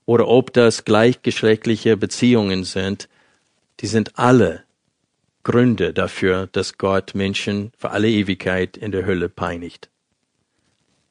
oder 0.06 0.28
ob 0.28 0.52
das 0.54 0.84
gleichgeschlechtliche 0.84 1.98
Beziehungen 1.98 2.64
sind, 2.64 3.08
die 3.80 3.88
sind 3.88 4.18
alle 4.18 4.65
Gründe 5.46 5.94
dafür, 5.94 6.50
dass 6.52 6.78
Gott 6.78 7.16
Menschen 7.16 7.72
für 7.78 7.92
alle 7.92 8.10
Ewigkeit 8.10 8.76
in 8.76 8.92
der 8.92 9.06
Hölle 9.06 9.30
peinigt. 9.30 9.90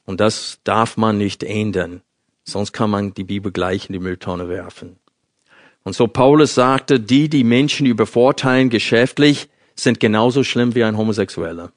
Und 0.05 0.21
das 0.21 0.61
darf 0.65 0.99
man 0.99 1.17
nicht 1.17 1.43
ändern, 1.43 2.03
sonst 2.45 2.73
kann 2.73 2.91
man 2.91 3.15
die 3.15 3.25
Bibel 3.25 3.51
gleich 3.51 3.89
in 3.89 3.95
die 3.95 4.01
Mülltonne 4.01 4.51
werfen. 4.51 4.97
Und 5.85 5.95
so 5.95 6.09
Paulus 6.09 6.55
sagte, 6.55 7.01
die, 7.01 7.31
die 7.31 7.45
Menschen 7.45 7.87
übervorteilen 7.87 8.69
geschäftlich, 8.69 9.49
sind 9.77 10.01
genauso 10.01 10.45
schlimm 10.45 10.75
wie 10.75 10.85
ein 10.85 10.97
Homosexueller. 10.97 11.73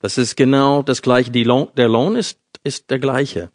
Das 0.00 0.18
ist 0.18 0.36
genau 0.36 0.82
das 0.82 1.02
gleiche. 1.02 1.32
Lohn, 1.42 1.68
der 1.76 1.88
Lohn 1.88 2.16
ist, 2.16 2.38
ist 2.62 2.90
der 2.90 2.98
gleiche. 2.98 3.50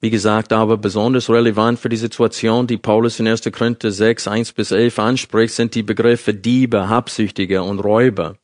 Wie 0.00 0.10
gesagt, 0.10 0.52
aber 0.52 0.76
besonders 0.76 1.28
relevant 1.28 1.80
für 1.80 1.88
die 1.88 1.96
Situation, 1.96 2.68
die 2.68 2.76
Paulus 2.76 3.18
in 3.18 3.26
1. 3.26 3.42
Korinther 3.50 3.90
6, 3.90 4.28
1 4.28 4.52
bis 4.52 4.70
11 4.70 4.98
anspricht, 5.00 5.54
sind 5.54 5.74
die 5.74 5.82
Begriffe 5.82 6.34
Diebe, 6.34 6.88
Habsüchtige 6.88 7.64
und 7.64 7.80
Räuber. 7.80 8.36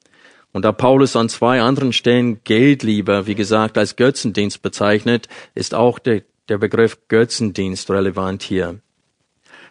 Und 0.53 0.65
da 0.65 0.73
Paulus 0.73 1.15
an 1.15 1.29
zwei 1.29 1.61
anderen 1.61 1.93
Stellen 1.93 2.41
Geldlieber, 2.43 3.29
wie 3.29 3.37
gesagt, 3.37 3.79
als 3.79 3.95
Götzendienst 3.95 4.63
bezeichnet, 4.63 5.29
ist 5.55 5.75
auch 5.75 6.01
der, 6.01 6.23
der 6.49 6.59
Begriff 6.59 6.99
Götzendienst 7.07 7.89
relevant 7.89 8.43
hier. 8.43 8.81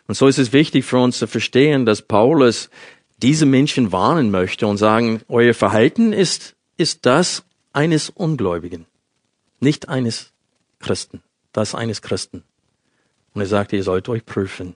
Und 0.07 0.15
so 0.15 0.27
ist 0.27 0.39
es 0.39 0.53
wichtig 0.53 0.85
für 0.85 0.99
uns 0.99 1.17
zu 1.17 1.27
verstehen, 1.27 1.85
dass 1.85 2.01
Paulus 2.01 2.69
diese 3.17 3.45
Menschen 3.45 3.91
warnen 3.91 4.31
möchte 4.31 4.67
und 4.67 4.77
sagen, 4.77 5.21
euer 5.27 5.53
Verhalten 5.53 6.13
ist, 6.13 6.55
ist 6.77 7.05
das 7.05 7.43
eines 7.73 8.09
Ungläubigen, 8.09 8.85
nicht 9.59 9.89
eines 9.89 10.31
Christen 10.79 11.21
das 11.53 11.75
eines 11.75 12.01
Christen. 12.01 12.43
Und 13.33 13.41
er 13.41 13.47
sagte, 13.47 13.75
ihr 13.75 13.83
sollt 13.83 14.09
euch 14.09 14.25
prüfen, 14.25 14.75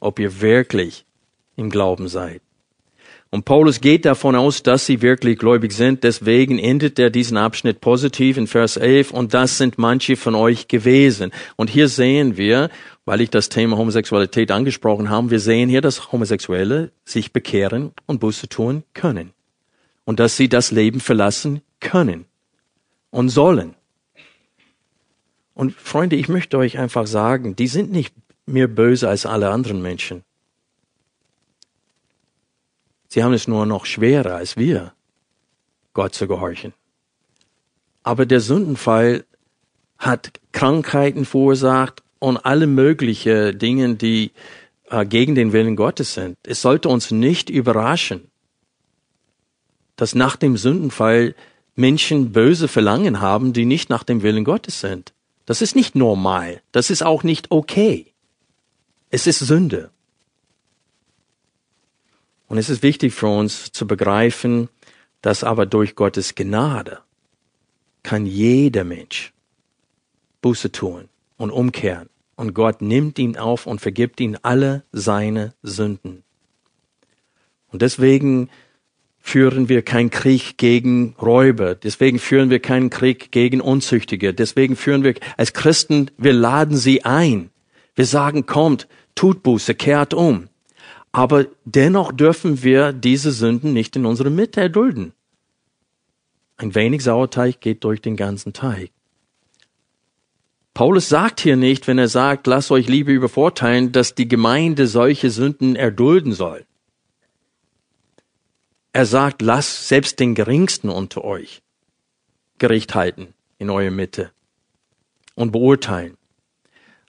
ob 0.00 0.18
ihr 0.18 0.40
wirklich 0.40 1.04
im 1.56 1.70
Glauben 1.70 2.08
seid. 2.08 2.42
Und 3.30 3.44
Paulus 3.44 3.80
geht 3.80 4.04
davon 4.04 4.36
aus, 4.36 4.62
dass 4.62 4.86
sie 4.86 5.02
wirklich 5.02 5.38
gläubig 5.38 5.72
sind. 5.72 6.04
Deswegen 6.04 6.58
endet 6.58 6.98
er 6.98 7.10
diesen 7.10 7.36
Abschnitt 7.36 7.80
positiv 7.80 8.36
in 8.36 8.46
Vers 8.46 8.76
11. 8.76 9.10
Und 9.10 9.34
das 9.34 9.58
sind 9.58 9.78
manche 9.78 10.16
von 10.16 10.34
euch 10.34 10.68
gewesen. 10.68 11.32
Und 11.56 11.68
hier 11.68 11.88
sehen 11.88 12.36
wir, 12.36 12.70
weil 13.04 13.20
ich 13.20 13.30
das 13.30 13.48
Thema 13.48 13.76
Homosexualität 13.76 14.50
angesprochen 14.50 15.10
habe, 15.10 15.30
wir 15.30 15.40
sehen 15.40 15.68
hier, 15.68 15.80
dass 15.80 16.12
Homosexuelle 16.12 16.92
sich 17.04 17.32
bekehren 17.32 17.92
und 18.06 18.20
Buße 18.20 18.48
tun 18.48 18.84
können. 18.94 19.32
Und 20.04 20.20
dass 20.20 20.36
sie 20.36 20.48
das 20.48 20.70
Leben 20.70 21.00
verlassen 21.00 21.62
können 21.80 22.26
und 23.10 23.28
sollen. 23.28 23.74
Und 25.56 25.74
Freunde, 25.74 26.16
ich 26.16 26.28
möchte 26.28 26.58
euch 26.58 26.78
einfach 26.78 27.06
sagen, 27.06 27.56
die 27.56 27.66
sind 27.66 27.90
nicht 27.90 28.14
mehr 28.44 28.68
böse 28.68 29.08
als 29.08 29.24
alle 29.24 29.48
anderen 29.48 29.80
Menschen. 29.80 30.22
Sie 33.08 33.24
haben 33.24 33.32
es 33.32 33.48
nur 33.48 33.64
noch 33.64 33.86
schwerer 33.86 34.34
als 34.34 34.58
wir, 34.58 34.92
Gott 35.94 36.14
zu 36.14 36.28
gehorchen. 36.28 36.74
Aber 38.02 38.26
der 38.26 38.40
Sündenfall 38.40 39.24
hat 39.96 40.30
Krankheiten 40.52 41.24
verursacht 41.24 42.02
und 42.18 42.36
alle 42.36 42.66
möglichen 42.66 43.58
Dinge, 43.58 43.94
die 43.94 44.32
äh, 44.90 45.06
gegen 45.06 45.34
den 45.34 45.54
Willen 45.54 45.74
Gottes 45.74 46.12
sind. 46.12 46.36
Es 46.42 46.60
sollte 46.60 46.90
uns 46.90 47.10
nicht 47.10 47.48
überraschen, 47.48 48.30
dass 49.96 50.14
nach 50.14 50.36
dem 50.36 50.58
Sündenfall 50.58 51.34
Menschen 51.76 52.32
böse 52.32 52.68
Verlangen 52.68 53.22
haben, 53.22 53.54
die 53.54 53.64
nicht 53.64 53.88
nach 53.88 54.02
dem 54.02 54.22
Willen 54.22 54.44
Gottes 54.44 54.80
sind. 54.80 55.14
Das 55.46 55.62
ist 55.62 55.74
nicht 55.74 55.94
normal. 55.94 56.60
Das 56.72 56.90
ist 56.90 57.02
auch 57.02 57.22
nicht 57.22 57.50
okay. 57.50 58.12
Es 59.10 59.26
ist 59.26 59.38
Sünde. 59.38 59.90
Und 62.48 62.58
es 62.58 62.68
ist 62.68 62.82
wichtig 62.82 63.14
für 63.14 63.28
uns 63.28 63.72
zu 63.72 63.86
begreifen, 63.86 64.68
dass 65.22 65.42
aber 65.42 65.66
durch 65.66 65.94
Gottes 65.94 66.34
Gnade 66.34 67.00
kann 68.02 68.26
jeder 68.26 68.84
Mensch 68.84 69.32
Buße 70.42 70.70
tun 70.70 71.08
und 71.36 71.50
umkehren. 71.50 72.08
Und 72.36 72.54
Gott 72.54 72.82
nimmt 72.82 73.18
ihn 73.18 73.36
auf 73.36 73.66
und 73.66 73.80
vergibt 73.80 74.20
ihm 74.20 74.36
alle 74.42 74.84
seine 74.92 75.54
Sünden. 75.62 76.22
Und 77.68 77.82
deswegen 77.82 78.50
führen 79.26 79.68
wir 79.68 79.82
keinen 79.82 80.10
Krieg 80.10 80.56
gegen 80.56 81.16
Räuber, 81.20 81.74
deswegen 81.74 82.20
führen 82.20 82.48
wir 82.48 82.60
keinen 82.60 82.90
Krieg 82.90 83.32
gegen 83.32 83.60
Unzüchtige, 83.60 84.32
deswegen 84.32 84.76
führen 84.76 85.02
wir 85.02 85.14
als 85.36 85.52
Christen, 85.52 86.12
wir 86.16 86.32
laden 86.32 86.76
sie 86.76 87.04
ein. 87.04 87.50
Wir 87.96 88.06
sagen, 88.06 88.46
kommt, 88.46 88.86
tut 89.16 89.42
Buße, 89.42 89.74
kehrt 89.74 90.14
um. 90.14 90.48
Aber 91.10 91.46
dennoch 91.64 92.12
dürfen 92.12 92.62
wir 92.62 92.92
diese 92.92 93.32
Sünden 93.32 93.72
nicht 93.72 93.96
in 93.96 94.06
unserer 94.06 94.30
Mitte 94.30 94.60
erdulden. 94.60 95.12
Ein 96.56 96.76
wenig 96.76 97.02
Sauerteig 97.02 97.60
geht 97.60 97.82
durch 97.82 98.00
den 98.00 98.14
ganzen 98.14 98.52
Teig. 98.52 98.92
Paulus 100.72 101.08
sagt 101.08 101.40
hier 101.40 101.56
nicht, 101.56 101.88
wenn 101.88 101.98
er 101.98 102.08
sagt, 102.08 102.46
lasst 102.46 102.70
euch 102.70 102.86
Liebe 102.86 103.10
übervorteilen, 103.10 103.90
dass 103.90 104.14
die 104.14 104.28
Gemeinde 104.28 104.86
solche 104.86 105.30
Sünden 105.30 105.74
erdulden 105.74 106.32
soll. 106.32 106.64
Er 108.96 109.04
sagt, 109.04 109.42
lasst 109.42 109.88
selbst 109.88 110.20
den 110.20 110.34
Geringsten 110.34 110.88
unter 110.88 111.22
euch 111.22 111.60
Gericht 112.56 112.94
halten 112.94 113.34
in 113.58 113.68
eurer 113.68 113.90
Mitte 113.90 114.30
und 115.34 115.52
beurteilen. 115.52 116.16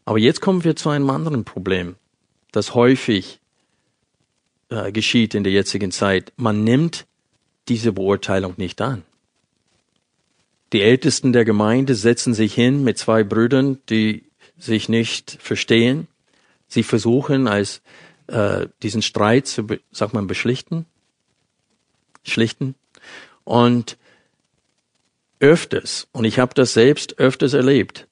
Aber 0.03 0.17
jetzt 0.17 0.41
kommen 0.41 0.65
wir 0.65 0.75
zu 0.75 0.89
einem 0.89 1.09
anderen 1.09 1.45
Problem, 1.45 1.95
das 2.51 2.75
häufig 2.75 3.39
äh, 4.67 4.91
geschieht 4.91 5.33
in 5.33 5.45
der 5.45 5.53
jetzigen 5.53 5.91
Zeit. 5.91 6.33
Man 6.35 6.65
nimmt 6.65 7.05
diese 7.69 7.93
Beurteilung 7.93 8.55
nicht 8.57 8.81
an. 8.81 9.03
Die 10.73 10.81
Ältesten 10.81 11.31
der 11.31 11.45
Gemeinde 11.45 11.95
setzen 11.95 12.33
sich 12.33 12.53
hin 12.53 12.83
mit 12.83 12.97
zwei 12.97 13.23
Brüdern, 13.23 13.79
die 13.87 14.25
sich 14.57 14.89
nicht 14.89 15.37
verstehen. 15.39 16.09
Sie 16.67 16.83
versuchen, 16.83 17.47
als 17.47 17.81
äh, 18.27 18.67
diesen 18.83 19.01
Streit 19.01 19.47
zu, 19.47 19.65
sag 19.93 20.11
mal, 20.11 20.23
beschlichten 20.23 20.85
schlichten. 22.29 22.75
Und 23.43 23.97
öfters, 25.39 26.07
und 26.11 26.25
ich 26.25 26.39
habe 26.39 26.53
das 26.53 26.73
selbst 26.73 27.19
öfters 27.19 27.53
erlebt, 27.53 28.07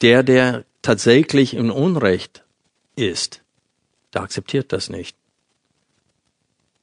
der, 0.00 0.22
der 0.22 0.64
tatsächlich 0.82 1.54
im 1.54 1.70
Unrecht 1.70 2.44
ist, 2.96 3.42
der 4.14 4.22
akzeptiert 4.22 4.72
das 4.72 4.88
nicht. 4.88 5.16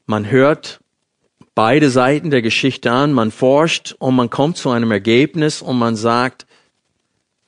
Man 0.05 0.29
hört 0.29 0.79
beide 1.55 1.89
Seiten 1.89 2.29
der 2.29 2.41
Geschichte 2.41 2.91
an, 2.91 3.13
man 3.13 3.31
forscht 3.31 3.95
und 3.97 4.15
man 4.15 4.29
kommt 4.29 4.57
zu 4.57 4.69
einem 4.69 4.91
Ergebnis 4.91 5.61
und 5.61 5.79
man 5.79 5.95
sagt, 5.95 6.45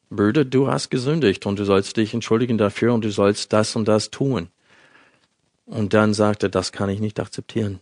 Brüder, 0.10 0.46
du 0.46 0.68
hast 0.68 0.90
gesündigt 0.90 1.46
und 1.46 1.60
du 1.60 1.66
sollst 1.66 1.98
dich 1.98 2.14
entschuldigen 2.14 2.58
dafür 2.58 2.94
und 2.94 3.04
du 3.04 3.12
sollst 3.12 3.52
das 3.52 3.76
und 3.76 3.88
das 3.88 4.10
tun. 4.10 4.48
Und 5.66 5.94
dann 5.94 6.14
sagt 6.14 6.44
er, 6.44 6.50
das 6.50 6.72
kann 6.72 6.90
ich 6.90 7.02
nicht 7.02 7.20
akzeptieren. 7.20 7.82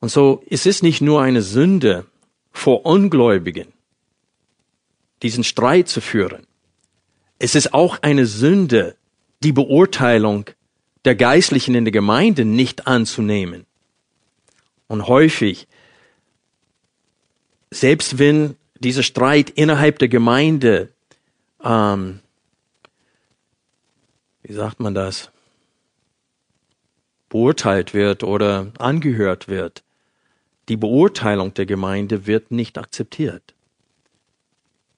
Und 0.00 0.10
so, 0.10 0.42
es 0.48 0.66
ist 0.66 0.82
nicht 0.82 1.00
nur 1.00 1.22
eine 1.22 1.42
Sünde 1.42 2.06
vor 2.52 2.86
Ungläubigen, 2.86 3.72
diesen 5.22 5.44
Streit 5.44 5.88
zu 5.88 6.00
führen. 6.00 6.46
Es 7.38 7.54
ist 7.54 7.74
auch 7.74 7.98
eine 8.02 8.26
Sünde, 8.26 8.96
die 9.42 9.52
Beurteilung 9.52 10.46
der 11.04 11.14
Geistlichen 11.14 11.74
in 11.74 11.84
der 11.84 11.92
Gemeinde 11.92 12.44
nicht 12.44 12.86
anzunehmen. 12.86 13.66
Und 14.88 15.06
häufig, 15.06 15.68
selbst 17.70 18.18
wenn 18.18 18.56
dieser 18.78 19.02
Streit 19.02 19.50
innerhalb 19.50 19.98
der 19.98 20.08
Gemeinde, 20.08 20.92
ähm, 21.62 22.20
wie 24.42 24.52
sagt 24.52 24.80
man 24.80 24.94
das, 24.94 25.30
beurteilt 27.28 27.94
wird 27.94 28.24
oder 28.24 28.72
angehört 28.78 29.48
wird, 29.48 29.84
die 30.70 30.76
Beurteilung 30.76 31.52
der 31.52 31.66
Gemeinde 31.66 32.26
wird 32.26 32.52
nicht 32.52 32.78
akzeptiert. 32.78 33.54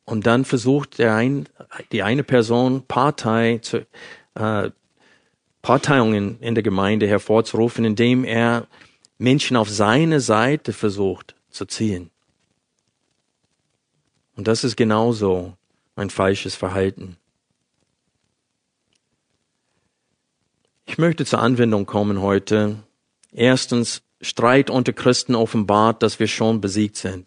Und 0.04 0.26
dann 0.26 0.44
versucht 0.44 0.98
der 0.98 1.14
ein, 1.14 1.48
die 1.92 2.02
eine 2.02 2.22
Person 2.22 2.84
Partei 2.86 3.58
zu, 3.62 3.86
äh, 4.34 4.70
Parteiungen 5.62 6.38
in 6.40 6.54
der 6.54 6.62
Gemeinde 6.62 7.08
hervorzurufen, 7.08 7.86
indem 7.86 8.24
er 8.24 8.66
Menschen 9.16 9.56
auf 9.56 9.70
seine 9.70 10.20
Seite 10.20 10.74
versucht 10.74 11.34
zu 11.48 11.64
ziehen. 11.64 12.10
Und 14.36 14.46
das 14.48 14.64
ist 14.64 14.76
genauso 14.76 15.56
ein 15.96 16.10
falsches 16.10 16.54
Verhalten. 16.54 17.16
Ich 20.84 20.98
möchte 20.98 21.24
zur 21.24 21.38
Anwendung 21.38 21.86
kommen 21.86 22.20
heute. 22.20 22.76
Erstens, 23.30 24.02
Streit 24.22 24.70
unter 24.70 24.92
Christen 24.92 25.34
offenbart, 25.34 26.02
dass 26.02 26.18
wir 26.18 26.28
schon 26.28 26.60
besiegt 26.60 26.96
sind. 26.96 27.26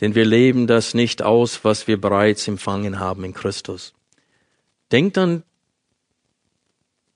Denn 0.00 0.14
wir 0.14 0.24
leben 0.24 0.66
das 0.66 0.94
nicht 0.94 1.22
aus, 1.22 1.64
was 1.64 1.86
wir 1.86 2.00
bereits 2.00 2.48
empfangen 2.48 2.98
haben 2.98 3.24
in 3.24 3.34
Christus. 3.34 3.92
Denkt 4.90 5.18
an, 5.18 5.42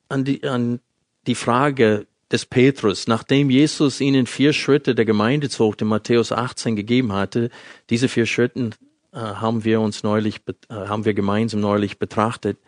an, 0.09 0.25
die, 0.25 0.45
an 0.45 0.81
die 1.27 1.35
Frage 1.35 2.07
des 2.31 2.45
Petrus, 2.45 3.07
nachdem 3.07 3.51
Jesus 3.51 4.01
ihnen 4.01 4.27
vier 4.27 4.53
Schritte 4.53 4.95
der 4.95 5.05
Gemeindezucht 5.05 5.83
in 5.83 5.89
Matthäus 5.89 6.33
18 6.33 6.77
gegeben 6.77 7.13
hatte. 7.13 7.51
Diese 7.89 8.09
vier 8.09 8.27
Schritte 8.27 8.71
äh, 9.13 9.19
haben 9.19 9.65
wir 9.65 9.81
uns 9.81 10.03
neulich, 10.03 10.41
äh, 10.69 10.75
haben 10.75 11.05
wir 11.05 11.15
gemeinsam 11.15 11.61
neulich 11.61 11.99
betrachtet. 11.99 12.59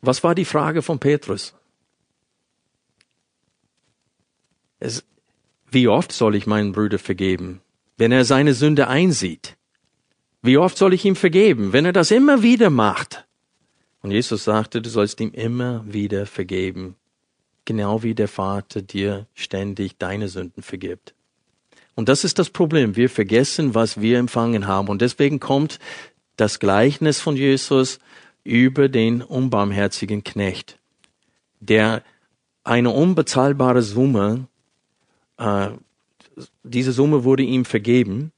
Was 0.00 0.22
war 0.22 0.34
die 0.34 0.44
Frage 0.44 0.82
von 0.82 0.98
Petrus? 0.98 1.54
Es, 4.80 5.04
wie 5.70 5.88
oft 5.88 6.10
soll 6.10 6.34
ich 6.34 6.46
meinen 6.46 6.72
Bruder 6.72 6.98
vergeben, 6.98 7.60
wenn 7.96 8.12
er 8.12 8.24
seine 8.24 8.54
Sünde 8.54 8.88
einsieht? 8.88 9.56
Wie 10.42 10.56
oft 10.56 10.76
soll 10.76 10.94
ich 10.94 11.04
ihm 11.04 11.16
vergeben, 11.16 11.72
wenn 11.72 11.84
er 11.84 11.92
das 11.92 12.10
immer 12.10 12.42
wieder 12.42 12.70
macht? 12.70 13.26
Und 14.02 14.10
Jesus 14.10 14.44
sagte, 14.44 14.80
du 14.80 14.88
sollst 14.88 15.20
ihm 15.20 15.32
immer 15.32 15.84
wieder 15.86 16.24
vergeben, 16.24 16.96
genau 17.66 18.02
wie 18.02 18.14
der 18.14 18.28
Vater 18.28 18.80
dir 18.80 19.26
ständig 19.34 19.98
deine 19.98 20.28
Sünden 20.28 20.62
vergibt. 20.62 21.14
Und 21.94 22.08
das 22.08 22.24
ist 22.24 22.38
das 22.38 22.48
Problem. 22.48 22.96
Wir 22.96 23.10
vergessen, 23.10 23.74
was 23.74 24.00
wir 24.00 24.18
empfangen 24.18 24.66
haben. 24.66 24.88
Und 24.88 25.02
deswegen 25.02 25.38
kommt 25.38 25.78
das 26.36 26.58
Gleichnis 26.58 27.20
von 27.20 27.36
Jesus 27.36 27.98
über 28.42 28.88
den 28.88 29.20
unbarmherzigen 29.20 30.24
Knecht, 30.24 30.78
der 31.60 32.02
eine 32.64 32.90
unbezahlbare 32.90 33.82
Summe 33.82 34.46
äh, 35.40 35.70
diese 36.62 36.92
Summe 36.92 37.24
wurde 37.24 37.42
ihm 37.42 37.64
vergeben. 37.64 38.32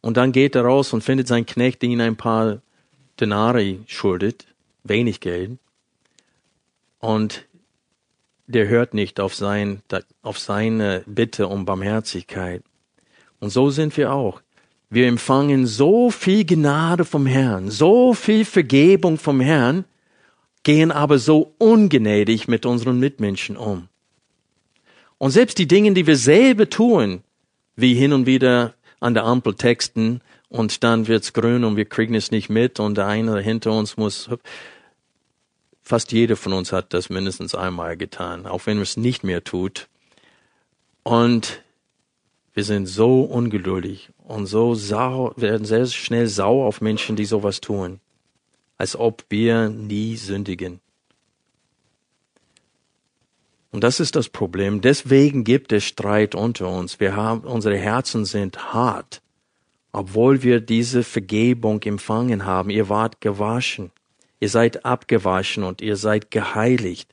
Und 0.00 0.16
dann 0.16 0.32
geht 0.32 0.54
er 0.54 0.64
raus 0.64 0.92
und 0.92 1.02
findet 1.02 1.28
seinen 1.28 1.46
Knecht, 1.46 1.82
der 1.82 1.90
ihn 1.90 2.00
ein 2.00 2.16
paar 2.16 2.62
Denari 3.20 3.80
schuldet, 3.86 4.46
wenig 4.84 5.20
Geld. 5.20 5.58
Und 7.00 7.46
der 8.46 8.68
hört 8.68 8.94
nicht 8.94 9.20
auf, 9.20 9.34
sein, 9.34 9.82
auf 10.22 10.38
seine 10.38 11.02
Bitte 11.06 11.48
um 11.48 11.64
Barmherzigkeit. 11.64 12.62
Und 13.40 13.50
so 13.50 13.70
sind 13.70 13.96
wir 13.96 14.12
auch. 14.12 14.40
Wir 14.90 15.06
empfangen 15.06 15.66
so 15.66 16.10
viel 16.10 16.46
Gnade 16.46 17.04
vom 17.04 17.26
Herrn, 17.26 17.70
so 17.70 18.14
viel 18.14 18.44
Vergebung 18.46 19.18
vom 19.18 19.40
Herrn, 19.40 19.84
gehen 20.62 20.90
aber 20.90 21.18
so 21.18 21.54
ungnädig 21.58 22.48
mit 22.48 22.64
unseren 22.64 22.98
Mitmenschen 22.98 23.56
um. 23.56 23.88
Und 25.18 25.32
selbst 25.32 25.58
die 25.58 25.66
Dinge, 25.66 25.92
die 25.92 26.06
wir 26.06 26.16
selber 26.16 26.70
tun, 26.70 27.22
wie 27.76 27.94
hin 27.94 28.12
und 28.12 28.26
wieder 28.26 28.74
an 29.00 29.14
der 29.14 29.24
Ampel 29.24 29.54
texten 29.54 30.20
und 30.48 30.82
dann 30.82 31.06
wird's 31.08 31.32
grün 31.32 31.64
und 31.64 31.76
wir 31.76 31.84
kriegen 31.84 32.14
es 32.14 32.30
nicht 32.30 32.48
mit 32.48 32.80
und 32.80 32.96
der 32.96 33.06
eine 33.06 33.40
hinter 33.40 33.72
uns 33.72 33.96
muss, 33.96 34.30
fast 35.82 36.12
jeder 36.12 36.36
von 36.36 36.52
uns 36.52 36.72
hat 36.72 36.92
das 36.94 37.10
mindestens 37.10 37.54
einmal 37.54 37.96
getan, 37.96 38.46
auch 38.46 38.66
wenn 38.66 38.80
es 38.80 38.96
nicht 38.96 39.24
mehr 39.24 39.44
tut. 39.44 39.88
Und 41.02 41.62
wir 42.54 42.64
sind 42.64 42.86
so 42.86 43.22
ungeduldig 43.22 44.10
und 44.18 44.46
so 44.46 44.74
sauer, 44.74 45.32
werden 45.36 45.64
sehr 45.64 45.86
schnell 45.86 46.26
sauer 46.26 46.66
auf 46.66 46.80
Menschen, 46.80 47.16
die 47.16 47.24
sowas 47.24 47.60
tun, 47.60 48.00
als 48.76 48.96
ob 48.96 49.24
wir 49.28 49.68
nie 49.68 50.16
sündigen. 50.16 50.80
Und 53.70 53.84
das 53.84 54.00
ist 54.00 54.16
das 54.16 54.28
Problem. 54.28 54.80
Deswegen 54.80 55.44
gibt 55.44 55.72
es 55.72 55.84
Streit 55.84 56.34
unter 56.34 56.68
uns. 56.68 57.00
Wir 57.00 57.16
haben, 57.16 57.40
unsere 57.40 57.76
Herzen 57.76 58.24
sind 58.24 58.72
hart, 58.72 59.20
obwohl 59.92 60.42
wir 60.42 60.60
diese 60.60 61.02
Vergebung 61.02 61.82
empfangen 61.82 62.46
haben. 62.46 62.70
Ihr 62.70 62.88
wart 62.88 63.20
gewaschen. 63.20 63.90
Ihr 64.40 64.48
seid 64.48 64.84
abgewaschen 64.84 65.64
und 65.64 65.82
ihr 65.82 65.96
seid 65.96 66.30
geheiligt. 66.30 67.10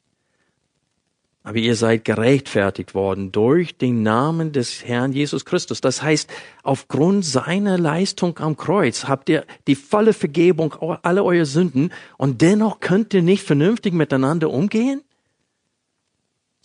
Aber 1.44 1.58
ihr 1.58 1.76
seid 1.76 2.06
gerechtfertigt 2.06 2.96
worden 2.96 3.32
durch 3.32 3.78
den 3.78 4.02
Namen 4.02 4.52
des 4.52 4.84
Herrn 4.84 5.12
Jesus 5.12 5.46
Christus. 5.46 5.80
Das 5.80 6.02
heißt, 6.02 6.28
aufgrund 6.64 7.24
seiner 7.24 7.78
Leistung 7.78 8.40
am 8.40 8.58
Kreuz 8.58 9.04
habt 9.04 9.30
ihr 9.30 9.46
die 9.68 9.76
volle 9.76 10.14
Vergebung 10.14 10.74
aller 11.04 11.24
eurer 11.24 11.46
Sünden 11.46 11.92
und 12.18 12.42
dennoch 12.42 12.80
könnt 12.80 13.14
ihr 13.14 13.22
nicht 13.22 13.44
vernünftig 13.44 13.94
miteinander 13.94 14.50
umgehen? 14.50 15.04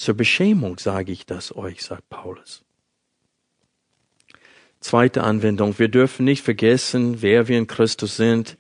Zur 0.00 0.14
Beschämung 0.14 0.78
sage 0.78 1.12
ich 1.12 1.26
das 1.26 1.54
euch, 1.54 1.82
sagt 1.82 2.08
Paulus. 2.08 2.64
Zweite 4.80 5.24
Anwendung. 5.24 5.78
Wir 5.78 5.88
dürfen 5.88 6.24
nicht 6.24 6.42
vergessen, 6.42 7.20
wer 7.20 7.48
wir 7.48 7.58
in 7.58 7.66
Christus 7.66 8.16
sind. 8.16 8.56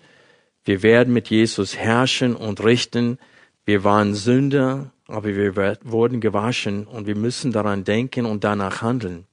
Wir 0.64 0.82
werden 0.82 1.14
mit 1.14 1.30
Jesus 1.30 1.78
herrschen 1.78 2.36
und 2.36 2.62
richten. 2.62 3.18
Wir 3.64 3.84
waren 3.84 4.14
Sünder, 4.14 4.92
aber 5.06 5.34
wir 5.34 5.56
wurden 5.82 6.20
gewaschen 6.20 6.86
und 6.86 7.06
wir 7.06 7.16
müssen 7.16 7.52
daran 7.52 7.84
denken 7.84 8.26
und 8.26 8.44
danach 8.44 8.82
handeln. 8.82 9.26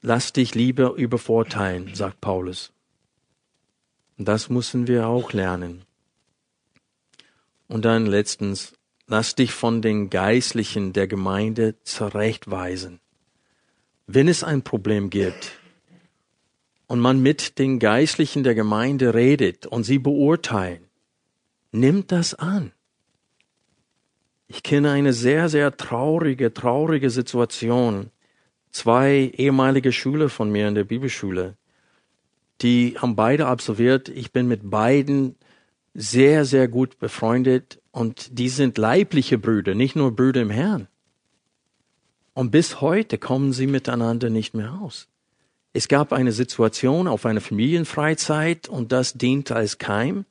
Lass 0.00 0.32
dich 0.32 0.54
lieber 0.54 0.94
übervorteilen, 0.94 1.96
sagt 1.96 2.20
Paulus. 2.20 2.72
Und 4.16 4.28
das 4.28 4.48
müssen 4.48 4.86
wir 4.86 5.08
auch 5.08 5.32
lernen. 5.32 5.82
Und 7.66 7.84
dann 7.84 8.06
letztens, 8.06 8.74
Lass 9.12 9.34
dich 9.34 9.52
von 9.52 9.82
den 9.82 10.08
Geistlichen 10.08 10.94
der 10.94 11.06
Gemeinde 11.06 11.74
zurechtweisen. 11.82 12.98
Wenn 14.06 14.26
es 14.26 14.42
ein 14.42 14.62
Problem 14.62 15.10
gibt 15.10 15.58
und 16.86 16.98
man 16.98 17.20
mit 17.20 17.58
den 17.58 17.78
Geistlichen 17.78 18.42
der 18.42 18.54
Gemeinde 18.54 19.12
redet 19.12 19.66
und 19.66 19.84
sie 19.84 19.98
beurteilen, 19.98 20.86
nimmt 21.72 22.10
das 22.10 22.32
an. 22.32 22.72
Ich 24.46 24.62
kenne 24.62 24.92
eine 24.92 25.12
sehr, 25.12 25.50
sehr 25.50 25.76
traurige, 25.76 26.54
traurige 26.54 27.10
Situation. 27.10 28.10
Zwei 28.70 29.30
ehemalige 29.36 29.92
Schüler 29.92 30.30
von 30.30 30.50
mir 30.50 30.68
in 30.68 30.74
der 30.74 30.84
Bibelschule, 30.84 31.58
die 32.62 32.96
haben 32.96 33.14
beide 33.14 33.46
absolviert. 33.46 34.08
Ich 34.08 34.32
bin 34.32 34.48
mit 34.48 34.70
beiden 34.70 35.36
sehr, 35.92 36.46
sehr 36.46 36.66
gut 36.66 36.98
befreundet 36.98 37.81
und 37.92 38.38
die 38.38 38.48
sind 38.48 38.78
leibliche 38.78 39.38
Brüder, 39.38 39.74
nicht 39.74 39.94
nur 39.94 40.16
Brüder 40.16 40.40
im 40.40 40.50
Herrn. 40.50 40.88
Und 42.34 42.50
bis 42.50 42.80
heute 42.80 43.18
kommen 43.18 43.52
sie 43.52 43.66
miteinander 43.66 44.30
nicht 44.30 44.54
mehr 44.54 44.72
aus. 44.72 45.08
es 45.74 45.88
gab 45.88 46.12
eine 46.12 46.32
Situation 46.32 47.08
auf 47.08 47.24
einer 47.24 47.40
Familienfreizeit 47.40 48.68
und 48.68 48.92
das 48.92 49.14
diente 49.14 49.56
als 49.56 49.78
Keim. 49.78 50.26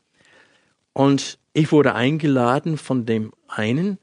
Und 0.93 1.39
ich 1.53 1.72
wurde 1.72 1.95
eingeladen 1.95 2.78
von 2.78 3.05
dem 3.05 3.34
einen, 3.47 3.97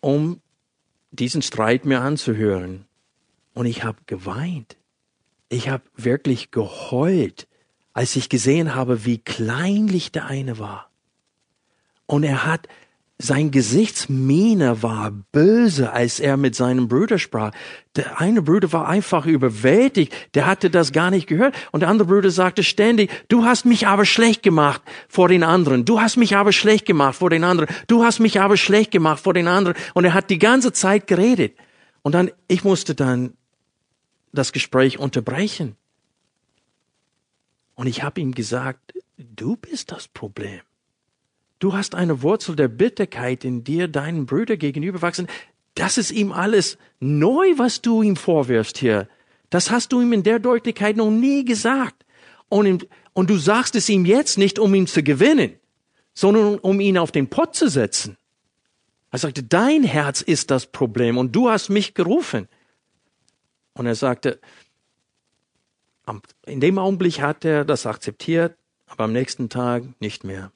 um 0.00 0.40
diesen 1.12 1.42
Streit 1.42 1.84
mir 1.84 2.00
anzuhören. 2.00 2.86
Und 3.54 3.66
ich 3.66 3.84
habe 3.84 3.98
geweint. 4.06 4.76
Ich 5.48 5.68
habe 5.68 5.84
wirklich 5.96 6.50
geheult, 6.50 7.46
als 7.92 8.16
ich 8.16 8.28
gesehen 8.28 8.74
habe, 8.74 9.04
wie 9.04 9.18
kleinlich 9.18 10.10
der 10.10 10.26
eine 10.26 10.58
war. 10.58 10.90
Und 12.06 12.24
er 12.24 12.44
hat 12.44 12.68
sein 13.16 13.52
Gesichtsmiene 13.52 14.82
war 14.82 15.12
böse, 15.12 15.92
als 15.92 16.18
er 16.18 16.36
mit 16.36 16.56
seinem 16.56 16.88
Bruder 16.88 17.18
sprach. 17.18 17.52
Der 17.94 18.20
eine 18.20 18.42
Bruder 18.42 18.72
war 18.72 18.88
einfach 18.88 19.24
überwältigt, 19.24 20.12
der 20.34 20.46
hatte 20.46 20.68
das 20.68 20.90
gar 20.90 21.10
nicht 21.10 21.28
gehört. 21.28 21.54
Und 21.70 21.80
der 21.80 21.88
andere 21.88 22.08
Bruder 22.08 22.30
sagte 22.30 22.64
ständig, 22.64 23.10
du 23.28 23.44
hast 23.44 23.66
mich 23.66 23.86
aber 23.86 24.04
schlecht 24.04 24.42
gemacht 24.42 24.82
vor 25.08 25.28
den 25.28 25.44
anderen, 25.44 25.84
du 25.84 26.00
hast 26.00 26.16
mich 26.16 26.36
aber 26.36 26.52
schlecht 26.52 26.86
gemacht 26.86 27.16
vor 27.16 27.30
den 27.30 27.44
anderen, 27.44 27.72
du 27.86 28.04
hast 28.04 28.18
mich 28.18 28.40
aber 28.40 28.56
schlecht 28.56 28.90
gemacht 28.90 29.22
vor 29.22 29.32
den 29.32 29.46
anderen. 29.46 29.76
Und 29.94 30.04
er 30.04 30.14
hat 30.14 30.28
die 30.28 30.40
ganze 30.40 30.72
Zeit 30.72 31.06
geredet. 31.06 31.56
Und 32.02 32.12
dann, 32.12 32.32
ich 32.48 32.64
musste 32.64 32.96
dann 32.96 33.34
das 34.32 34.52
Gespräch 34.52 34.98
unterbrechen. 34.98 35.76
Und 37.76 37.86
ich 37.86 38.02
habe 38.02 38.20
ihm 38.20 38.32
gesagt, 38.32 38.92
du 39.16 39.56
bist 39.56 39.92
das 39.92 40.08
Problem. 40.08 40.60
Du 41.58 41.72
hast 41.72 41.94
eine 41.94 42.22
Wurzel 42.22 42.56
der 42.56 42.68
Bitterkeit 42.68 43.44
in 43.44 43.64
dir 43.64 43.88
deinen 43.88 44.26
Brüder 44.26 44.56
gegenüber 44.56 45.02
wachsen. 45.02 45.28
Das 45.74 45.98
ist 45.98 46.10
ihm 46.10 46.32
alles 46.32 46.78
neu, 47.00 47.54
was 47.56 47.82
du 47.82 48.02
ihm 48.02 48.16
vorwirfst 48.16 48.78
hier. 48.78 49.08
Das 49.50 49.70
hast 49.70 49.92
du 49.92 50.00
ihm 50.00 50.12
in 50.12 50.22
der 50.22 50.38
Deutlichkeit 50.38 50.96
noch 50.96 51.10
nie 51.10 51.44
gesagt. 51.44 52.04
Und, 52.48 52.66
ihm, 52.66 52.78
und 53.12 53.30
du 53.30 53.36
sagst 53.36 53.74
es 53.76 53.88
ihm 53.88 54.04
jetzt 54.04 54.38
nicht, 54.38 54.58
um 54.58 54.74
ihn 54.74 54.86
zu 54.86 55.02
gewinnen, 55.02 55.54
sondern 56.12 56.58
um 56.58 56.80
ihn 56.80 56.98
auf 56.98 57.12
den 57.12 57.28
Pott 57.28 57.54
zu 57.54 57.68
setzen. 57.68 58.16
Er 59.10 59.18
sagte, 59.18 59.42
dein 59.44 59.84
Herz 59.84 60.22
ist 60.22 60.50
das 60.50 60.66
Problem 60.66 61.18
und 61.18 61.36
du 61.36 61.48
hast 61.48 61.68
mich 61.68 61.94
gerufen. 61.94 62.48
Und 63.74 63.86
er 63.86 63.94
sagte, 63.94 64.40
in 66.46 66.60
dem 66.60 66.78
Augenblick 66.78 67.20
hat 67.20 67.44
er 67.44 67.64
das 67.64 67.86
akzeptiert, 67.86 68.56
aber 68.86 69.04
am 69.04 69.12
nächsten 69.12 69.48
Tag 69.48 69.84
nicht 70.00 70.24
mehr. 70.24 70.52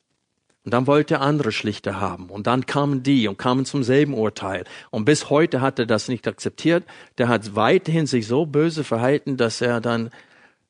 Und 0.69 0.73
dann 0.73 0.87
wollte 0.87 1.15
er 1.15 1.21
andere 1.23 1.51
Schlichter 1.51 1.99
haben. 1.99 2.29
Und 2.29 2.47
dann 2.47 2.67
kamen 2.67 3.03
die 3.03 3.27
und 3.27 3.39
kamen 3.39 3.65
zum 3.65 3.83
selben 3.83 4.13
Urteil. 4.13 4.65
Und 4.91 5.07
bis 5.07 5.31
heute 5.31 5.63
hat 5.63 5.79
er 5.79 5.87
das 5.87 6.09
nicht 6.09 6.29
akzeptiert. 6.29 6.85
Der 7.17 7.29
hat 7.29 7.57
weiterhin 7.57 8.07
sich 8.07 8.27
so 8.27 8.45
böse 8.45 8.85
verhalten, 8.85 9.39
dass 9.39 9.63
er 9.63 9.81
dann 9.81 10.11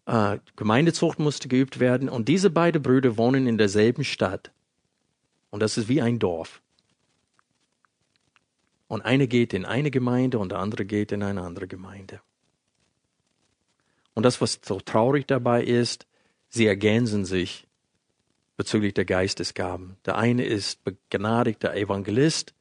äh, 0.07 0.38
Gemeindezucht 0.55 1.18
musste 1.18 1.49
geübt 1.49 1.80
werden. 1.80 2.09
Und 2.09 2.28
diese 2.28 2.49
beiden 2.49 2.80
Brüder 2.80 3.16
wohnen 3.16 3.49
in 3.49 3.59
derselben 3.59 4.05
Stadt. 4.05 4.53
Und 5.51 5.64
das 5.64 5.76
ist 5.76 5.88
wie 5.88 6.01
ein 6.01 6.20
Dorf. 6.20 6.62
Und 8.86 9.05
eine 9.05 9.26
geht 9.26 9.53
in 9.53 9.64
eine 9.64 9.90
Gemeinde 9.90 10.38
und 10.38 10.53
der 10.53 10.61
andere 10.61 10.84
geht 10.84 11.11
in 11.11 11.24
eine 11.24 11.42
andere 11.42 11.66
Gemeinde. 11.66 12.20
Und 14.14 14.22
das, 14.22 14.40
was 14.40 14.61
so 14.64 14.78
traurig 14.78 15.26
dabei 15.26 15.64
ist, 15.64 16.07
sie 16.51 16.68
ergänzen 16.68 17.24
sich 17.24 17.67
bezüglich 18.59 18.92
der 18.92 19.04
Geistesgaben. 19.04 19.96
Der 20.04 20.18
eine 20.18 20.44
ist 20.44 20.82
begnadigter 20.84 21.74
Evangelist, 21.74 22.52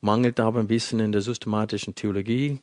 mangelt 0.00 0.38
aber 0.40 0.60
ein 0.60 0.68
bisschen 0.68 1.00
in 1.00 1.12
der 1.12 1.20
systematischen 1.20 1.96
Theologie. 1.96 2.60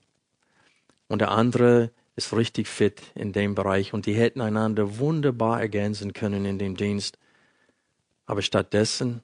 Und 1.09 1.20
der 1.20 1.32
andere 1.32 1.91
ist 2.16 2.34
richtig 2.34 2.68
fit 2.68 3.01
in 3.16 3.34
dem 3.34 3.53
Bereich 3.53 3.93
und 3.93 4.05
die 4.05 4.14
hätten 4.16 4.39
einander 4.39 4.97
wunderbar 4.97 5.59
ergänzen 5.59 6.14
können 6.14 6.45
in 6.45 6.57
dem 6.57 6.78
Dienst. 6.78 7.20
Aber 8.26 8.41
stattdessen 8.41 9.22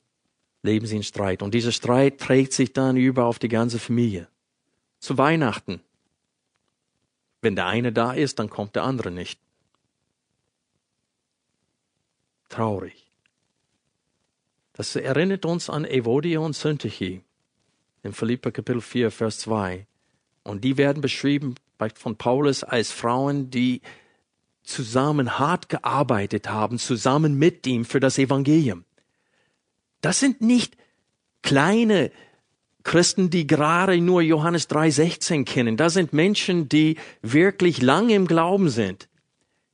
leben 0.62 0.86
sie 0.86 0.98
in 0.98 1.04
Streit. 1.04 1.42
Und 1.42 1.54
dieser 1.54 1.72
Streit 1.72 2.20
trägt 2.20 2.52
sich 2.52 2.74
dann 2.74 2.98
über 2.98 3.24
auf 3.26 3.40
die 3.40 3.48
ganze 3.48 3.80
Familie. 3.80 4.28
Zu 5.00 5.18
Weihnachten. 5.18 5.80
Wenn 7.42 7.56
der 7.56 7.68
eine 7.68 7.94
da 7.94 8.12
ist, 8.12 8.38
dann 8.40 8.50
kommt 8.50 8.76
der 8.76 8.84
andere 8.84 9.12
nicht. 9.12 9.40
Traurig. 12.50 13.09
Das 14.80 14.96
erinnert 14.96 15.44
uns 15.44 15.70
an 15.70 15.84
Evodia 15.84 16.40
und 16.40 16.56
Syntyche 16.56 17.20
in 18.02 18.14
Philippa 18.14 18.50
Kapitel 18.50 18.80
4, 18.80 19.12
Vers 19.12 19.40
2. 19.40 19.86
Und 20.44 20.64
die 20.64 20.78
werden 20.78 21.02
beschrieben 21.02 21.56
von 21.96 22.16
Paulus 22.16 22.64
als 22.64 22.90
Frauen, 22.94 23.50
die 23.50 23.82
zusammen 24.64 25.38
hart 25.38 25.68
gearbeitet 25.68 26.48
haben, 26.48 26.80
zusammen 26.80 27.38
mit 27.38 27.68
ihm 27.68 27.84
für 27.84 28.00
das 28.00 28.18
Evangelium. 28.18 28.86
Das 30.00 30.22
sind 30.22 30.40
nicht 30.40 30.78
kleine 31.42 32.10
Christen, 32.84 33.30
die 33.30 33.48
gerade 33.48 34.00
nur 34.00 34.22
Johannes 34.22 34.70
3,16 34.70 35.44
kennen. 35.44 35.76
Das 35.76 35.94
sind 35.94 36.14
Menschen, 36.14 36.70
die 36.70 36.96
wirklich 37.22 37.82
lange 37.82 38.14
im 38.16 38.28
Glauben 38.28 38.70
sind 38.70 39.10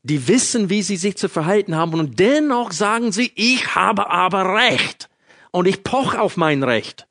die 0.05 0.27
wissen, 0.27 0.69
wie 0.69 0.83
sie 0.83 0.97
sich 0.97 1.17
zu 1.17 1.27
verhalten 1.27 1.75
haben 1.75 1.99
und 1.99 2.19
dennoch 2.19 2.71
sagen 2.71 3.11
sie, 3.11 3.31
ich 3.33 3.73
habe 3.73 4.11
aber 4.11 4.53
Recht 4.53 5.09
und 5.49 5.65
ich 5.65 5.83
poch 5.83 6.13
auf 6.13 6.37
mein 6.37 6.61
Recht. 6.61 7.07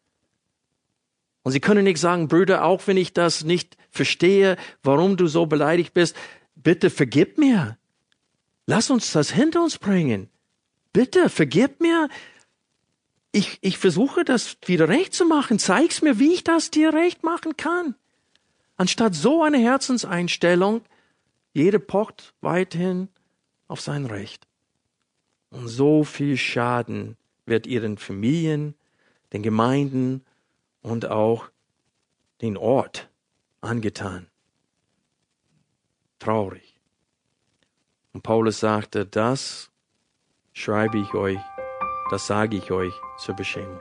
Und 1.42 1.50
sie 1.50 1.58
können 1.58 1.82
nicht 1.82 1.98
sagen, 1.98 2.28
Brüder, 2.28 2.64
auch 2.64 2.86
wenn 2.86 2.96
ich 2.96 3.12
das 3.12 3.42
nicht 3.42 3.76
verstehe, 3.90 4.56
warum 4.84 5.16
du 5.16 5.26
so 5.26 5.46
beleidigt 5.46 5.92
bist, 5.92 6.14
bitte 6.54 6.88
vergib 6.88 7.36
mir. 7.36 7.76
Lass 8.66 8.90
uns 8.90 9.10
das 9.10 9.32
hinter 9.32 9.64
uns 9.64 9.76
bringen. 9.78 10.28
Bitte 10.92 11.28
vergib 11.30 11.80
mir. 11.80 12.08
Ich, 13.32 13.58
ich 13.60 13.76
versuche 13.76 14.24
das 14.24 14.56
wieder 14.66 14.88
recht 14.88 15.14
zu 15.14 15.24
machen. 15.24 15.58
Zeig's 15.58 16.00
mir, 16.00 16.20
wie 16.20 16.32
ich 16.32 16.44
das 16.44 16.70
dir 16.70 16.94
recht 16.94 17.24
machen 17.24 17.56
kann. 17.56 17.96
Anstatt 18.76 19.16
so 19.16 19.42
eine 19.42 19.58
Herzenseinstellung 19.58 20.82
jeder 21.54 21.78
pocht 21.78 22.34
weiterhin 22.40 23.08
auf 23.68 23.80
sein 23.80 24.04
Recht. 24.04 24.46
Und 25.50 25.68
so 25.68 26.04
viel 26.04 26.36
Schaden 26.36 27.16
wird 27.46 27.66
ihren 27.66 27.96
Familien, 27.96 28.74
den 29.32 29.42
Gemeinden 29.42 30.24
und 30.82 31.06
auch 31.06 31.50
den 32.42 32.56
Ort 32.56 33.08
angetan. 33.60 34.26
Traurig. 36.18 36.80
Und 38.12 38.22
Paulus 38.22 38.60
sagte, 38.60 39.06
das 39.06 39.70
schreibe 40.52 40.98
ich 40.98 41.14
euch, 41.14 41.40
das 42.10 42.26
sage 42.26 42.56
ich 42.56 42.70
euch 42.70 42.94
zur 43.18 43.34
Beschämung. 43.34 43.80